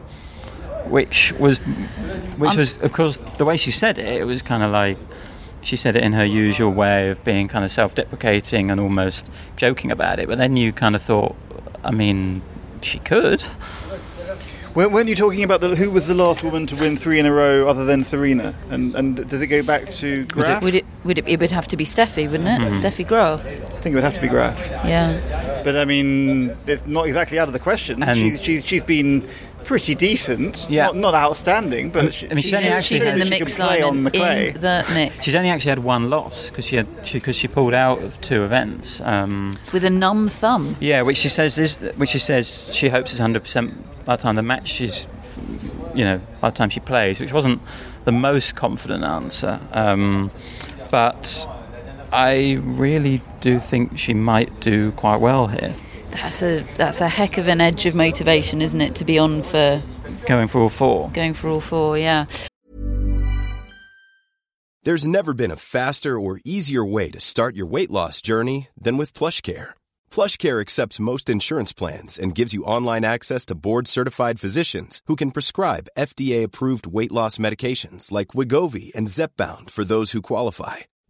which 0.87 1.33
was, 1.39 1.59
which 2.37 2.51
I'm- 2.51 2.57
was 2.59 2.77
of 2.79 2.93
course 2.93 3.17
the 3.17 3.45
way 3.45 3.57
she 3.57 3.71
said 3.71 3.97
it. 3.97 4.05
It 4.21 4.25
was 4.25 4.41
kind 4.41 4.61
of 4.63 4.71
like 4.71 4.97
she 5.63 5.75
said 5.75 5.95
it 5.95 6.03
in 6.03 6.13
her 6.13 6.25
usual 6.25 6.71
way 6.71 7.09
of 7.09 7.23
being 7.23 7.47
kind 7.47 7.63
of 7.65 7.71
self-deprecating 7.71 8.69
and 8.69 8.79
almost 8.79 9.29
joking 9.55 9.91
about 9.91 10.19
it. 10.19 10.27
But 10.27 10.37
then 10.37 10.57
you 10.57 10.71
kind 10.73 10.95
of 10.95 11.01
thought, 11.01 11.35
I 11.83 11.91
mean, 11.91 12.41
she 12.81 12.99
could. 12.99 13.41
When, 14.73 14.91
when 14.91 15.05
you're 15.07 15.15
talking 15.15 15.43
about 15.43 15.61
the, 15.61 15.75
who 15.75 15.91
was 15.91 16.07
the 16.07 16.15
last 16.15 16.43
woman 16.43 16.65
to 16.67 16.75
win 16.75 16.97
three 16.97 17.19
in 17.19 17.27
a 17.27 17.31
row 17.31 17.67
other 17.67 17.85
than 17.85 18.03
Serena, 18.03 18.55
and, 18.71 18.95
and 18.95 19.29
does 19.29 19.39
it 19.39 19.45
go 19.47 19.61
back 19.61 19.91
to 19.91 20.25
Was 20.35 20.49
it- 20.49 20.63
Would 20.63 20.75
it 20.75 20.85
would 21.03 21.19
it, 21.19 21.27
it 21.27 21.39
would 21.39 21.51
have 21.51 21.67
to 21.67 21.77
be 21.77 21.85
Steffi, 21.85 22.29
wouldn't 22.29 22.49
it? 22.49 22.59
Mm-hmm. 22.59 22.83
Steffi 22.85 23.07
Graf. 23.07 23.45
I 23.45 23.51
think 23.81 23.93
it 23.93 23.95
would 23.95 24.03
have 24.03 24.15
to 24.15 24.21
be 24.21 24.27
Graf. 24.27 24.59
Yeah. 24.69 25.61
But 25.63 25.75
I 25.77 25.85
mean, 25.85 26.55
it's 26.65 26.85
not 26.87 27.05
exactly 27.05 27.37
out 27.37 27.47
of 27.47 27.53
the 27.53 27.59
question. 27.59 28.01
And- 28.01 28.17
She's, 28.17 28.41
she's, 28.41 28.65
she's 28.65 28.83
been 28.83 29.27
pretty 29.63 29.95
decent. 29.95 30.67
Yeah. 30.69 30.85
Not, 30.87 30.95
not 30.97 31.15
outstanding, 31.15 31.89
but 31.89 32.13
she, 32.13 32.27
I 32.27 32.29
mean, 32.29 32.37
she's, 32.37 32.45
she's 32.45 32.53
only 32.53 32.69
in, 32.69 32.79
she's 32.81 33.01
in 33.01 33.19
the 33.19 33.25
mix, 33.25 33.57
play 33.57 33.79
Simon. 33.79 33.83
on 33.83 34.03
the 34.03 34.11
clay. 34.11 34.49
In 34.49 34.61
the 34.61 34.91
mix. 34.93 35.23
She's 35.25 35.35
only 35.35 35.49
actually 35.49 35.69
had 35.69 35.79
one 35.79 36.09
loss 36.09 36.49
because 36.49 36.65
she 36.65 36.75
had 36.75 36.87
because 37.11 37.35
she, 37.35 37.47
pulled 37.47 37.73
out 37.73 38.01
of 38.01 38.19
two 38.21 38.43
events. 38.43 39.01
Um, 39.01 39.57
with 39.71 39.83
a 39.83 39.89
numb 39.89 40.29
thumb. 40.29 40.75
Yeah, 40.79 41.01
which 41.01 41.17
she 41.17 41.29
says 41.29 41.57
is 41.57 41.75
which 41.97 42.09
she 42.09 42.19
says 42.19 42.73
she 42.73 42.89
hopes 42.89 43.13
is 43.13 43.19
100% 43.19 43.73
by 44.05 44.15
the 44.15 44.21
time 44.21 44.35
the 44.35 44.43
match 44.43 44.81
is, 44.81 45.07
you 45.93 46.03
know, 46.03 46.19
by 46.41 46.49
the 46.49 46.55
time 46.55 46.69
she 46.69 46.79
plays, 46.79 47.19
which 47.19 47.33
wasn't 47.33 47.61
the 48.05 48.11
most 48.11 48.55
confident 48.55 49.03
answer, 49.03 49.59
um, 49.71 50.29
but 50.91 51.47
I 52.11 52.59
really 52.61 53.21
do 53.41 53.59
think 53.59 53.97
she 53.97 54.13
might 54.13 54.59
do 54.59 54.91
quite 54.91 55.17
well 55.17 55.47
here, 55.47 55.73
That's 56.13 56.41
a 56.43 56.61
that's 56.77 57.01
a 57.01 57.07
heck 57.09 57.37
of 57.37 57.47
an 57.47 57.59
edge 57.59 57.85
of 57.85 57.95
motivation, 57.95 58.61
isn't 58.61 58.81
it? 58.81 58.95
To 58.95 59.05
be 59.05 59.17
on 59.19 59.43
for 59.43 59.81
going 60.25 60.47
for 60.47 60.61
all 60.61 60.69
four. 60.69 61.09
going 61.11 61.33
for 61.33 61.49
all 61.49 61.61
four. 61.61 61.97
Yeah. 61.97 62.25
There's 64.83 65.07
never 65.07 65.33
been 65.33 65.51
a 65.51 65.55
faster 65.55 66.19
or 66.19 66.41
easier 66.43 66.83
way 66.83 67.09
to 67.11 67.19
start 67.21 67.55
your 67.55 67.65
weight 67.67 67.89
loss 67.89 68.21
journey 68.21 68.67
than 68.77 68.97
with 68.97 69.13
PlushCare. 69.13 69.71
PlushCare 70.11 70.59
accepts 70.59 70.99
most 70.99 71.29
insurance 71.29 71.71
plans 71.71 72.19
and 72.19 72.35
gives 72.35 72.53
you 72.53 72.65
online 72.65 73.05
access 73.05 73.45
to 73.45 73.55
board-certified 73.55 74.41
physicians 74.41 75.01
who 75.07 75.15
can 75.15 75.31
prescribe 75.31 75.87
FDA-approved 75.97 76.85
weight 76.85 77.13
loss 77.13 77.37
medications 77.37 78.11
like 78.11 78.35
Wegovy 78.35 78.93
and 78.93 79.07
Zepbound 79.07 79.69
for 79.69 79.85
those 79.85 80.11
who 80.11 80.21
qualify. 80.21 80.77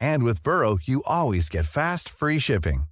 And 0.00 0.22
with 0.24 0.42
Burrow, 0.42 0.78
you 0.82 1.02
always 1.06 1.48
get 1.48 1.64
fast, 1.64 2.08
free 2.08 2.38
shipping. 2.38 2.84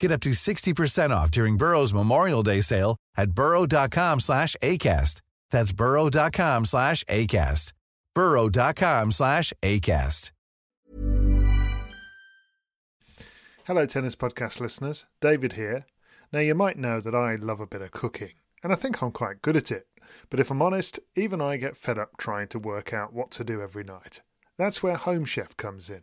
Get 0.00 0.12
up 0.12 0.20
to 0.22 0.30
60% 0.30 1.10
off 1.10 1.30
during 1.30 1.56
Burrow's 1.56 1.94
Memorial 1.94 2.42
Day 2.42 2.60
sale 2.60 2.96
at 3.16 3.32
burrow.com 3.32 4.20
slash 4.20 4.56
ACAST. 4.62 5.22
That's 5.50 5.72
burrow.com 5.72 6.64
slash 6.64 7.04
ACAST. 7.04 7.72
burrow.com 8.14 9.12
slash 9.12 9.52
ACAST. 9.62 10.32
Hello, 13.66 13.84
Tennis 13.84 14.14
Podcast 14.14 14.60
listeners. 14.60 15.06
David 15.20 15.54
here. 15.54 15.86
Now, 16.32 16.38
you 16.38 16.54
might 16.54 16.78
know 16.78 17.00
that 17.00 17.16
I 17.16 17.34
love 17.34 17.58
a 17.60 17.66
bit 17.66 17.82
of 17.82 17.90
cooking, 17.90 18.30
and 18.62 18.72
I 18.72 18.76
think 18.76 19.02
I'm 19.02 19.10
quite 19.10 19.42
good 19.42 19.56
at 19.56 19.72
it. 19.72 19.88
But 20.30 20.38
if 20.38 20.52
I'm 20.52 20.62
honest, 20.62 21.00
even 21.16 21.40
I 21.40 21.56
get 21.56 21.76
fed 21.76 21.98
up 21.98 22.16
trying 22.16 22.46
to 22.48 22.60
work 22.60 22.92
out 22.92 23.12
what 23.12 23.32
to 23.32 23.44
do 23.44 23.60
every 23.60 23.82
night. 23.82 24.22
That's 24.56 24.84
where 24.84 24.94
Home 24.94 25.24
Chef 25.24 25.56
comes 25.56 25.90
in. 25.90 26.02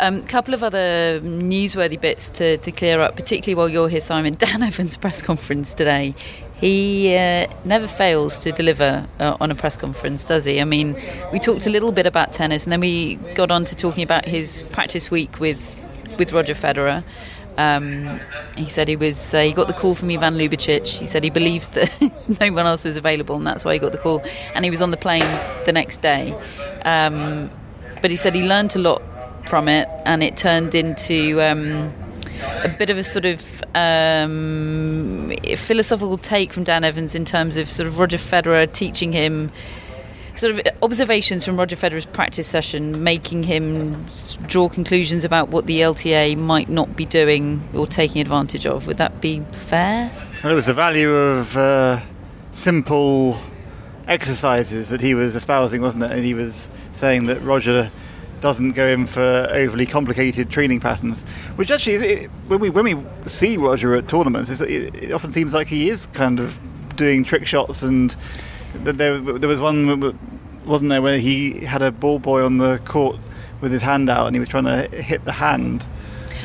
A 0.00 0.06
um, 0.06 0.22
couple 0.24 0.54
of 0.54 0.62
other 0.62 1.20
newsworthy 1.22 2.00
bits 2.00 2.28
to, 2.30 2.58
to 2.58 2.72
clear 2.72 3.00
up, 3.00 3.16
particularly 3.16 3.54
while 3.54 3.68
you're 3.68 3.88
here, 3.88 4.00
Simon. 4.00 4.34
Dan 4.38 4.62
Evans' 4.62 4.96
press 4.96 5.20
conference 5.20 5.74
today. 5.74 6.14
He 6.54 7.14
uh, 7.14 7.46
never 7.64 7.86
fails 7.86 8.38
to 8.40 8.52
deliver 8.52 9.06
uh, 9.18 9.36
on 9.40 9.50
a 9.50 9.54
press 9.54 9.76
conference, 9.76 10.24
does 10.24 10.44
he? 10.44 10.60
I 10.60 10.64
mean, 10.64 11.00
we 11.32 11.38
talked 11.38 11.66
a 11.66 11.70
little 11.70 11.92
bit 11.92 12.06
about 12.06 12.32
tennis, 12.32 12.64
and 12.64 12.72
then 12.72 12.80
we 12.80 13.16
got 13.34 13.50
on 13.50 13.64
to 13.64 13.74
talking 13.74 14.02
about 14.02 14.26
his 14.26 14.62
practice 14.70 15.10
week 15.10 15.40
with 15.40 15.60
with 16.18 16.32
Roger 16.32 16.54
Federer. 16.54 17.02
Um, 17.56 18.20
he 18.56 18.66
said 18.66 18.88
he 18.88 18.96
was 18.96 19.34
uh, 19.34 19.42
he 19.42 19.52
got 19.52 19.66
the 19.66 19.74
call 19.74 19.94
from 19.94 20.10
Ivan 20.10 20.34
Lubicic. 20.34 20.86
He 20.86 21.06
said 21.06 21.24
he 21.24 21.30
believes 21.30 21.68
that 21.68 21.90
no 22.40 22.52
one 22.52 22.66
else 22.66 22.84
was 22.84 22.96
available, 22.96 23.36
and 23.36 23.46
that's 23.46 23.64
why 23.64 23.72
he 23.72 23.78
got 23.78 23.92
the 23.92 23.98
call. 23.98 24.22
And 24.54 24.64
he 24.64 24.70
was 24.70 24.82
on 24.82 24.90
the 24.90 24.98
plane 24.98 25.28
the 25.64 25.72
next 25.72 26.02
day. 26.02 26.34
Um, 26.84 27.50
but 28.02 28.10
he 28.10 28.16
said 28.16 28.34
he 28.34 28.42
learned 28.42 28.74
a 28.76 28.78
lot 28.78 29.02
from 29.50 29.66
it, 29.66 29.88
and 30.06 30.22
it 30.22 30.36
turned 30.36 30.76
into 30.76 31.42
um, 31.42 31.92
a 32.62 32.68
bit 32.68 32.88
of 32.88 32.96
a 32.96 33.02
sort 33.02 33.26
of 33.26 33.64
um, 33.74 35.34
philosophical 35.56 36.16
take 36.16 36.52
from 36.52 36.62
Dan 36.62 36.84
Evans 36.84 37.16
in 37.16 37.24
terms 37.24 37.56
of 37.56 37.68
sort 37.68 37.88
of 37.88 37.98
Roger 37.98 38.16
Federer 38.16 38.72
teaching 38.72 39.10
him 39.10 39.50
sort 40.36 40.52
of 40.52 40.60
observations 40.82 41.44
from 41.44 41.56
Roger 41.56 41.74
Federer's 41.74 42.06
practice 42.06 42.46
session, 42.46 43.02
making 43.02 43.42
him 43.42 44.06
draw 44.46 44.68
conclusions 44.68 45.24
about 45.24 45.48
what 45.48 45.66
the 45.66 45.80
LTA 45.80 46.36
might 46.36 46.68
not 46.68 46.94
be 46.94 47.04
doing 47.04 47.60
or 47.74 47.88
taking 47.88 48.22
advantage 48.22 48.66
of. 48.66 48.86
Would 48.86 48.98
that 48.98 49.20
be 49.20 49.40
fair? 49.50 50.12
Well, 50.44 50.52
it 50.52 50.54
was 50.54 50.66
the 50.66 50.74
value 50.74 51.12
of 51.12 51.56
uh, 51.56 52.00
simple 52.52 53.36
exercises 54.06 54.90
that 54.90 55.00
he 55.00 55.14
was 55.14 55.34
espousing, 55.34 55.82
wasn't 55.82 56.04
it? 56.04 56.12
And 56.12 56.24
he 56.24 56.34
was 56.34 56.68
saying 56.92 57.26
that 57.26 57.42
Roger 57.42 57.90
doesn't 58.40 58.72
go 58.72 58.86
in 58.86 59.06
for 59.06 59.48
overly 59.50 59.86
complicated 59.86 60.50
training 60.50 60.80
patterns. 60.80 61.22
Which 61.56 61.70
actually, 61.70 61.94
is, 61.94 62.02
it, 62.02 62.30
when 62.48 62.60
we 62.60 62.70
when 62.70 62.84
we 62.84 63.28
see 63.28 63.56
Roger 63.56 63.94
at 63.94 64.08
tournaments, 64.08 64.50
it, 64.50 64.60
it, 64.60 65.12
often 65.12 65.32
seems 65.32 65.54
like 65.54 65.68
he 65.68 65.90
is 65.90 66.06
kind 66.06 66.40
of 66.40 66.58
doing 66.96 67.24
trick 67.24 67.46
shots. 67.46 67.82
And 67.82 68.14
there, 68.74 69.18
there 69.18 69.48
was 69.48 69.60
one, 69.60 70.18
wasn't 70.64 70.90
there, 70.90 71.02
where 71.02 71.18
he 71.18 71.64
had 71.64 71.82
a 71.82 71.90
ball 71.90 72.18
boy 72.18 72.44
on 72.44 72.58
the 72.58 72.78
court 72.84 73.18
with 73.60 73.72
his 73.72 73.82
hand 73.82 74.08
out, 74.08 74.26
and 74.26 74.34
he 74.34 74.40
was 74.40 74.48
trying 74.48 74.64
to 74.64 74.88
hit 74.88 75.24
the 75.24 75.32
hand. 75.32 75.86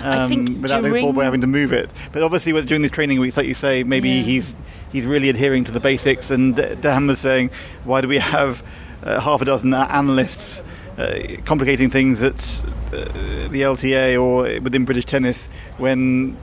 Um, 0.02 0.62
without 0.62 0.82
during... 0.82 0.94
the 0.94 1.02
ball 1.02 1.14
boy 1.14 1.24
having 1.24 1.42
to 1.42 1.48
move 1.48 1.72
it, 1.72 1.92
but 2.12 2.22
obviously 2.22 2.52
during 2.66 2.82
the 2.82 2.90
training 2.90 3.20
weeks, 3.20 3.38
like 3.38 3.48
you 3.48 3.54
say, 3.54 3.84
maybe 3.84 4.10
yeah. 4.10 4.22
he's 4.24 4.56
he's 4.92 5.06
really 5.06 5.30
adhering 5.30 5.64
to 5.66 5.72
the 5.72 5.80
basics. 5.80 6.30
And 6.30 6.56
Dan 6.82 7.08
was 7.08 7.20
saying, 7.20 7.50
why 7.86 8.02
do 8.02 8.08
we 8.08 8.18
have 8.18 8.64
uh, 9.04 9.20
half 9.20 9.42
a 9.42 9.46
dozen 9.46 9.74
analysts 9.74 10.62
uh, 10.98 11.20
complicating 11.46 11.90
things 11.90 12.22
at 12.22 12.64
uh, 12.94 13.04
the 13.50 13.62
LTA 13.62 14.22
or 14.22 14.62
within 14.62 14.86
British 14.86 15.06
tennis 15.06 15.48
when 15.78 16.38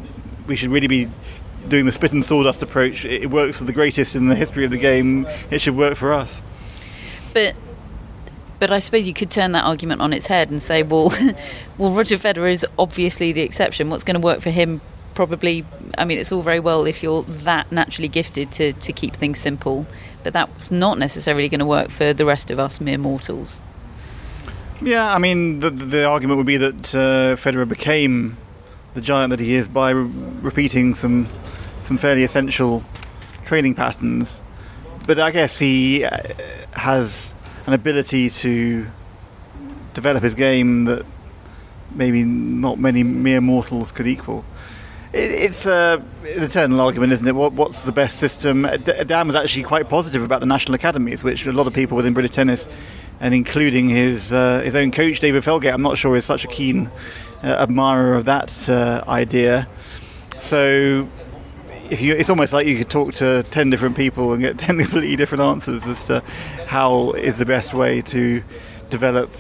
we 0.47 0.57
should 0.57 0.71
really 0.71 0.89
be 0.89 1.09
doing 1.69 1.87
the 1.87 1.93
spit 1.93 2.13
and 2.13 2.25
sawdust 2.25 2.63
approach. 2.63 3.05
It 3.05 3.31
works 3.31 3.59
for 3.59 3.65
the 3.65 3.73
greatest 3.73 4.15
in 4.15 4.29
the 4.29 4.35
history 4.35 4.65
of 4.65 4.71
the 4.71 4.79
game. 4.79 5.27
It 5.51 5.61
should 5.61 5.77
work 5.77 5.97
for 5.97 6.13
us. 6.13 6.43
But 7.33 7.55
but 8.59 8.71
I 8.71 8.79
suppose 8.79 9.09
you 9.09 9.13
could 9.13 9.31
turn 9.31 9.51
that 9.53 9.65
argument 9.65 10.03
on 10.03 10.13
its 10.13 10.27
head 10.27 10.49
and 10.49 10.63
say, 10.63 10.85
well, 10.85 11.13
well, 11.79 11.93
Roger 11.93 12.15
Federer 12.15 12.53
is 12.53 12.65
obviously 12.79 13.33
the 13.33 13.41
exception. 13.41 13.91
What's 13.91 14.05
going 14.05 14.15
to 14.15 14.21
work 14.21 14.41
for 14.41 14.51
him? 14.51 14.81
Probably, 15.15 15.65
I 15.99 16.05
mean, 16.05 16.17
it's 16.17 16.31
all 16.31 16.43
very 16.43 16.61
well 16.61 16.87
if 16.87 17.03
you're 17.03 17.23
that 17.23 17.73
naturally 17.73 18.07
gifted 18.07 18.53
to, 18.53 18.73
to 18.73 18.93
keep 18.93 19.17
things 19.17 19.41
simple, 19.41 19.85
but 20.23 20.33
that's 20.33 20.71
not 20.71 20.97
necessarily 20.97 21.49
going 21.49 21.59
to 21.59 21.67
work 21.67 21.91
for 21.91 22.15
the 22.15 22.25
rest 22.25 22.53
of 22.53 22.61
us 22.61 22.81
mere 22.81 22.99
mortals. 22.99 23.65
Yeah, 24.85 25.15
I 25.15 25.19
mean, 25.19 25.61
the, 25.61 25.71
the 25.71 26.05
argument 26.05 26.39
would 26.39 26.47
be 26.47 26.57
that 26.57 26.95
uh, 26.95 27.37
Federer 27.37 27.69
became 27.69 28.37
the 28.95 29.01
giant 29.01 29.31
that 29.31 29.39
he 29.39 29.55
is 29.55 29.69
by 29.69 29.91
re- 29.91 30.11
repeating 30.43 30.95
some 30.95 31.29
some 31.83 31.99
fairly 31.99 32.25
essential 32.25 32.83
training 33.45 33.75
patterns. 33.75 34.43
But 35.07 35.19
I 35.19 35.31
guess 35.31 35.59
he 35.59 36.05
uh, 36.05 36.19
has 36.73 37.35
an 37.67 37.75
ability 37.75 38.31
to 38.31 38.87
develop 39.95 40.23
his 40.23 40.35
game 40.35 40.85
that 40.87 41.05
maybe 41.95 42.25
not 42.25 42.79
many 42.79 43.03
mere 43.03 43.41
mortals 43.41 43.93
could 43.93 44.07
equal. 44.07 44.45
It, 45.13 45.31
it's 45.31 45.67
uh, 45.67 46.01
an 46.23 46.43
eternal 46.43 46.81
argument, 46.81 47.13
isn't 47.13 47.27
it? 47.27 47.35
What, 47.35 47.53
what's 47.53 47.83
the 47.83 47.93
best 47.93 48.17
system? 48.17 48.63
Dan 48.63 49.27
was 49.27 49.37
actually 49.37 49.65
quite 49.65 49.89
positive 49.89 50.23
about 50.23 50.41
the 50.41 50.47
national 50.47 50.75
academies, 50.75 51.23
which 51.23 51.47
a 51.47 51.53
lot 51.53 51.67
of 51.67 51.75
people 51.75 51.97
within 51.97 52.15
British 52.15 52.33
tennis 52.33 52.69
and 53.21 53.35
including 53.35 53.89
his 53.89 54.33
uh, 54.33 54.61
his 54.61 54.75
own 54.75 54.91
coach 54.91 55.21
David 55.21 55.43
Felgate. 55.43 55.73
I'm 55.73 55.83
not 55.83 55.99
sure 55.99 56.17
is 56.17 56.25
such 56.25 56.45
a 56.45 56.49
keen 56.49 56.91
uh, 57.43 57.47
admirer 57.47 58.15
of 58.15 58.25
that 58.27 58.69
uh, 58.69 59.05
idea. 59.09 59.69
So. 60.41 61.09
If 61.91 62.01
you, 62.01 62.15
it's 62.15 62.31
almost 62.31 62.55
like 62.55 62.67
you 62.67 62.79
could 62.79 62.89
talk 62.89 63.13
to 63.17 63.43
ten 63.43 63.69
different 63.69 63.97
people 63.97 64.33
and 64.33 64.41
get 64.41 64.57
ten 64.67 64.79
completely 64.79 65.15
different 65.15 65.43
answers 65.43 65.85
as 65.85 66.07
to 66.07 66.23
how 66.67 67.11
is 67.13 67.37
the 67.37 67.45
best 67.45 67.75
way 67.75 68.01
to 68.03 68.43
develop 68.89 69.31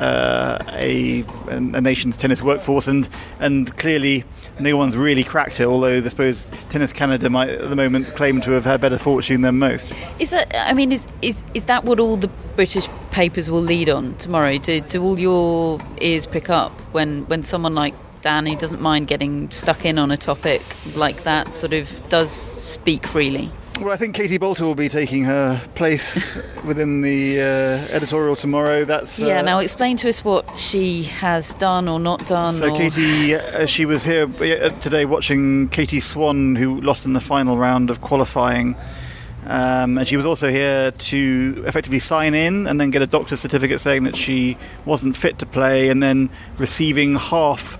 uh, 0.00 0.58
a, 0.70 1.24
a 1.48 1.80
nation's 1.80 2.16
tennis 2.16 2.42
workforce, 2.42 2.88
and 2.88 3.08
and 3.38 3.76
clearly 3.76 4.24
no 4.58 4.76
one's 4.76 4.96
really 4.96 5.24
cracked 5.24 5.60
it. 5.60 5.66
Although 5.66 5.98
I 5.98 6.08
suppose 6.08 6.50
Tennis 6.68 6.92
Canada 6.92 7.30
might 7.30 7.50
at 7.50 7.68
the 7.68 7.76
moment 7.76 8.06
claim 8.14 8.40
to 8.42 8.52
have 8.52 8.64
had 8.64 8.80
better 8.80 8.98
fortune 8.98 9.42
than 9.42 9.58
most. 9.58 9.92
Is 10.18 10.30
that? 10.30 10.54
I 10.54 10.72
mean, 10.72 10.92
is 10.92 11.06
is 11.22 11.42
is 11.54 11.64
that 11.64 11.84
what 11.84 12.00
all 12.00 12.16
the 12.16 12.28
British 12.56 12.88
papers 13.10 13.50
will 13.50 13.62
lead 13.62 13.88
on 13.88 14.14
tomorrow? 14.16 14.58
Do 14.58 14.80
do 14.80 15.02
all 15.02 15.18
your 15.18 15.80
ears 16.00 16.26
pick 16.26 16.50
up 16.50 16.80
when 16.92 17.24
when 17.26 17.42
someone 17.42 17.74
like 17.74 17.94
Dan, 18.22 18.46
who 18.46 18.56
doesn't 18.56 18.80
mind 18.80 19.06
getting 19.06 19.50
stuck 19.52 19.84
in 19.84 19.98
on 19.98 20.10
a 20.10 20.16
topic 20.16 20.62
like 20.94 21.22
that, 21.22 21.54
sort 21.54 21.72
of 21.72 22.08
does 22.08 22.30
speak 22.30 23.06
freely? 23.06 23.50
Well, 23.80 23.92
I 23.92 23.98
think 23.98 24.14
Katie 24.14 24.38
Boulter 24.38 24.62
will 24.62 24.74
be 24.74 24.88
taking 24.88 25.24
her 25.24 25.60
place 25.74 26.34
within 26.64 27.02
the 27.02 27.40
uh, 27.40 27.44
editorial 27.94 28.34
tomorrow. 28.34 28.86
That's 28.86 29.20
uh, 29.20 29.26
yeah. 29.26 29.42
Now, 29.42 29.58
explain 29.58 29.98
to 29.98 30.08
us 30.08 30.24
what 30.24 30.58
she 30.58 31.02
has 31.04 31.52
done 31.54 31.86
or 31.86 32.00
not 32.00 32.26
done. 32.26 32.54
So, 32.54 32.72
or... 32.72 32.76
Katie, 32.76 33.34
uh, 33.34 33.66
she 33.66 33.84
was 33.84 34.02
here 34.02 34.24
uh, 34.24 34.70
today 34.80 35.04
watching 35.04 35.68
Katie 35.68 36.00
Swan, 36.00 36.56
who 36.56 36.80
lost 36.80 37.04
in 37.04 37.12
the 37.12 37.20
final 37.20 37.58
round 37.58 37.90
of 37.90 38.00
qualifying. 38.00 38.76
Um, 39.44 39.98
and 39.98 40.08
she 40.08 40.16
was 40.16 40.24
also 40.24 40.50
here 40.50 40.90
to 40.90 41.64
effectively 41.66 41.98
sign 41.98 42.34
in 42.34 42.66
and 42.66 42.80
then 42.80 42.90
get 42.90 43.02
a 43.02 43.06
doctor's 43.06 43.40
certificate 43.40 43.80
saying 43.80 44.04
that 44.04 44.16
she 44.16 44.56
wasn't 44.86 45.16
fit 45.18 45.38
to 45.40 45.46
play, 45.46 45.90
and 45.90 46.02
then 46.02 46.30
receiving 46.58 47.16
half 47.16 47.78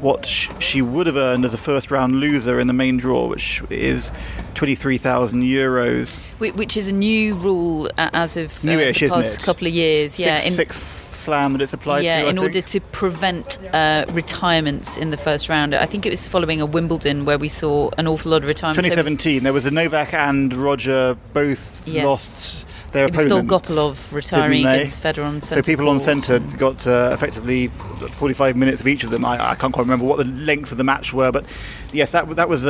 what 0.00 0.26
she 0.26 0.82
would 0.82 1.06
have 1.06 1.16
earned 1.16 1.44
as 1.44 1.54
a 1.54 1.58
first 1.58 1.90
round 1.90 2.16
loser 2.16 2.58
in 2.58 2.66
the 2.66 2.72
main 2.72 2.96
draw, 2.96 3.26
which 3.26 3.62
is 3.70 4.10
23,000 4.54 5.42
euros. 5.42 6.18
Which 6.38 6.76
is 6.76 6.88
a 6.88 6.92
new 6.92 7.34
rule 7.34 7.90
as 7.98 8.36
of 8.36 8.56
uh, 8.66 8.76
the 8.76 9.08
past 9.08 9.42
couple 9.42 9.66
of 9.66 9.72
years. 9.72 10.14
Six, 10.14 10.26
yeah, 10.26 10.36
in, 10.42 10.52
sixth 10.52 11.14
slam 11.14 11.52
that 11.52 11.62
it's 11.62 11.72
applied 11.72 12.02
yeah, 12.04 12.22
to. 12.22 12.28
in 12.28 12.38
I 12.38 12.42
order 12.42 12.60
to 12.60 12.80
prevent 12.80 13.58
uh, 13.74 14.06
retirements 14.10 14.96
in 14.96 15.10
the 15.10 15.16
first 15.16 15.48
round. 15.48 15.74
I 15.74 15.86
think 15.86 16.06
it 16.06 16.10
was 16.10 16.26
following 16.26 16.60
a 16.60 16.66
Wimbledon 16.66 17.24
where 17.24 17.38
we 17.38 17.48
saw 17.48 17.90
an 17.98 18.06
awful 18.06 18.32
lot 18.32 18.42
of 18.42 18.48
retirements. 18.48 18.88
2017, 18.88 19.34
was, 19.34 19.42
there 19.42 19.52
was 19.52 19.66
a 19.66 19.70
Novak 19.70 20.14
and 20.14 20.52
Roger 20.54 21.16
both 21.32 21.86
yes. 21.86 22.04
lost 22.04 22.66
their 22.92 23.06
it 23.06 23.10
opponents. 23.10 23.34
was 23.34 23.62
Dolgopolov 23.62 24.12
retiring 24.12 24.66
against 24.66 25.02
Federer 25.02 25.26
on 25.26 25.40
So 25.40 25.62
people 25.62 25.88
on 25.88 26.00
centre 26.00 26.38
got 26.56 26.86
uh, 26.86 27.10
effectively 27.12 27.68
45 27.68 28.56
minutes 28.56 28.80
of 28.80 28.86
each 28.86 29.04
of 29.04 29.10
them. 29.10 29.24
I, 29.24 29.50
I, 29.50 29.54
can't 29.54 29.72
quite 29.72 29.82
remember 29.82 30.04
what 30.04 30.18
the 30.18 30.24
lengths 30.24 30.72
of 30.72 30.78
the 30.78 30.84
match 30.84 31.12
were, 31.12 31.32
but 31.32 31.44
yes, 31.92 32.10
that 32.12 32.28
that 32.36 32.48
was 32.48 32.62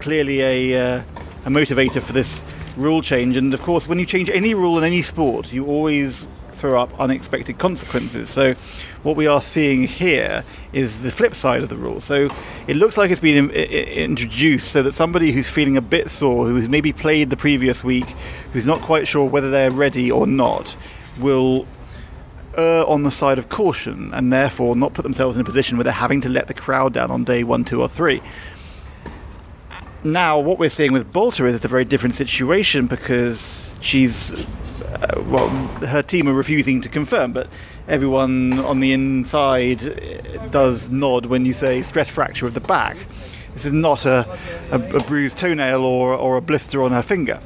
clearly 0.00 0.40
a, 0.40 0.96
uh, 0.98 1.02
a 1.44 1.50
motivator 1.50 2.02
for 2.02 2.12
this 2.12 2.42
rule 2.76 3.02
change. 3.02 3.36
And 3.36 3.52
of 3.54 3.62
course, 3.62 3.86
when 3.86 3.98
you 3.98 4.06
change 4.06 4.30
any 4.30 4.54
rule 4.54 4.78
in 4.78 4.84
any 4.84 5.02
sport, 5.02 5.52
you 5.52 5.66
always 5.66 6.26
throw 6.60 6.80
up 6.80 6.98
unexpected 7.00 7.58
consequences. 7.58 8.30
So, 8.30 8.54
what 9.02 9.16
we 9.16 9.26
are 9.26 9.40
seeing 9.40 9.84
here 9.84 10.44
is 10.72 11.02
the 11.02 11.10
flip 11.10 11.34
side 11.34 11.62
of 11.62 11.68
the 11.68 11.76
rule. 11.76 12.00
So, 12.00 12.28
it 12.66 12.76
looks 12.76 12.96
like 12.96 13.10
it's 13.10 13.20
been 13.20 13.50
introduced 13.50 14.70
so 14.70 14.82
that 14.82 14.92
somebody 14.92 15.32
who's 15.32 15.48
feeling 15.48 15.76
a 15.76 15.82
bit 15.82 16.10
sore, 16.10 16.46
who's 16.46 16.68
maybe 16.68 16.92
played 16.92 17.30
the 17.30 17.36
previous 17.36 17.82
week, 17.82 18.08
who's 18.52 18.66
not 18.66 18.82
quite 18.82 19.08
sure 19.08 19.28
whether 19.28 19.50
they're 19.50 19.70
ready 19.70 20.10
or 20.10 20.26
not, 20.26 20.76
will 21.18 21.66
err 22.56 22.84
on 22.86 23.04
the 23.04 23.10
side 23.10 23.38
of 23.38 23.48
caution 23.48 24.12
and 24.12 24.32
therefore 24.32 24.74
not 24.76 24.92
put 24.92 25.02
themselves 25.02 25.36
in 25.36 25.42
a 25.42 25.44
position 25.44 25.76
where 25.76 25.84
they're 25.84 25.92
having 25.92 26.20
to 26.20 26.28
let 26.28 26.46
the 26.46 26.54
crowd 26.54 26.92
down 26.92 27.10
on 27.10 27.24
day 27.24 27.44
one, 27.44 27.64
two, 27.64 27.80
or 27.80 27.88
three. 27.88 28.20
Now, 30.02 30.40
what 30.40 30.58
we're 30.58 30.70
seeing 30.70 30.92
with 30.92 31.12
Boulter 31.12 31.46
is 31.46 31.54
it's 31.54 31.64
a 31.64 31.68
very 31.68 31.84
different 31.84 32.14
situation 32.14 32.86
because 32.86 33.76
she's, 33.82 34.46
uh, 34.82 35.22
well, 35.26 35.48
her 35.86 36.02
team 36.02 36.28
are 36.28 36.34
refusing 36.34 36.80
to 36.80 36.88
confirm, 36.88 37.32
but 37.32 37.48
everyone 37.88 38.58
on 38.60 38.80
the 38.80 38.92
inside 38.92 39.82
uh, 39.86 40.46
does 40.48 40.88
nod 40.88 41.26
when 41.26 41.44
you 41.44 41.52
say 41.52 41.82
stress 41.82 42.08
fracture 42.08 42.46
of 42.46 42.54
the 42.54 42.60
back. 42.60 42.96
This 43.54 43.64
is 43.64 43.72
not 43.72 44.06
a, 44.06 44.26
a, 44.70 44.80
a 44.80 45.02
bruised 45.04 45.36
toenail 45.36 45.84
or, 45.84 46.14
or 46.14 46.36
a 46.36 46.40
blister 46.40 46.82
on 46.82 46.92
her 46.92 47.02
finger. 47.02 47.40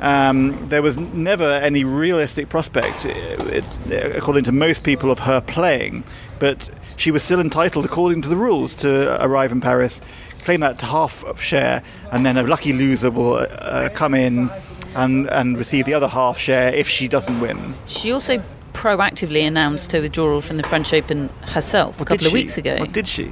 Um, 0.00 0.68
there 0.68 0.82
was 0.82 0.96
never 0.96 1.44
any 1.44 1.82
realistic 1.84 2.48
prospect, 2.48 3.04
uh, 3.04 3.96
according 4.14 4.44
to 4.44 4.52
most 4.52 4.84
people, 4.84 5.10
of 5.10 5.20
her 5.20 5.40
playing, 5.40 6.04
but 6.38 6.70
she 6.96 7.10
was 7.10 7.22
still 7.22 7.40
entitled, 7.40 7.84
according 7.84 8.22
to 8.22 8.28
the 8.28 8.36
rules, 8.36 8.74
to 8.76 9.22
arrive 9.24 9.50
in 9.50 9.60
Paris, 9.60 10.00
claim 10.40 10.60
that 10.60 10.80
half 10.80 11.24
of 11.24 11.40
share, 11.40 11.82
and 12.12 12.24
then 12.24 12.36
a 12.36 12.42
lucky 12.42 12.72
loser 12.72 13.10
will 13.10 13.34
uh, 13.34 13.88
come 13.90 14.14
in 14.14 14.50
and, 14.94 15.28
and 15.30 15.58
receive 15.58 15.84
the 15.84 15.94
other 15.94 16.08
half 16.08 16.38
share 16.38 16.74
if 16.74 16.88
she 16.88 17.08
doesn't 17.08 17.40
win. 17.40 17.74
She 17.86 18.12
also 18.12 18.42
proactively 18.72 19.46
announced 19.46 19.92
her 19.92 20.00
withdrawal 20.00 20.40
from 20.40 20.56
the 20.56 20.62
French 20.62 20.92
Open 20.92 21.28
herself 21.42 22.00
a 22.00 22.04
couple 22.04 22.26
of 22.26 22.32
weeks 22.32 22.58
ago. 22.58 22.76
What 22.78 22.92
did 22.92 23.08
she? 23.08 23.30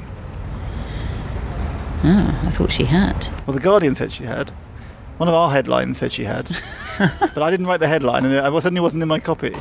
Oh, 2.04 2.40
I 2.44 2.50
thought 2.50 2.72
she 2.72 2.84
had. 2.84 3.28
Well, 3.46 3.54
The 3.54 3.62
Guardian 3.62 3.94
said 3.94 4.12
she 4.12 4.24
had. 4.24 4.50
One 5.18 5.28
of 5.28 5.34
our 5.34 5.50
headlines 5.50 5.98
said 5.98 6.12
she 6.12 6.24
had. 6.24 6.48
but 6.98 7.42
I 7.42 7.50
didn't 7.50 7.66
write 7.66 7.80
the 7.80 7.88
headline, 7.88 8.24
and 8.24 8.34
it 8.34 8.62
certainly 8.62 8.80
wasn't 8.80 9.02
in 9.02 9.08
my 9.08 9.18
copy. 9.18 9.54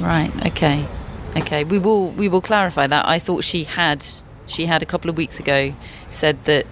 Right. 0.00 0.30
Okay. 0.46 0.84
Okay. 1.36 1.64
We 1.64 1.78
will. 1.78 2.10
We 2.12 2.28
will 2.28 2.40
clarify 2.40 2.86
that. 2.86 3.06
I 3.06 3.18
thought 3.18 3.44
she 3.44 3.64
had. 3.64 4.04
She 4.46 4.66
had 4.66 4.82
a 4.82 4.86
couple 4.86 5.10
of 5.10 5.16
weeks 5.16 5.40
ago 5.40 5.74
said 6.10 6.44
that 6.44 6.66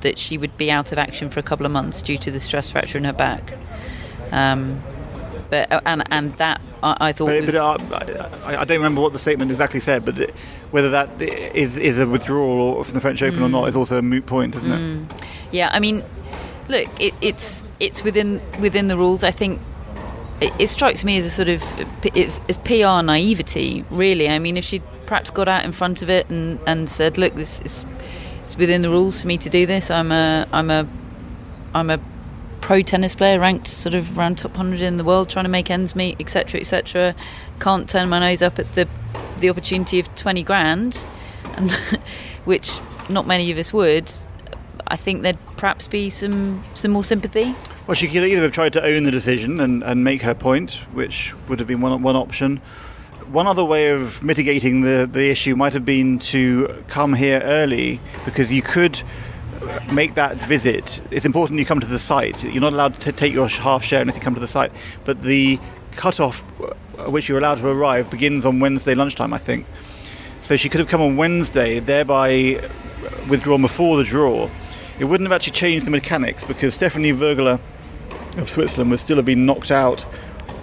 that 0.00 0.18
she 0.18 0.38
would 0.38 0.56
be 0.56 0.70
out 0.70 0.92
of 0.92 0.98
action 0.98 1.28
for 1.28 1.40
a 1.40 1.42
couple 1.42 1.66
of 1.66 1.72
months 1.72 2.02
due 2.02 2.18
to 2.18 2.30
the 2.30 2.40
stress 2.40 2.70
fracture 2.70 2.98
in 2.98 3.04
her 3.04 3.12
back. 3.12 3.52
Um, 4.32 4.80
but 5.50 5.70
uh, 5.72 5.80
and 5.84 6.04
and 6.10 6.32
that 6.34 6.60
I, 6.82 6.96
I 7.00 7.12
thought 7.12 7.26
But, 7.26 7.40
was. 7.46 7.52
but 7.88 8.10
uh, 8.16 8.28
I, 8.44 8.58
I 8.58 8.64
don't 8.64 8.78
remember 8.78 9.00
what 9.00 9.12
the 9.12 9.18
statement 9.18 9.50
exactly 9.50 9.80
said, 9.80 10.04
but 10.04 10.18
it, 10.18 10.30
whether 10.70 10.90
that 10.90 11.20
is 11.20 11.76
is 11.76 11.98
a 11.98 12.06
withdrawal 12.06 12.60
or 12.60 12.84
from 12.84 12.94
the 12.94 13.00
French 13.00 13.22
Open 13.22 13.42
or 13.42 13.48
Mm. 13.48 13.52
not 13.52 13.68
is 13.68 13.76
also 13.76 13.98
a 13.98 14.02
moot 14.02 14.26
point, 14.26 14.54
isn't 14.56 14.70
it? 14.70 14.76
Mm. 14.78 15.22
Yeah, 15.50 15.70
I 15.72 15.80
mean, 15.80 16.04
look, 16.68 16.88
it, 17.00 17.12
it's 17.20 17.66
it's 17.80 18.04
within 18.04 18.40
within 18.60 18.86
the 18.86 18.96
rules. 18.96 19.24
I 19.24 19.32
think 19.32 19.60
it, 20.40 20.52
it 20.60 20.68
strikes 20.68 21.04
me 21.04 21.18
as 21.18 21.26
a 21.26 21.30
sort 21.30 21.48
of 21.48 21.64
it's, 22.04 22.40
it's 22.46 22.58
PR 22.58 23.02
naivety, 23.04 23.84
really. 23.90 24.28
I 24.28 24.38
mean, 24.38 24.56
if 24.56 24.64
she 24.64 24.80
perhaps 25.06 25.30
got 25.32 25.48
out 25.48 25.64
in 25.64 25.72
front 25.72 26.00
of 26.02 26.08
it 26.10 26.30
and, 26.30 26.60
and 26.68 26.88
said, 26.88 27.18
"Look, 27.18 27.34
this 27.34 27.60
is 27.62 27.84
it's 28.50 28.58
within 28.58 28.82
the 28.82 28.90
rules 28.90 29.22
for 29.22 29.28
me 29.28 29.38
to 29.38 29.48
do 29.48 29.64
this. 29.64 29.92
I'm 29.92 30.10
a 30.10 30.44
I'm 30.52 30.70
a 30.70 30.84
I'm 31.72 31.88
a 31.88 32.00
pro 32.60 32.82
tennis 32.82 33.14
player, 33.14 33.38
ranked 33.38 33.68
sort 33.68 33.94
of 33.94 34.18
around 34.18 34.38
top 34.38 34.56
hundred 34.56 34.80
in 34.80 34.96
the 34.96 35.04
world, 35.04 35.30
trying 35.30 35.44
to 35.44 35.48
make 35.48 35.70
ends 35.70 35.94
meet, 35.94 36.16
etc., 36.18 36.58
etc. 36.58 37.14
Can't 37.60 37.88
turn 37.88 38.08
my 38.08 38.18
nose 38.18 38.42
up 38.42 38.58
at 38.58 38.72
the 38.72 38.88
the 39.38 39.50
opportunity 39.50 40.00
of 40.00 40.12
twenty 40.16 40.42
grand, 40.42 41.06
and 41.54 41.70
which 42.44 42.80
not 43.08 43.24
many 43.24 43.52
of 43.52 43.58
us 43.58 43.72
would. 43.72 44.12
I 44.88 44.96
think 44.96 45.22
there'd 45.22 45.38
perhaps 45.56 45.86
be 45.86 46.10
some 46.10 46.64
some 46.74 46.90
more 46.90 47.04
sympathy. 47.04 47.54
Well, 47.86 47.94
she 47.94 48.08
could 48.08 48.24
either 48.24 48.42
have 48.42 48.52
tried 48.52 48.72
to 48.72 48.82
own 48.84 49.04
the 49.04 49.12
decision 49.12 49.60
and, 49.60 49.84
and 49.84 50.02
make 50.02 50.22
her 50.22 50.34
point, 50.34 50.72
which 50.92 51.34
would 51.46 51.60
have 51.60 51.68
been 51.68 51.80
one, 51.80 52.02
one 52.02 52.16
option. 52.16 52.60
One 53.30 53.46
other 53.46 53.64
way 53.64 53.90
of 53.90 54.24
mitigating 54.24 54.80
the, 54.80 55.08
the 55.10 55.30
issue 55.30 55.54
might 55.54 55.72
have 55.74 55.84
been 55.84 56.18
to 56.18 56.82
come 56.88 57.14
here 57.14 57.40
early 57.44 58.00
because 58.24 58.52
you 58.52 58.60
could 58.60 59.00
make 59.92 60.16
that 60.16 60.36
visit. 60.38 61.00
It's 61.12 61.24
important 61.24 61.60
you 61.60 61.64
come 61.64 61.78
to 61.78 61.86
the 61.86 62.00
site. 62.00 62.42
You're 62.42 62.60
not 62.60 62.72
allowed 62.72 62.98
to 63.02 63.12
take 63.12 63.32
your 63.32 63.46
half 63.46 63.84
share 63.84 64.00
unless 64.00 64.16
you 64.16 64.20
come 64.20 64.34
to 64.34 64.40
the 64.40 64.48
site. 64.48 64.72
But 65.04 65.22
the 65.22 65.60
cut-off 65.92 66.42
uh, 66.60 66.74
at 67.02 67.12
which 67.12 67.28
you're 67.28 67.38
allowed 67.38 67.58
to 67.58 67.68
arrive 67.68 68.10
begins 68.10 68.44
on 68.44 68.58
Wednesday 68.58 68.96
lunchtime, 68.96 69.32
I 69.32 69.38
think. 69.38 69.64
So 70.40 70.56
she 70.56 70.68
could 70.68 70.80
have 70.80 70.88
come 70.88 71.00
on 71.00 71.16
Wednesday, 71.16 71.78
thereby 71.78 72.68
withdrawn 73.28 73.62
before 73.62 73.96
the 73.96 74.02
draw. 74.02 74.50
It 74.98 75.04
wouldn't 75.04 75.30
have 75.30 75.36
actually 75.36 75.52
changed 75.52 75.86
the 75.86 75.92
mechanics 75.92 76.44
because 76.44 76.74
Stephanie 76.74 77.12
Vögele 77.12 77.60
of 78.38 78.50
Switzerland 78.50 78.90
would 78.90 78.98
still 78.98 79.18
have 79.18 79.24
been 79.24 79.46
knocked 79.46 79.70
out 79.70 80.04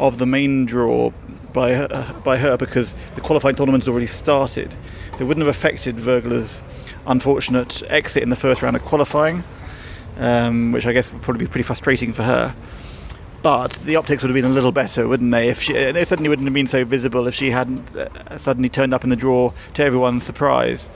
of 0.02 0.18
the 0.18 0.26
main 0.26 0.66
draw 0.66 1.14
by 1.58 1.74
her, 1.74 2.16
by 2.24 2.38
her 2.38 2.56
because 2.56 2.96
the 3.16 3.22
qualifying 3.22 3.56
tournament 3.56 3.84
had 3.84 3.90
already 3.90 4.06
started. 4.06 4.76
So 5.14 5.22
it 5.22 5.24
wouldn't 5.24 5.44
have 5.44 5.56
affected 5.56 5.96
Vögele's 5.96 6.62
unfortunate 7.08 7.82
exit 7.90 8.22
in 8.22 8.30
the 8.30 8.36
first 8.36 8.62
round 8.62 8.76
of 8.76 8.84
qualifying, 8.84 9.44
um, 10.18 10.72
which 10.72 10.86
I 10.86 10.94
guess 10.94 11.12
would 11.12 11.24
probably 11.24 11.46
be 11.46 11.52
pretty 11.52 11.64
frustrating 11.64 12.14
for 12.14 12.22
her. 12.22 12.54
But 13.42 13.72
the 13.84 13.96
optics 13.96 14.22
would 14.22 14.30
have 14.30 14.36
been 14.36 14.46
a 14.46 14.54
little 14.54 14.72
better, 14.72 15.08
wouldn't 15.08 15.32
they? 15.32 15.50
If 15.50 15.64
she, 15.64 15.74
it 15.74 16.08
certainly 16.08 16.30
wouldn't 16.30 16.46
have 16.48 16.54
been 16.54 16.68
so 16.68 16.86
visible 16.86 17.26
if 17.26 17.34
she 17.34 17.50
hadn't 17.50 17.96
uh, 17.96 18.38
suddenly 18.38 18.70
turned 18.70 18.94
up 18.94 19.04
in 19.04 19.10
the 19.10 19.16
draw 19.16 19.52
to 19.74 19.84
everyone's 19.84 20.26
surprise. 20.26 20.90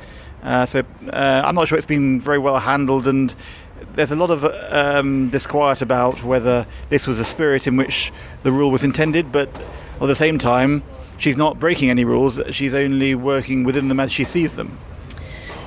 Uh, 0.43 0.67
so 0.67 0.83
uh, 1.11 1.41
I'm 1.43 1.55
not 1.55 1.69
sure 1.69 1.77
it's 1.79 1.87
been 1.87 2.19
very 2.19 2.37
well 2.37 2.59
handled, 2.59 3.07
and 3.07 3.33
there's 3.95 4.11
a 4.11 4.15
lot 4.15 4.29
of 4.29 4.43
um, 4.69 5.29
disquiet 5.29 5.81
about 5.81 6.23
whether 6.23 6.67
this 6.89 7.07
was 7.07 7.17
the 7.17 7.25
spirit 7.25 7.65
in 7.65 7.77
which 7.77 8.13
the 8.43 8.51
rule 8.51 8.69
was 8.69 8.83
intended. 8.83 9.31
But 9.31 9.49
at 10.01 10.07
the 10.07 10.15
same 10.15 10.37
time, 10.37 10.83
she's 11.17 11.37
not 11.37 11.59
breaking 11.59 11.89
any 11.89 12.03
rules; 12.03 12.39
she's 12.51 12.73
only 12.73 13.15
working 13.15 13.63
within 13.63 13.87
them 13.87 13.99
as 13.99 14.11
she 14.11 14.23
sees 14.23 14.55
them. 14.55 14.77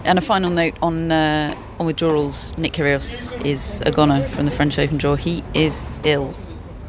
And 0.05 0.19
a 0.19 0.23
final 0.23 0.51
note 0.51 0.77
on 0.83 1.11
uh, 1.11 1.57
on 1.79 1.87
withdrawals: 1.87 2.57
Nick 2.59 2.73
Kyrgios 2.75 3.41
is 3.45 3.81
a 3.87 3.93
goner 3.93 4.27
from 4.27 4.45
the 4.45 4.51
French 4.51 4.79
Open 4.79 4.99
draw. 4.99 5.15
He 5.15 5.43
is 5.55 5.85
ill, 6.05 6.35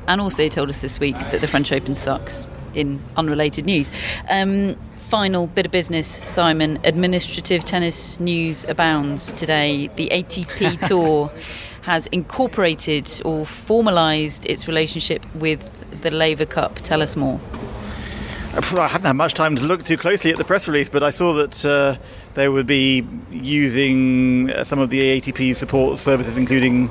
and 0.07 0.19
also 0.19 0.49
told 0.49 0.69
us 0.69 0.81
this 0.81 0.99
week 0.99 1.17
that 1.31 1.41
the 1.41 1.47
French 1.47 1.71
Open 1.71 1.95
sucks. 1.95 2.47
In 2.73 2.99
unrelated 3.15 3.65
news. 3.65 3.89
Um, 4.29 4.75
final 4.97 5.47
bit 5.47 5.65
of 5.65 5.71
business, 5.71 6.07
Simon. 6.07 6.77
Administrative 6.83 7.63
tennis 7.63 8.19
news 8.19 8.65
abounds 8.67 9.31
today. 9.31 9.89
The 9.95 10.09
ATP 10.09 10.81
Tour 10.87 11.31
has 11.83 12.07
incorporated 12.07 13.05
or 13.23 13.45
formalised 13.45 14.45
its 14.47 14.67
relationship 14.67 15.23
with 15.35 15.84
the 16.05 16.11
Laver 16.11 16.45
Cup. 16.45 16.75
Tell 16.75 17.01
us 17.01 17.15
more. 17.15 17.39
I 18.53 18.87
haven't 18.87 19.07
had 19.07 19.13
much 19.13 19.33
time 19.33 19.57
to 19.57 19.63
look 19.63 19.83
too 19.83 19.97
closely 19.97 20.31
at 20.31 20.37
the 20.37 20.45
press 20.45 20.65
release, 20.65 20.87
but 20.87 21.03
I 21.03 21.09
saw 21.09 21.33
that 21.33 21.65
uh, 21.65 21.97
they 22.35 22.47
would 22.47 22.67
be 22.67 23.05
using 23.29 24.49
uh, 24.51 24.63
some 24.63 24.79
of 24.79 24.89
the 24.89 25.01
ATP 25.19 25.55
support 25.55 25.99
services, 25.99 26.37
including 26.37 26.89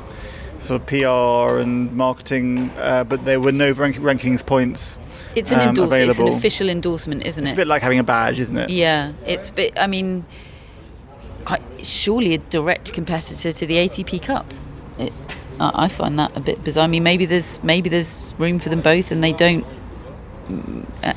sort 0.58 0.82
of 0.82 0.86
PR 0.86 1.60
and 1.60 1.90
marketing, 1.92 2.70
uh, 2.76 3.04
but 3.04 3.24
there 3.24 3.40
were 3.40 3.52
no 3.52 3.72
rank- 3.72 3.96
rankings 3.96 4.44
points. 4.44 4.98
It's 5.36 5.52
an 5.52 5.60
um, 5.60 5.68
endorsement. 5.68 6.10
It's 6.10 6.18
an 6.18 6.28
official 6.28 6.68
endorsement, 6.68 7.24
isn't 7.24 7.44
it? 7.44 7.48
It's 7.48 7.54
a 7.54 7.56
bit 7.56 7.66
like 7.66 7.82
having 7.82 7.98
a 7.98 8.04
badge, 8.04 8.40
isn't 8.40 8.56
it? 8.56 8.68
Yeah, 8.68 9.12
it's 9.24 9.50
bit. 9.50 9.72
I 9.78 9.86
mean, 9.86 10.26
I, 11.46 11.60
surely 11.82 12.34
a 12.34 12.38
direct 12.38 12.92
competitor 12.92 13.52
to 13.52 13.66
the 13.66 13.76
ATP 13.76 14.22
Cup. 14.22 14.52
It, 14.98 15.12
I 15.60 15.88
find 15.88 16.18
that 16.18 16.36
a 16.36 16.40
bit 16.40 16.62
bizarre. 16.64 16.84
I 16.84 16.86
mean, 16.88 17.02
maybe 17.02 17.26
there's 17.26 17.62
maybe 17.62 17.88
there's 17.88 18.34
room 18.38 18.58
for 18.58 18.68
them 18.68 18.80
both, 18.80 19.10
and 19.10 19.22
they 19.22 19.32
don't. 19.32 19.64
mm, 20.48 20.84
uh, 21.02 21.14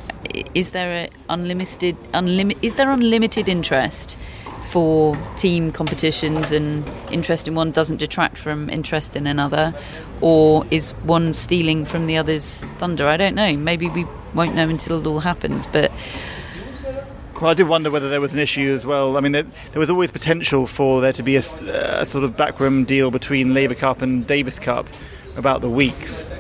Is 0.54 0.72
there 0.72 1.06
a 1.06 1.10
unlimited 1.30 1.98
unlimited? 2.14 2.64
Is 2.64 2.76
there 2.76 2.92
unlimited 2.92 3.50
interest 3.50 4.18
for 4.62 5.18
team 5.38 5.72
competitions, 5.72 6.52
and 6.52 6.88
interest 7.12 7.48
in 7.48 7.56
one 7.56 7.72
doesn't 7.72 7.98
detract 7.98 8.38
from 8.38 8.70
interest 8.70 9.16
in 9.16 9.28
another, 9.28 9.74
or 10.22 10.66
is 10.72 10.92
one 11.04 11.34
stealing 11.34 11.86
from 11.86 12.06
the 12.06 12.18
other's 12.18 12.66
thunder? 12.78 13.08
I 13.08 13.18
don't 13.18 13.36
know. 13.36 13.56
Maybe 13.58 13.90
we 13.90 14.06
won't 14.34 14.56
know 14.56 14.70
until 14.70 15.00
it 15.00 15.08
all 15.08 15.20
happens, 15.20 15.68
but. 15.68 15.92
Well, 17.40 17.52
I 17.52 17.54
did 17.54 17.68
wonder 17.68 17.92
whether 17.92 18.10
there 18.10 18.20
was 18.20 18.34
an 18.34 18.40
issue 18.40 18.74
as 18.74 18.84
well. 18.84 19.16
I 19.16 19.20
mean, 19.20 19.32
there, 19.32 19.44
there 19.72 19.80
was 19.80 19.92
always 19.92 20.10
potential 20.10 20.66
for 20.66 21.02
there 21.02 21.14
to 21.14 21.22
be 21.22 21.36
a 21.36 21.44
sort 21.44 22.24
of 22.24 22.36
backroom 22.36 22.84
deal 22.84 23.12
between 23.12 23.54
Laver 23.54 23.76
Cup 23.76 24.02
and 24.02 24.26
Davis 24.26 24.58
Cup 24.58 24.88
about 25.38 25.62
the 25.62 25.70
weeks. 25.70 26.32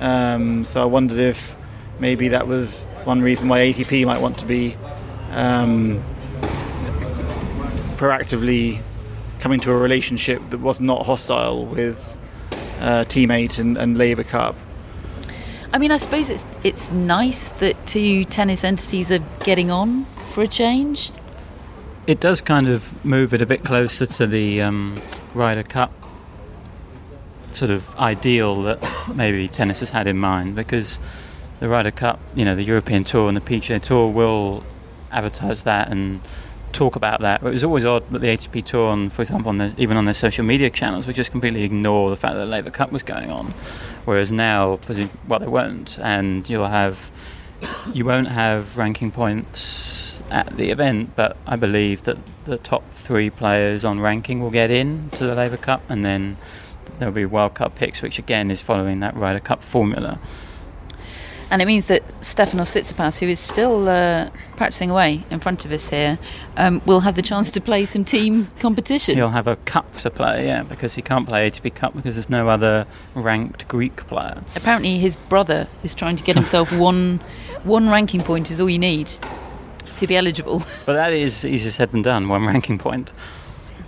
Um, 0.00 0.64
so 0.64 0.80
I 0.80 0.86
wondered 0.86 1.18
if 1.18 1.54
maybe 2.00 2.28
that 2.28 2.48
was 2.48 2.86
one 3.04 3.20
reason 3.20 3.48
why 3.48 3.58
ATP 3.58 4.06
might 4.06 4.22
want 4.22 4.38
to 4.38 4.46
be 4.46 4.74
um, 5.32 6.02
proactively 7.96 8.80
coming 9.40 9.60
to 9.60 9.70
a 9.70 9.76
relationship 9.76 10.40
that 10.48 10.60
was 10.60 10.80
not 10.80 11.04
hostile 11.04 11.66
with 11.66 12.16
uh, 12.80 13.04
Team8 13.04 13.58
and, 13.58 13.76
and 13.76 13.98
Laver 13.98 14.24
Cup. 14.24 14.56
I 15.72 15.78
mean, 15.78 15.90
I 15.90 15.98
suppose 15.98 16.30
it's 16.30 16.46
it's 16.64 16.90
nice 16.90 17.50
that 17.52 17.86
two 17.86 18.24
tennis 18.24 18.64
entities 18.64 19.12
are 19.12 19.22
getting 19.44 19.70
on 19.70 20.06
for 20.24 20.42
a 20.42 20.48
change. 20.48 21.10
It 22.06 22.20
does 22.20 22.40
kind 22.40 22.68
of 22.68 23.04
move 23.04 23.34
it 23.34 23.42
a 23.42 23.46
bit 23.46 23.64
closer 23.64 24.06
to 24.06 24.26
the 24.26 24.62
um, 24.62 25.00
Ryder 25.34 25.62
Cup 25.62 25.92
sort 27.52 27.70
of 27.70 27.94
ideal 27.96 28.62
that 28.62 28.78
maybe 29.14 29.48
tennis 29.48 29.80
has 29.80 29.90
had 29.90 30.06
in 30.06 30.16
mind 30.16 30.54
because 30.54 30.98
the 31.60 31.68
Ryder 31.68 31.90
Cup, 31.90 32.20
you 32.34 32.44
know, 32.44 32.54
the 32.54 32.62
European 32.62 33.04
Tour 33.04 33.28
and 33.28 33.36
the 33.36 33.40
PGA 33.40 33.80
Tour 33.80 34.10
will 34.10 34.64
advertise 35.10 35.64
that 35.64 35.90
and 35.90 36.20
talk 36.72 36.96
about 36.96 37.20
that. 37.20 37.40
But 37.40 37.48
it 37.48 37.52
was 37.54 37.64
always 37.64 37.84
odd 37.84 38.10
that 38.10 38.20
the 38.20 38.28
ATP 38.28 38.64
Tour, 38.64 38.88
on, 38.88 39.10
for 39.10 39.22
example, 39.22 39.48
on 39.48 39.58
the, 39.58 39.74
even 39.78 39.96
on 39.96 40.04
their 40.04 40.14
social 40.14 40.44
media 40.44 40.70
channels, 40.70 41.06
would 41.06 41.16
just 41.16 41.30
completely 41.30 41.62
ignore 41.62 42.10
the 42.10 42.16
fact 42.16 42.34
that 42.34 42.40
the 42.40 42.46
Laver 42.46 42.70
Cup 42.70 42.92
was 42.92 43.02
going 43.02 43.30
on. 43.30 43.54
Whereas 44.04 44.32
now, 44.32 44.78
well, 45.26 45.38
they 45.38 45.46
won't, 45.46 45.98
and 46.00 46.48
you'll 46.48 46.66
have 46.66 47.10
you 47.92 48.04
won't 48.04 48.28
have 48.28 48.76
ranking 48.76 49.10
points 49.10 50.22
at 50.30 50.56
the 50.56 50.70
event, 50.70 51.16
but 51.16 51.36
I 51.46 51.56
believe 51.56 52.04
that 52.04 52.18
the 52.44 52.58
top 52.58 52.88
three 52.90 53.30
players 53.30 53.84
on 53.84 54.00
ranking 54.00 54.40
will 54.40 54.50
get 54.50 54.70
in 54.70 55.10
to 55.10 55.26
the 55.26 55.34
Laver 55.34 55.56
Cup, 55.56 55.82
and 55.88 56.04
then 56.04 56.36
there'll 56.98 57.14
be 57.14 57.24
World 57.24 57.54
Cup 57.54 57.74
picks, 57.74 58.02
which 58.02 58.18
again 58.18 58.50
is 58.50 58.60
following 58.60 59.00
that 59.00 59.16
Ryder 59.16 59.40
Cup 59.40 59.62
formula. 59.62 60.18
And 61.50 61.62
it 61.62 61.64
means 61.64 61.86
that 61.86 62.06
Stefanos 62.20 62.74
Tsitsipas, 62.74 63.18
who 63.20 63.26
is 63.26 63.40
still 63.40 63.88
uh, 63.88 64.30
practicing 64.56 64.90
away 64.90 65.24
in 65.30 65.40
front 65.40 65.64
of 65.64 65.72
us 65.72 65.88
here, 65.88 66.18
um, 66.56 66.82
will 66.84 67.00
have 67.00 67.16
the 67.16 67.22
chance 67.22 67.50
to 67.52 67.60
play 67.60 67.86
some 67.86 68.04
team 68.04 68.46
competition. 68.60 69.16
He'll 69.16 69.30
have 69.30 69.46
a 69.46 69.56
cup 69.56 69.96
to 69.98 70.10
play, 70.10 70.46
yeah, 70.46 70.62
because 70.62 70.94
he 70.94 71.02
can't 71.02 71.26
play 71.26 71.50
ATP 71.50 71.74
Cup 71.74 71.94
because 71.94 72.16
there's 72.16 72.28
no 72.28 72.48
other 72.48 72.86
ranked 73.14 73.66
Greek 73.68 73.96
player. 74.08 74.42
Apparently, 74.56 74.98
his 74.98 75.16
brother 75.16 75.68
is 75.82 75.94
trying 75.94 76.16
to 76.16 76.24
get 76.24 76.34
himself 76.34 76.70
one 76.78 77.20
one 77.64 77.88
ranking 77.88 78.20
point 78.20 78.50
is 78.50 78.60
all 78.60 78.70
you 78.70 78.78
need 78.78 79.10
to 79.96 80.06
be 80.06 80.16
eligible. 80.16 80.62
But 80.86 80.94
that 80.94 81.12
is 81.12 81.44
easier 81.44 81.70
said 81.70 81.90
than 81.92 82.02
done. 82.02 82.28
One 82.28 82.44
ranking 82.46 82.78
point. 82.78 83.12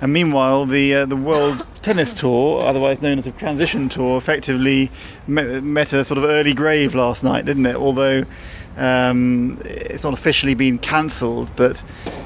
And 0.01 0.13
meanwhile, 0.13 0.65
the 0.65 0.95
uh, 0.95 1.07
the 1.07 1.17
World 1.17 1.67
Tennis 1.83 2.15
Tour, 2.15 2.63
otherwise 2.63 3.03
known 3.03 3.19
as 3.19 3.25
the 3.27 3.33
Transition 3.33 3.89
Tour, 3.89 4.17
effectively 4.17 4.91
met, 5.27 5.63
met, 5.63 5.93
a 5.93 6.05
sort 6.05 6.19
of 6.19 6.25
early 6.25 6.55
grave 6.55 6.95
last 6.95 7.23
night, 7.23 7.45
didn't 7.45 7.67
it? 7.67 7.77
Although 7.77 8.25
um, 8.77 9.61
it's 9.65 10.03
not 10.03 10.15
officially 10.15 10.55
been 10.55 10.79
cancelled, 10.79 11.51
but 11.57 11.83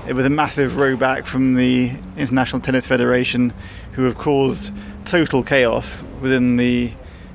it 0.06 0.12
was 0.12 0.24
a 0.24 0.30
massive 0.30 0.76
rowback 0.76 1.26
from 1.26 1.54
the 1.54 1.92
International 2.16 2.60
Tennis 2.60 2.86
Federation, 2.86 3.52
who 3.92 4.04
have 4.04 4.16
caused 4.16 4.72
total 5.04 5.42
chaos 5.42 6.04
within 6.20 6.56
the 6.56 6.92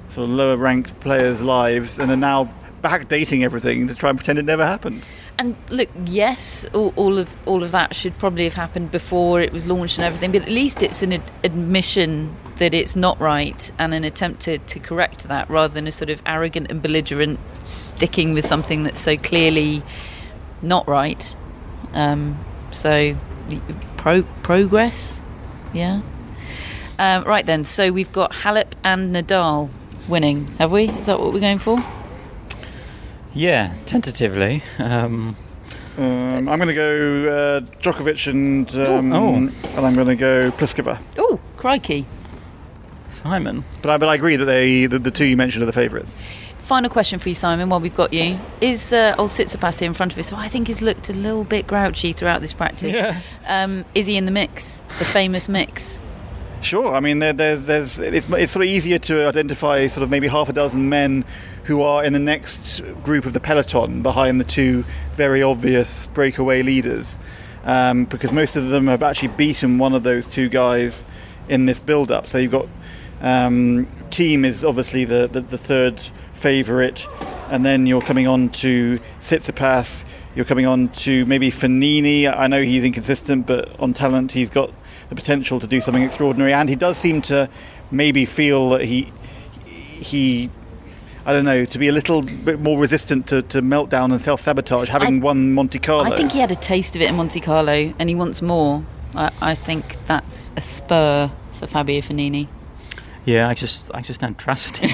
sort 0.09 0.29
of 0.29 0.35
lower 0.35 0.57
ranked 0.57 0.99
players' 0.99 1.41
lives 1.41 1.99
and 1.99 2.11
are 2.11 2.17
now 2.17 2.51
backdating 2.81 3.43
everything 3.43 3.87
to 3.87 3.95
try 3.95 4.09
and 4.09 4.17
pretend 4.17 4.39
it 4.39 4.45
never 4.45 4.65
happened. 4.65 5.03
And 5.39 5.55
look, 5.71 5.87
yes, 6.05 6.65
all, 6.73 6.93
all, 6.97 7.17
of 7.17 7.47
all 7.47 7.63
of 7.63 7.71
that 7.71 7.95
should 7.95 8.17
probably 8.17 8.43
have 8.43 8.55
happened 8.55 8.91
before 8.91 9.39
it 9.39 9.53
was 9.53 9.69
launched 9.69 9.97
and 9.97 10.03
everything, 10.03 10.33
but 10.33 10.41
at 10.41 10.49
least 10.49 10.83
it's 10.83 11.01
an 11.01 11.13
ad- 11.13 11.31
admission 11.45 12.35
that 12.57 12.73
it's 12.73 12.97
not 12.97 13.17
right 13.21 13.71
and 13.79 13.93
an 13.93 14.03
attempt 14.03 14.41
to, 14.41 14.57
to 14.57 14.81
correct 14.81 15.29
that 15.29 15.49
rather 15.49 15.73
than 15.73 15.87
a 15.87 15.93
sort 15.93 16.09
of 16.09 16.21
arrogant 16.25 16.69
and 16.69 16.81
belligerent 16.81 17.39
sticking 17.63 18.33
with 18.33 18.45
something 18.45 18.83
that's 18.83 18.99
so 18.99 19.15
clearly 19.15 19.81
not 20.61 20.85
right. 20.89 21.33
Um, 21.93 22.37
so, 22.71 23.15
pro- 23.95 24.23
progress, 24.43 25.23
yeah. 25.73 26.01
Um, 26.99 27.23
right 27.23 27.45
then, 27.45 27.63
so 27.63 27.93
we've 27.93 28.11
got 28.11 28.33
Halep 28.33 28.73
and 28.83 29.15
Nadal 29.15 29.69
winning, 30.09 30.47
have 30.57 30.73
we? 30.73 30.89
Is 30.89 31.05
that 31.05 31.17
what 31.17 31.31
we're 31.31 31.39
going 31.39 31.59
for? 31.59 31.81
Yeah, 33.39 33.73
tentatively. 33.85 34.61
Um, 34.79 35.33
um, 35.97 36.49
I'm 36.49 36.59
going 36.59 36.67
to 36.67 36.73
go 36.73 37.29
uh, 37.29 37.59
Djokovic 37.81 38.27
and 38.27 38.69
um, 38.75 39.13
oh. 39.13 39.35
and 39.35 39.53
I'm 39.77 39.95
going 39.95 40.07
to 40.07 40.17
go 40.17 40.51
Pliskova. 40.51 41.01
Oh, 41.17 41.39
crikey! 41.55 42.05
Simon. 43.07 43.63
But 43.81 43.91
I, 43.91 43.97
but 43.97 44.09
I 44.09 44.15
agree 44.15 44.35
that 44.35 44.43
they 44.43 44.87
the, 44.87 44.99
the 44.99 45.09
two 45.09 45.23
you 45.23 45.37
mentioned 45.37 45.63
are 45.63 45.67
the 45.67 45.71
favourites. 45.71 46.13
Final 46.57 46.89
question 46.89 47.17
for 47.17 47.29
you, 47.29 47.35
Simon, 47.35 47.69
while 47.69 47.79
we've 47.79 47.95
got 47.95 48.11
you. 48.11 48.37
Is 48.59 48.91
uh, 48.91 49.15
old 49.17 49.29
Tsitsipas 49.29 49.81
in 49.81 49.93
front 49.93 50.11
of 50.11 50.19
us, 50.19 50.31
who 50.31 50.35
I 50.35 50.49
think 50.49 50.67
has 50.67 50.81
looked 50.81 51.09
a 51.09 51.13
little 51.13 51.45
bit 51.45 51.65
grouchy 51.65 52.11
throughout 52.11 52.41
this 52.41 52.51
practice? 52.51 52.93
Yeah. 52.93 53.21
Um, 53.47 53.85
is 53.95 54.05
he 54.05 54.17
in 54.17 54.25
the 54.25 54.31
mix, 54.31 54.83
the 54.99 55.05
famous 55.05 55.47
mix? 55.47 56.03
Sure. 56.61 56.93
I 56.93 56.99
mean, 56.99 57.19
there, 57.19 57.31
there's, 57.31 57.67
there's, 57.67 57.99
it's, 57.99 58.27
it's 58.29 58.51
sort 58.51 58.65
of 58.65 58.69
easier 58.69 58.99
to 58.99 59.27
identify 59.27 59.87
sort 59.87 60.03
of 60.03 60.09
maybe 60.09 60.27
half 60.27 60.49
a 60.49 60.53
dozen 60.53 60.89
men 60.89 61.23
who 61.69 61.83
are 61.83 62.03
in 62.03 62.13
the 62.13 62.19
next 62.19 62.81
group 63.03 63.25
of 63.25 63.33
the 63.33 63.39
peloton 63.39 64.01
behind 64.01 64.41
the 64.41 64.43
two 64.43 64.83
very 65.13 65.43
obvious 65.43 66.07
breakaway 66.07 66.63
leaders, 66.63 67.15
um, 67.63 68.05
because 68.05 68.31
most 68.31 68.55
of 68.55 68.69
them 68.69 68.87
have 68.87 69.03
actually 69.03 69.27
beaten 69.27 69.77
one 69.77 69.93
of 69.93 70.01
those 70.01 70.25
two 70.25 70.49
guys 70.49 71.03
in 71.47 71.67
this 71.67 71.77
build-up. 71.77 72.25
So 72.27 72.39
you've 72.39 72.51
got 72.51 72.67
um, 73.21 73.85
Thiem 74.09 74.45
is 74.45 74.65
obviously 74.65 75.05
the, 75.05 75.29
the, 75.31 75.41
the 75.41 75.59
third 75.59 76.01
favourite, 76.33 77.07
and 77.51 77.63
then 77.63 77.85
you're 77.85 78.01
coming 78.01 78.25
on 78.25 78.49
to 78.49 78.99
Tsitsipas. 79.19 80.05
You're 80.33 80.45
coming 80.45 80.65
on 80.65 80.89
to 80.89 81.23
maybe 81.27 81.51
Fognini. 81.51 82.27
I 82.27 82.47
know 82.47 82.63
he's 82.63 82.83
inconsistent, 82.83 83.45
but 83.45 83.79
on 83.79 83.93
talent 83.93 84.31
he's 84.31 84.49
got 84.49 84.71
the 85.09 85.15
potential 85.15 85.59
to 85.59 85.67
do 85.67 85.81
something 85.81 86.01
extraordinary, 86.01 86.51
and 86.51 86.67
he 86.67 86.75
does 86.75 86.97
seem 86.97 87.21
to 87.23 87.47
maybe 87.91 88.25
feel 88.25 88.71
that 88.71 88.81
he 88.81 89.11
he 89.65 90.49
I 91.25 91.33
don't 91.33 91.45
know, 91.45 91.65
to 91.65 91.79
be 91.79 91.87
a 91.87 91.91
little 91.91 92.21
bit 92.21 92.59
more 92.59 92.79
resistant 92.79 93.27
to, 93.27 93.41
to 93.43 93.61
meltdown 93.61 94.11
and 94.11 94.21
self 94.21 94.41
sabotage, 94.41 94.89
having 94.89 95.21
I, 95.21 95.23
won 95.23 95.53
Monte 95.53 95.79
Carlo. 95.79 96.03
I 96.03 96.15
think 96.15 96.31
he 96.31 96.39
had 96.39 96.51
a 96.51 96.55
taste 96.55 96.95
of 96.95 97.01
it 97.01 97.09
in 97.09 97.15
Monte 97.15 97.39
Carlo 97.39 97.93
and 97.99 98.09
he 98.09 98.15
wants 98.15 98.41
more. 98.41 98.83
I, 99.15 99.31
I 99.41 99.55
think 99.55 99.97
that's 100.05 100.51
a 100.55 100.61
spur 100.61 101.31
for 101.53 101.67
Fabio 101.67 102.01
Fognini. 102.01 102.47
Yeah, 103.25 103.47
I 103.47 103.53
just 103.53 103.91
I 103.93 104.01
just 104.01 104.19
don't 104.21 104.37
trust 104.37 104.77
him. 104.77 104.89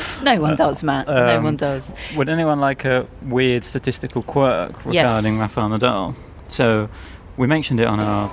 no 0.22 0.40
one 0.40 0.56
does, 0.56 0.84
Matt. 0.84 1.08
Um, 1.08 1.26
no 1.26 1.40
one 1.40 1.56
does. 1.56 1.94
Would 2.16 2.28
anyone 2.28 2.60
like 2.60 2.84
a 2.84 3.08
weird 3.22 3.64
statistical 3.64 4.22
quirk 4.22 4.84
regarding 4.84 5.32
yes. 5.32 5.40
Rafael 5.40 5.70
Nadal? 5.70 6.14
So 6.48 6.88
we 7.36 7.46
mentioned 7.46 7.80
it 7.80 7.86
on 7.86 7.98
our 7.98 8.30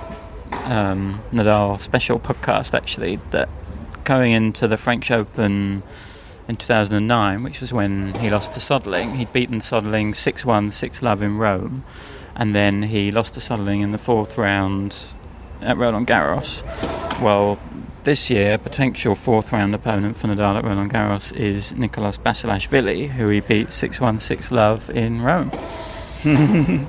um, 0.64 1.22
Nadal 1.32 1.80
special 1.80 2.20
podcast 2.20 2.74
actually 2.74 3.18
that 3.30 3.48
going 4.04 4.32
into 4.32 4.68
the 4.68 4.76
French 4.76 5.10
Open 5.10 5.82
in 6.48 6.56
2009, 6.56 7.42
which 7.42 7.60
was 7.60 7.72
when 7.72 8.14
he 8.14 8.30
lost 8.30 8.52
to 8.52 8.60
Soderling. 8.60 9.16
He'd 9.16 9.32
beaten 9.32 9.60
Soderling 9.60 10.14
6 10.14 10.44
1, 10.44 10.70
6 10.70 11.02
love 11.02 11.22
in 11.22 11.38
Rome, 11.38 11.84
and 12.34 12.54
then 12.54 12.82
he 12.82 13.10
lost 13.10 13.34
to 13.34 13.40
Soderling 13.40 13.82
in 13.82 13.92
the 13.92 13.98
fourth 13.98 14.36
round 14.36 15.14
at 15.60 15.76
Roland 15.76 16.06
Garros. 16.06 16.62
Well, 17.20 17.58
this 18.04 18.28
year, 18.28 18.58
potential 18.58 19.14
fourth 19.14 19.52
round 19.52 19.74
opponent 19.74 20.16
for 20.16 20.28
Nadal 20.28 20.58
at 20.58 20.64
Roland 20.64 20.92
Garros 20.92 21.34
is 21.34 21.72
Nicolas 21.72 22.18
Basilashvili, 22.18 23.10
who 23.10 23.28
he 23.28 23.40
beat 23.40 23.72
6 23.72 24.00
1, 24.00 24.18
6 24.18 24.50
love 24.50 24.90
in 24.90 25.22
Rome. 25.22 25.50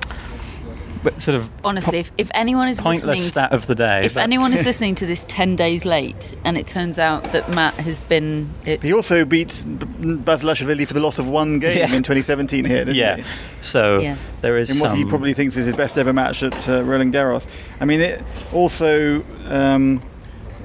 but 1.06 1.22
sort 1.22 1.36
of 1.36 1.50
honestly, 1.64 2.00
if, 2.00 2.12
if 2.18 2.32
anyone 2.34 2.68
is 2.68 2.82
pointless 2.82 3.06
listening, 3.06 3.30
stat 3.30 3.54
of 3.54 3.68
the 3.68 3.76
day. 3.76 4.02
If 4.04 4.18
anyone 4.18 4.54
is 4.54 4.66
listening 4.70 4.96
to 4.96 5.06
this 5.06 5.24
ten 5.26 5.56
days 5.56 5.86
late, 5.86 6.36
and 6.44 6.58
it 6.58 6.66
turns 6.66 6.98
out 6.98 7.24
that 7.26 7.48
Matt 7.54 7.76
has 7.76 8.02
been, 8.02 8.52
it, 8.66 8.82
he 8.82 8.92
also 8.92 9.24
beat 9.24 9.50
Basilashvili 9.50 10.88
for 10.88 10.96
the 10.96 11.00
loss 11.00 11.20
of 11.20 11.28
one 11.28 11.60
game 11.60 11.78
yeah. 11.78 11.96
in 11.96 12.02
2017 12.02 12.66
here. 12.66 12.90
yeah, 12.90 13.18
he? 13.18 13.24
so 13.62 14.00
yes. 14.00 14.42
there 14.42 14.58
is 14.58 14.72
in 14.72 14.80
what 14.80 14.98
he 14.98 15.06
probably 15.06 15.34
thinks 15.34 15.56
is 15.56 15.68
his 15.68 15.76
best 15.76 15.96
ever 15.96 16.12
match 16.12 16.42
at 16.42 16.68
uh, 16.68 16.84
Roland 16.84 17.14
Garros. 17.14 17.46
I 17.80 17.86
mean, 17.86 18.02
it 18.02 18.24
also. 18.52 19.24
Um, 19.48 20.02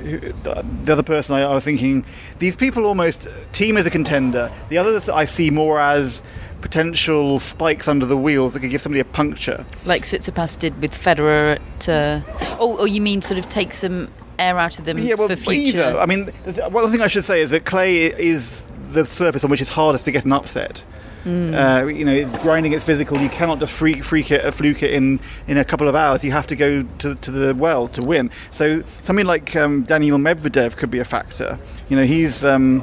the 0.02 0.92
other 0.92 1.02
person 1.02 1.36
I, 1.36 1.42
I 1.42 1.54
was 1.54 1.62
thinking, 1.62 2.06
these 2.38 2.56
people 2.56 2.86
almost 2.86 3.28
team 3.52 3.76
as 3.76 3.84
a 3.84 3.90
contender. 3.90 4.50
The 4.70 4.78
others 4.78 5.10
I 5.10 5.26
see 5.26 5.50
more 5.50 5.78
as 5.78 6.22
potential 6.60 7.40
spikes 7.40 7.88
under 7.88 8.06
the 8.06 8.16
wheels 8.16 8.52
that 8.52 8.60
could 8.60 8.70
give 8.70 8.80
somebody 8.80 9.00
a 9.00 9.04
puncture. 9.04 9.64
Like 9.84 10.02
Tsitsipas 10.02 10.58
did 10.58 10.80
with 10.80 10.92
Federer 10.92 11.56
at. 11.56 11.88
Uh, 11.88 12.20
oh, 12.58 12.78
oh, 12.78 12.84
you 12.84 13.00
mean 13.00 13.22
sort 13.22 13.38
of 13.38 13.48
take 13.48 13.72
some 13.72 14.10
air 14.38 14.58
out 14.58 14.78
of 14.78 14.84
them 14.84 14.98
yeah, 14.98 15.14
well, 15.14 15.28
for 15.28 15.36
future? 15.36 15.82
Either. 15.82 15.98
I 15.98 16.06
mean, 16.06 16.26
one 16.70 16.90
thing 16.90 17.00
I 17.00 17.08
should 17.08 17.24
say 17.24 17.40
is 17.40 17.50
that 17.50 17.64
clay 17.64 18.06
is 18.06 18.62
the 18.92 19.06
surface 19.06 19.44
on 19.44 19.50
which 19.50 19.60
it's 19.60 19.70
hardest 19.70 20.04
to 20.06 20.12
get 20.12 20.24
an 20.24 20.32
upset. 20.32 20.82
Mm. 21.24 21.54
Uh, 21.54 21.86
you 21.86 22.04
know, 22.04 22.14
it's 22.14 22.36
grinding, 22.38 22.72
it's 22.72 22.84
physical. 22.84 23.18
You 23.18 23.28
cannot 23.28 23.60
just 23.60 23.72
freak, 23.72 24.02
freak 24.02 24.30
it, 24.30 24.50
fluke 24.54 24.82
it 24.82 24.92
in, 24.92 25.20
in 25.46 25.58
a 25.58 25.64
couple 25.64 25.86
of 25.86 25.94
hours. 25.94 26.24
You 26.24 26.32
have 26.32 26.46
to 26.46 26.56
go 26.56 26.82
to, 26.82 27.14
to 27.14 27.30
the 27.30 27.54
well 27.54 27.88
to 27.88 28.02
win. 28.02 28.30
So 28.50 28.82
something 29.02 29.26
like 29.26 29.54
um, 29.54 29.82
Daniil 29.84 30.16
Medvedev 30.16 30.76
could 30.76 30.90
be 30.90 30.98
a 30.98 31.04
factor. 31.04 31.58
You 31.88 31.96
know, 31.96 32.04
he's 32.04 32.44
um, 32.44 32.82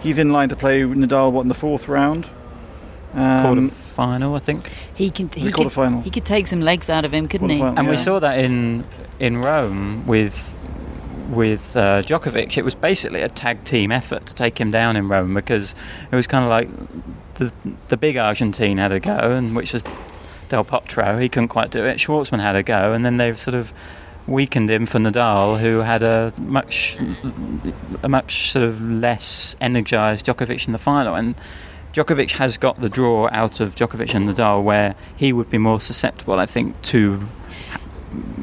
he's 0.00 0.18
in 0.18 0.32
line 0.32 0.48
to 0.50 0.56
play 0.56 0.82
Nadal 0.82 1.32
what 1.32 1.42
in 1.42 1.48
the 1.48 1.54
fourth 1.54 1.88
round. 1.88 2.28
Um, 3.14 3.42
quarter 3.42 3.68
final, 3.68 4.34
I 4.34 4.38
think. 4.38 4.68
He 4.94 5.10
can. 5.10 5.28
He 5.34 5.52
could, 5.52 5.72
final. 5.72 6.00
he 6.02 6.10
could 6.10 6.24
take 6.24 6.46
some 6.46 6.60
legs 6.60 6.88
out 6.88 7.04
of 7.04 7.12
him, 7.12 7.28
couldn't 7.28 7.50
he? 7.50 7.60
And 7.60 7.76
yeah. 7.76 7.90
we 7.90 7.96
saw 7.96 8.18
that 8.18 8.38
in 8.38 8.84
in 9.20 9.42
Rome 9.42 10.06
with 10.06 10.54
with 11.28 11.76
uh, 11.76 12.02
Djokovic. 12.02 12.56
It 12.56 12.64
was 12.64 12.74
basically 12.74 13.22
a 13.22 13.28
tag 13.28 13.64
team 13.64 13.92
effort 13.92 14.26
to 14.26 14.34
take 14.34 14.60
him 14.60 14.70
down 14.70 14.96
in 14.96 15.08
Rome 15.08 15.34
because 15.34 15.74
it 16.10 16.14
was 16.14 16.26
kind 16.26 16.44
of 16.44 16.50
like 16.50 16.70
the 17.34 17.52
the 17.88 17.96
big 17.96 18.16
Argentine 18.16 18.78
had 18.78 18.92
a 18.92 19.00
go, 19.00 19.32
and 19.32 19.54
which 19.54 19.72
was 19.72 19.84
Del 20.48 20.64
Potro. 20.64 21.20
He 21.20 21.28
couldn't 21.28 21.48
quite 21.48 21.70
do 21.70 21.84
it. 21.84 21.98
Schwartzman 21.98 22.40
had 22.40 22.56
a 22.56 22.62
go, 22.62 22.92
and 22.92 23.04
then 23.04 23.16
they've 23.16 23.38
sort 23.38 23.54
of 23.54 23.72
weakened 24.26 24.70
him 24.70 24.86
for 24.86 24.98
Nadal, 24.98 25.58
who 25.58 25.78
had 25.78 26.02
a 26.02 26.32
much 26.38 26.96
a 28.02 28.08
much 28.08 28.50
sort 28.50 28.64
of 28.64 28.80
less 28.80 29.56
energised 29.60 30.26
Djokovic 30.26 30.66
in 30.66 30.72
the 30.72 30.78
final, 30.78 31.14
and 31.14 31.34
Djokovic 31.92 32.32
has 32.32 32.56
got 32.56 32.80
the 32.80 32.88
draw 32.88 33.28
out 33.32 33.60
of 33.60 33.74
Djokovic 33.74 34.14
and 34.14 34.28
Nadal, 34.28 34.62
where 34.62 34.94
he 35.16 35.32
would 35.32 35.50
be 35.50 35.58
more 35.58 35.80
susceptible, 35.80 36.38
I 36.38 36.46
think, 36.46 36.80
to 36.82 37.20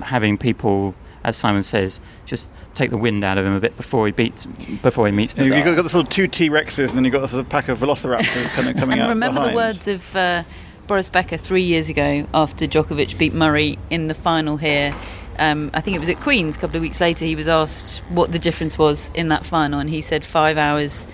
having 0.04 0.38
people, 0.38 0.94
as 1.24 1.36
Simon 1.36 1.64
says, 1.64 2.00
just 2.26 2.50
take 2.76 2.92
the 2.92 2.98
wind 2.98 3.24
out 3.24 3.38
of 3.38 3.46
him 3.46 3.54
a 3.54 3.60
bit 3.60 3.76
before 3.76 4.06
he 4.06 4.12
beats, 4.12 4.46
before 4.82 5.06
he 5.08 5.12
meets 5.12 5.36
You 5.36 5.44
Nadal. 5.44 5.56
You've 5.58 5.66
got, 5.66 5.76
got 5.78 5.82
the 5.84 5.90
sort 5.90 6.06
of 6.06 6.12
two 6.12 6.28
T 6.28 6.50
Rexes, 6.50 6.90
and 6.90 6.98
then 6.98 7.06
you've 7.06 7.14
got 7.14 7.22
the 7.22 7.28
sort 7.28 7.44
of 7.44 7.50
pack 7.50 7.70
of 7.70 7.80
Velociraptors 7.80 8.46
kind 8.54 8.70
of 8.70 8.76
coming 8.78 8.94
and 8.94 9.02
out. 9.02 9.10
remember 9.10 9.40
behind. 9.40 9.52
the 9.52 9.56
words 9.56 9.88
of 9.88 10.16
uh, 10.16 10.44
Boris 10.88 11.10
Becker 11.10 11.38
three 11.38 11.64
years 11.64 11.90
ago 11.90 12.28
after 12.34 12.66
Djokovic 12.66 13.18
beat 13.18 13.34
Murray 13.34 13.78
in 13.90 14.08
the 14.08 14.14
final 14.16 14.58
here. 14.58 14.94
Um, 15.40 15.72
I 15.74 15.82
think 15.82 15.96
it 15.96 16.00
was 16.00 16.10
at 16.10 16.20
Queen's 16.20 16.58
a 16.58 16.60
couple 16.60 16.76
of 16.76 16.82
weeks 16.82 17.00
later. 17.00 17.26
He 17.26 17.36
was 17.36 17.48
asked 17.48 18.00
what 18.10 18.32
the 18.32 18.40
difference 18.40 18.78
was 18.78 19.10
in 19.16 19.30
that 19.30 19.46
final, 19.46 19.80
and 19.80 19.90
he 19.90 20.02
said 20.02 20.24
five 20.26 20.58
hours. 20.58 21.08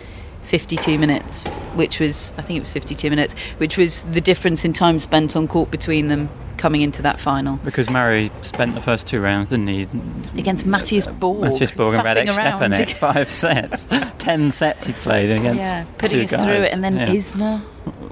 52 0.46 0.98
minutes, 0.98 1.42
which 1.76 2.00
was, 2.00 2.34
I 2.38 2.42
think 2.42 2.58
it 2.58 2.62
was 2.62 2.72
52 2.74 3.10
minutes, 3.10 3.34
which 3.58 3.78
was 3.78 4.04
the 4.06 4.22
difference 4.22 4.64
in 4.64 4.74
time 4.74 5.00
spent 5.00 5.36
on 5.36 5.48
court 5.48 5.72
between 5.72 6.08
them 6.08 6.30
coming 6.58 6.82
into 6.82 7.02
that 7.02 7.20
final. 7.20 7.58
Because 7.58 7.90
Murray 7.90 8.32
spent 8.42 8.76
the 8.76 8.82
first 8.82 9.08
two 9.08 9.20
rounds, 9.22 9.50
didn't 9.50 9.68
he? 9.68 9.88
Against 10.40 10.66
Mathias 10.66 11.08
uh, 11.08 11.12
Bourgue. 11.12 11.42
Mathias 11.42 11.72
Bourgue 11.72 11.96
and 11.96 12.04
Radek. 12.04 12.28
Stepanek, 12.30 12.94
five 12.94 13.32
sets. 13.32 13.86
Ten 14.18 14.52
sets 14.52 14.88
he 14.88 14.94
played 14.94 15.32
against 15.32 15.60
yeah, 15.60 15.86
putting 15.98 16.20
two 16.20 16.36
us 16.36 16.46
through 16.46 16.64
it, 16.64 16.74
and 16.74 16.84
then 16.84 16.96
Yeah. 16.96 17.08
Isner. 17.08 17.62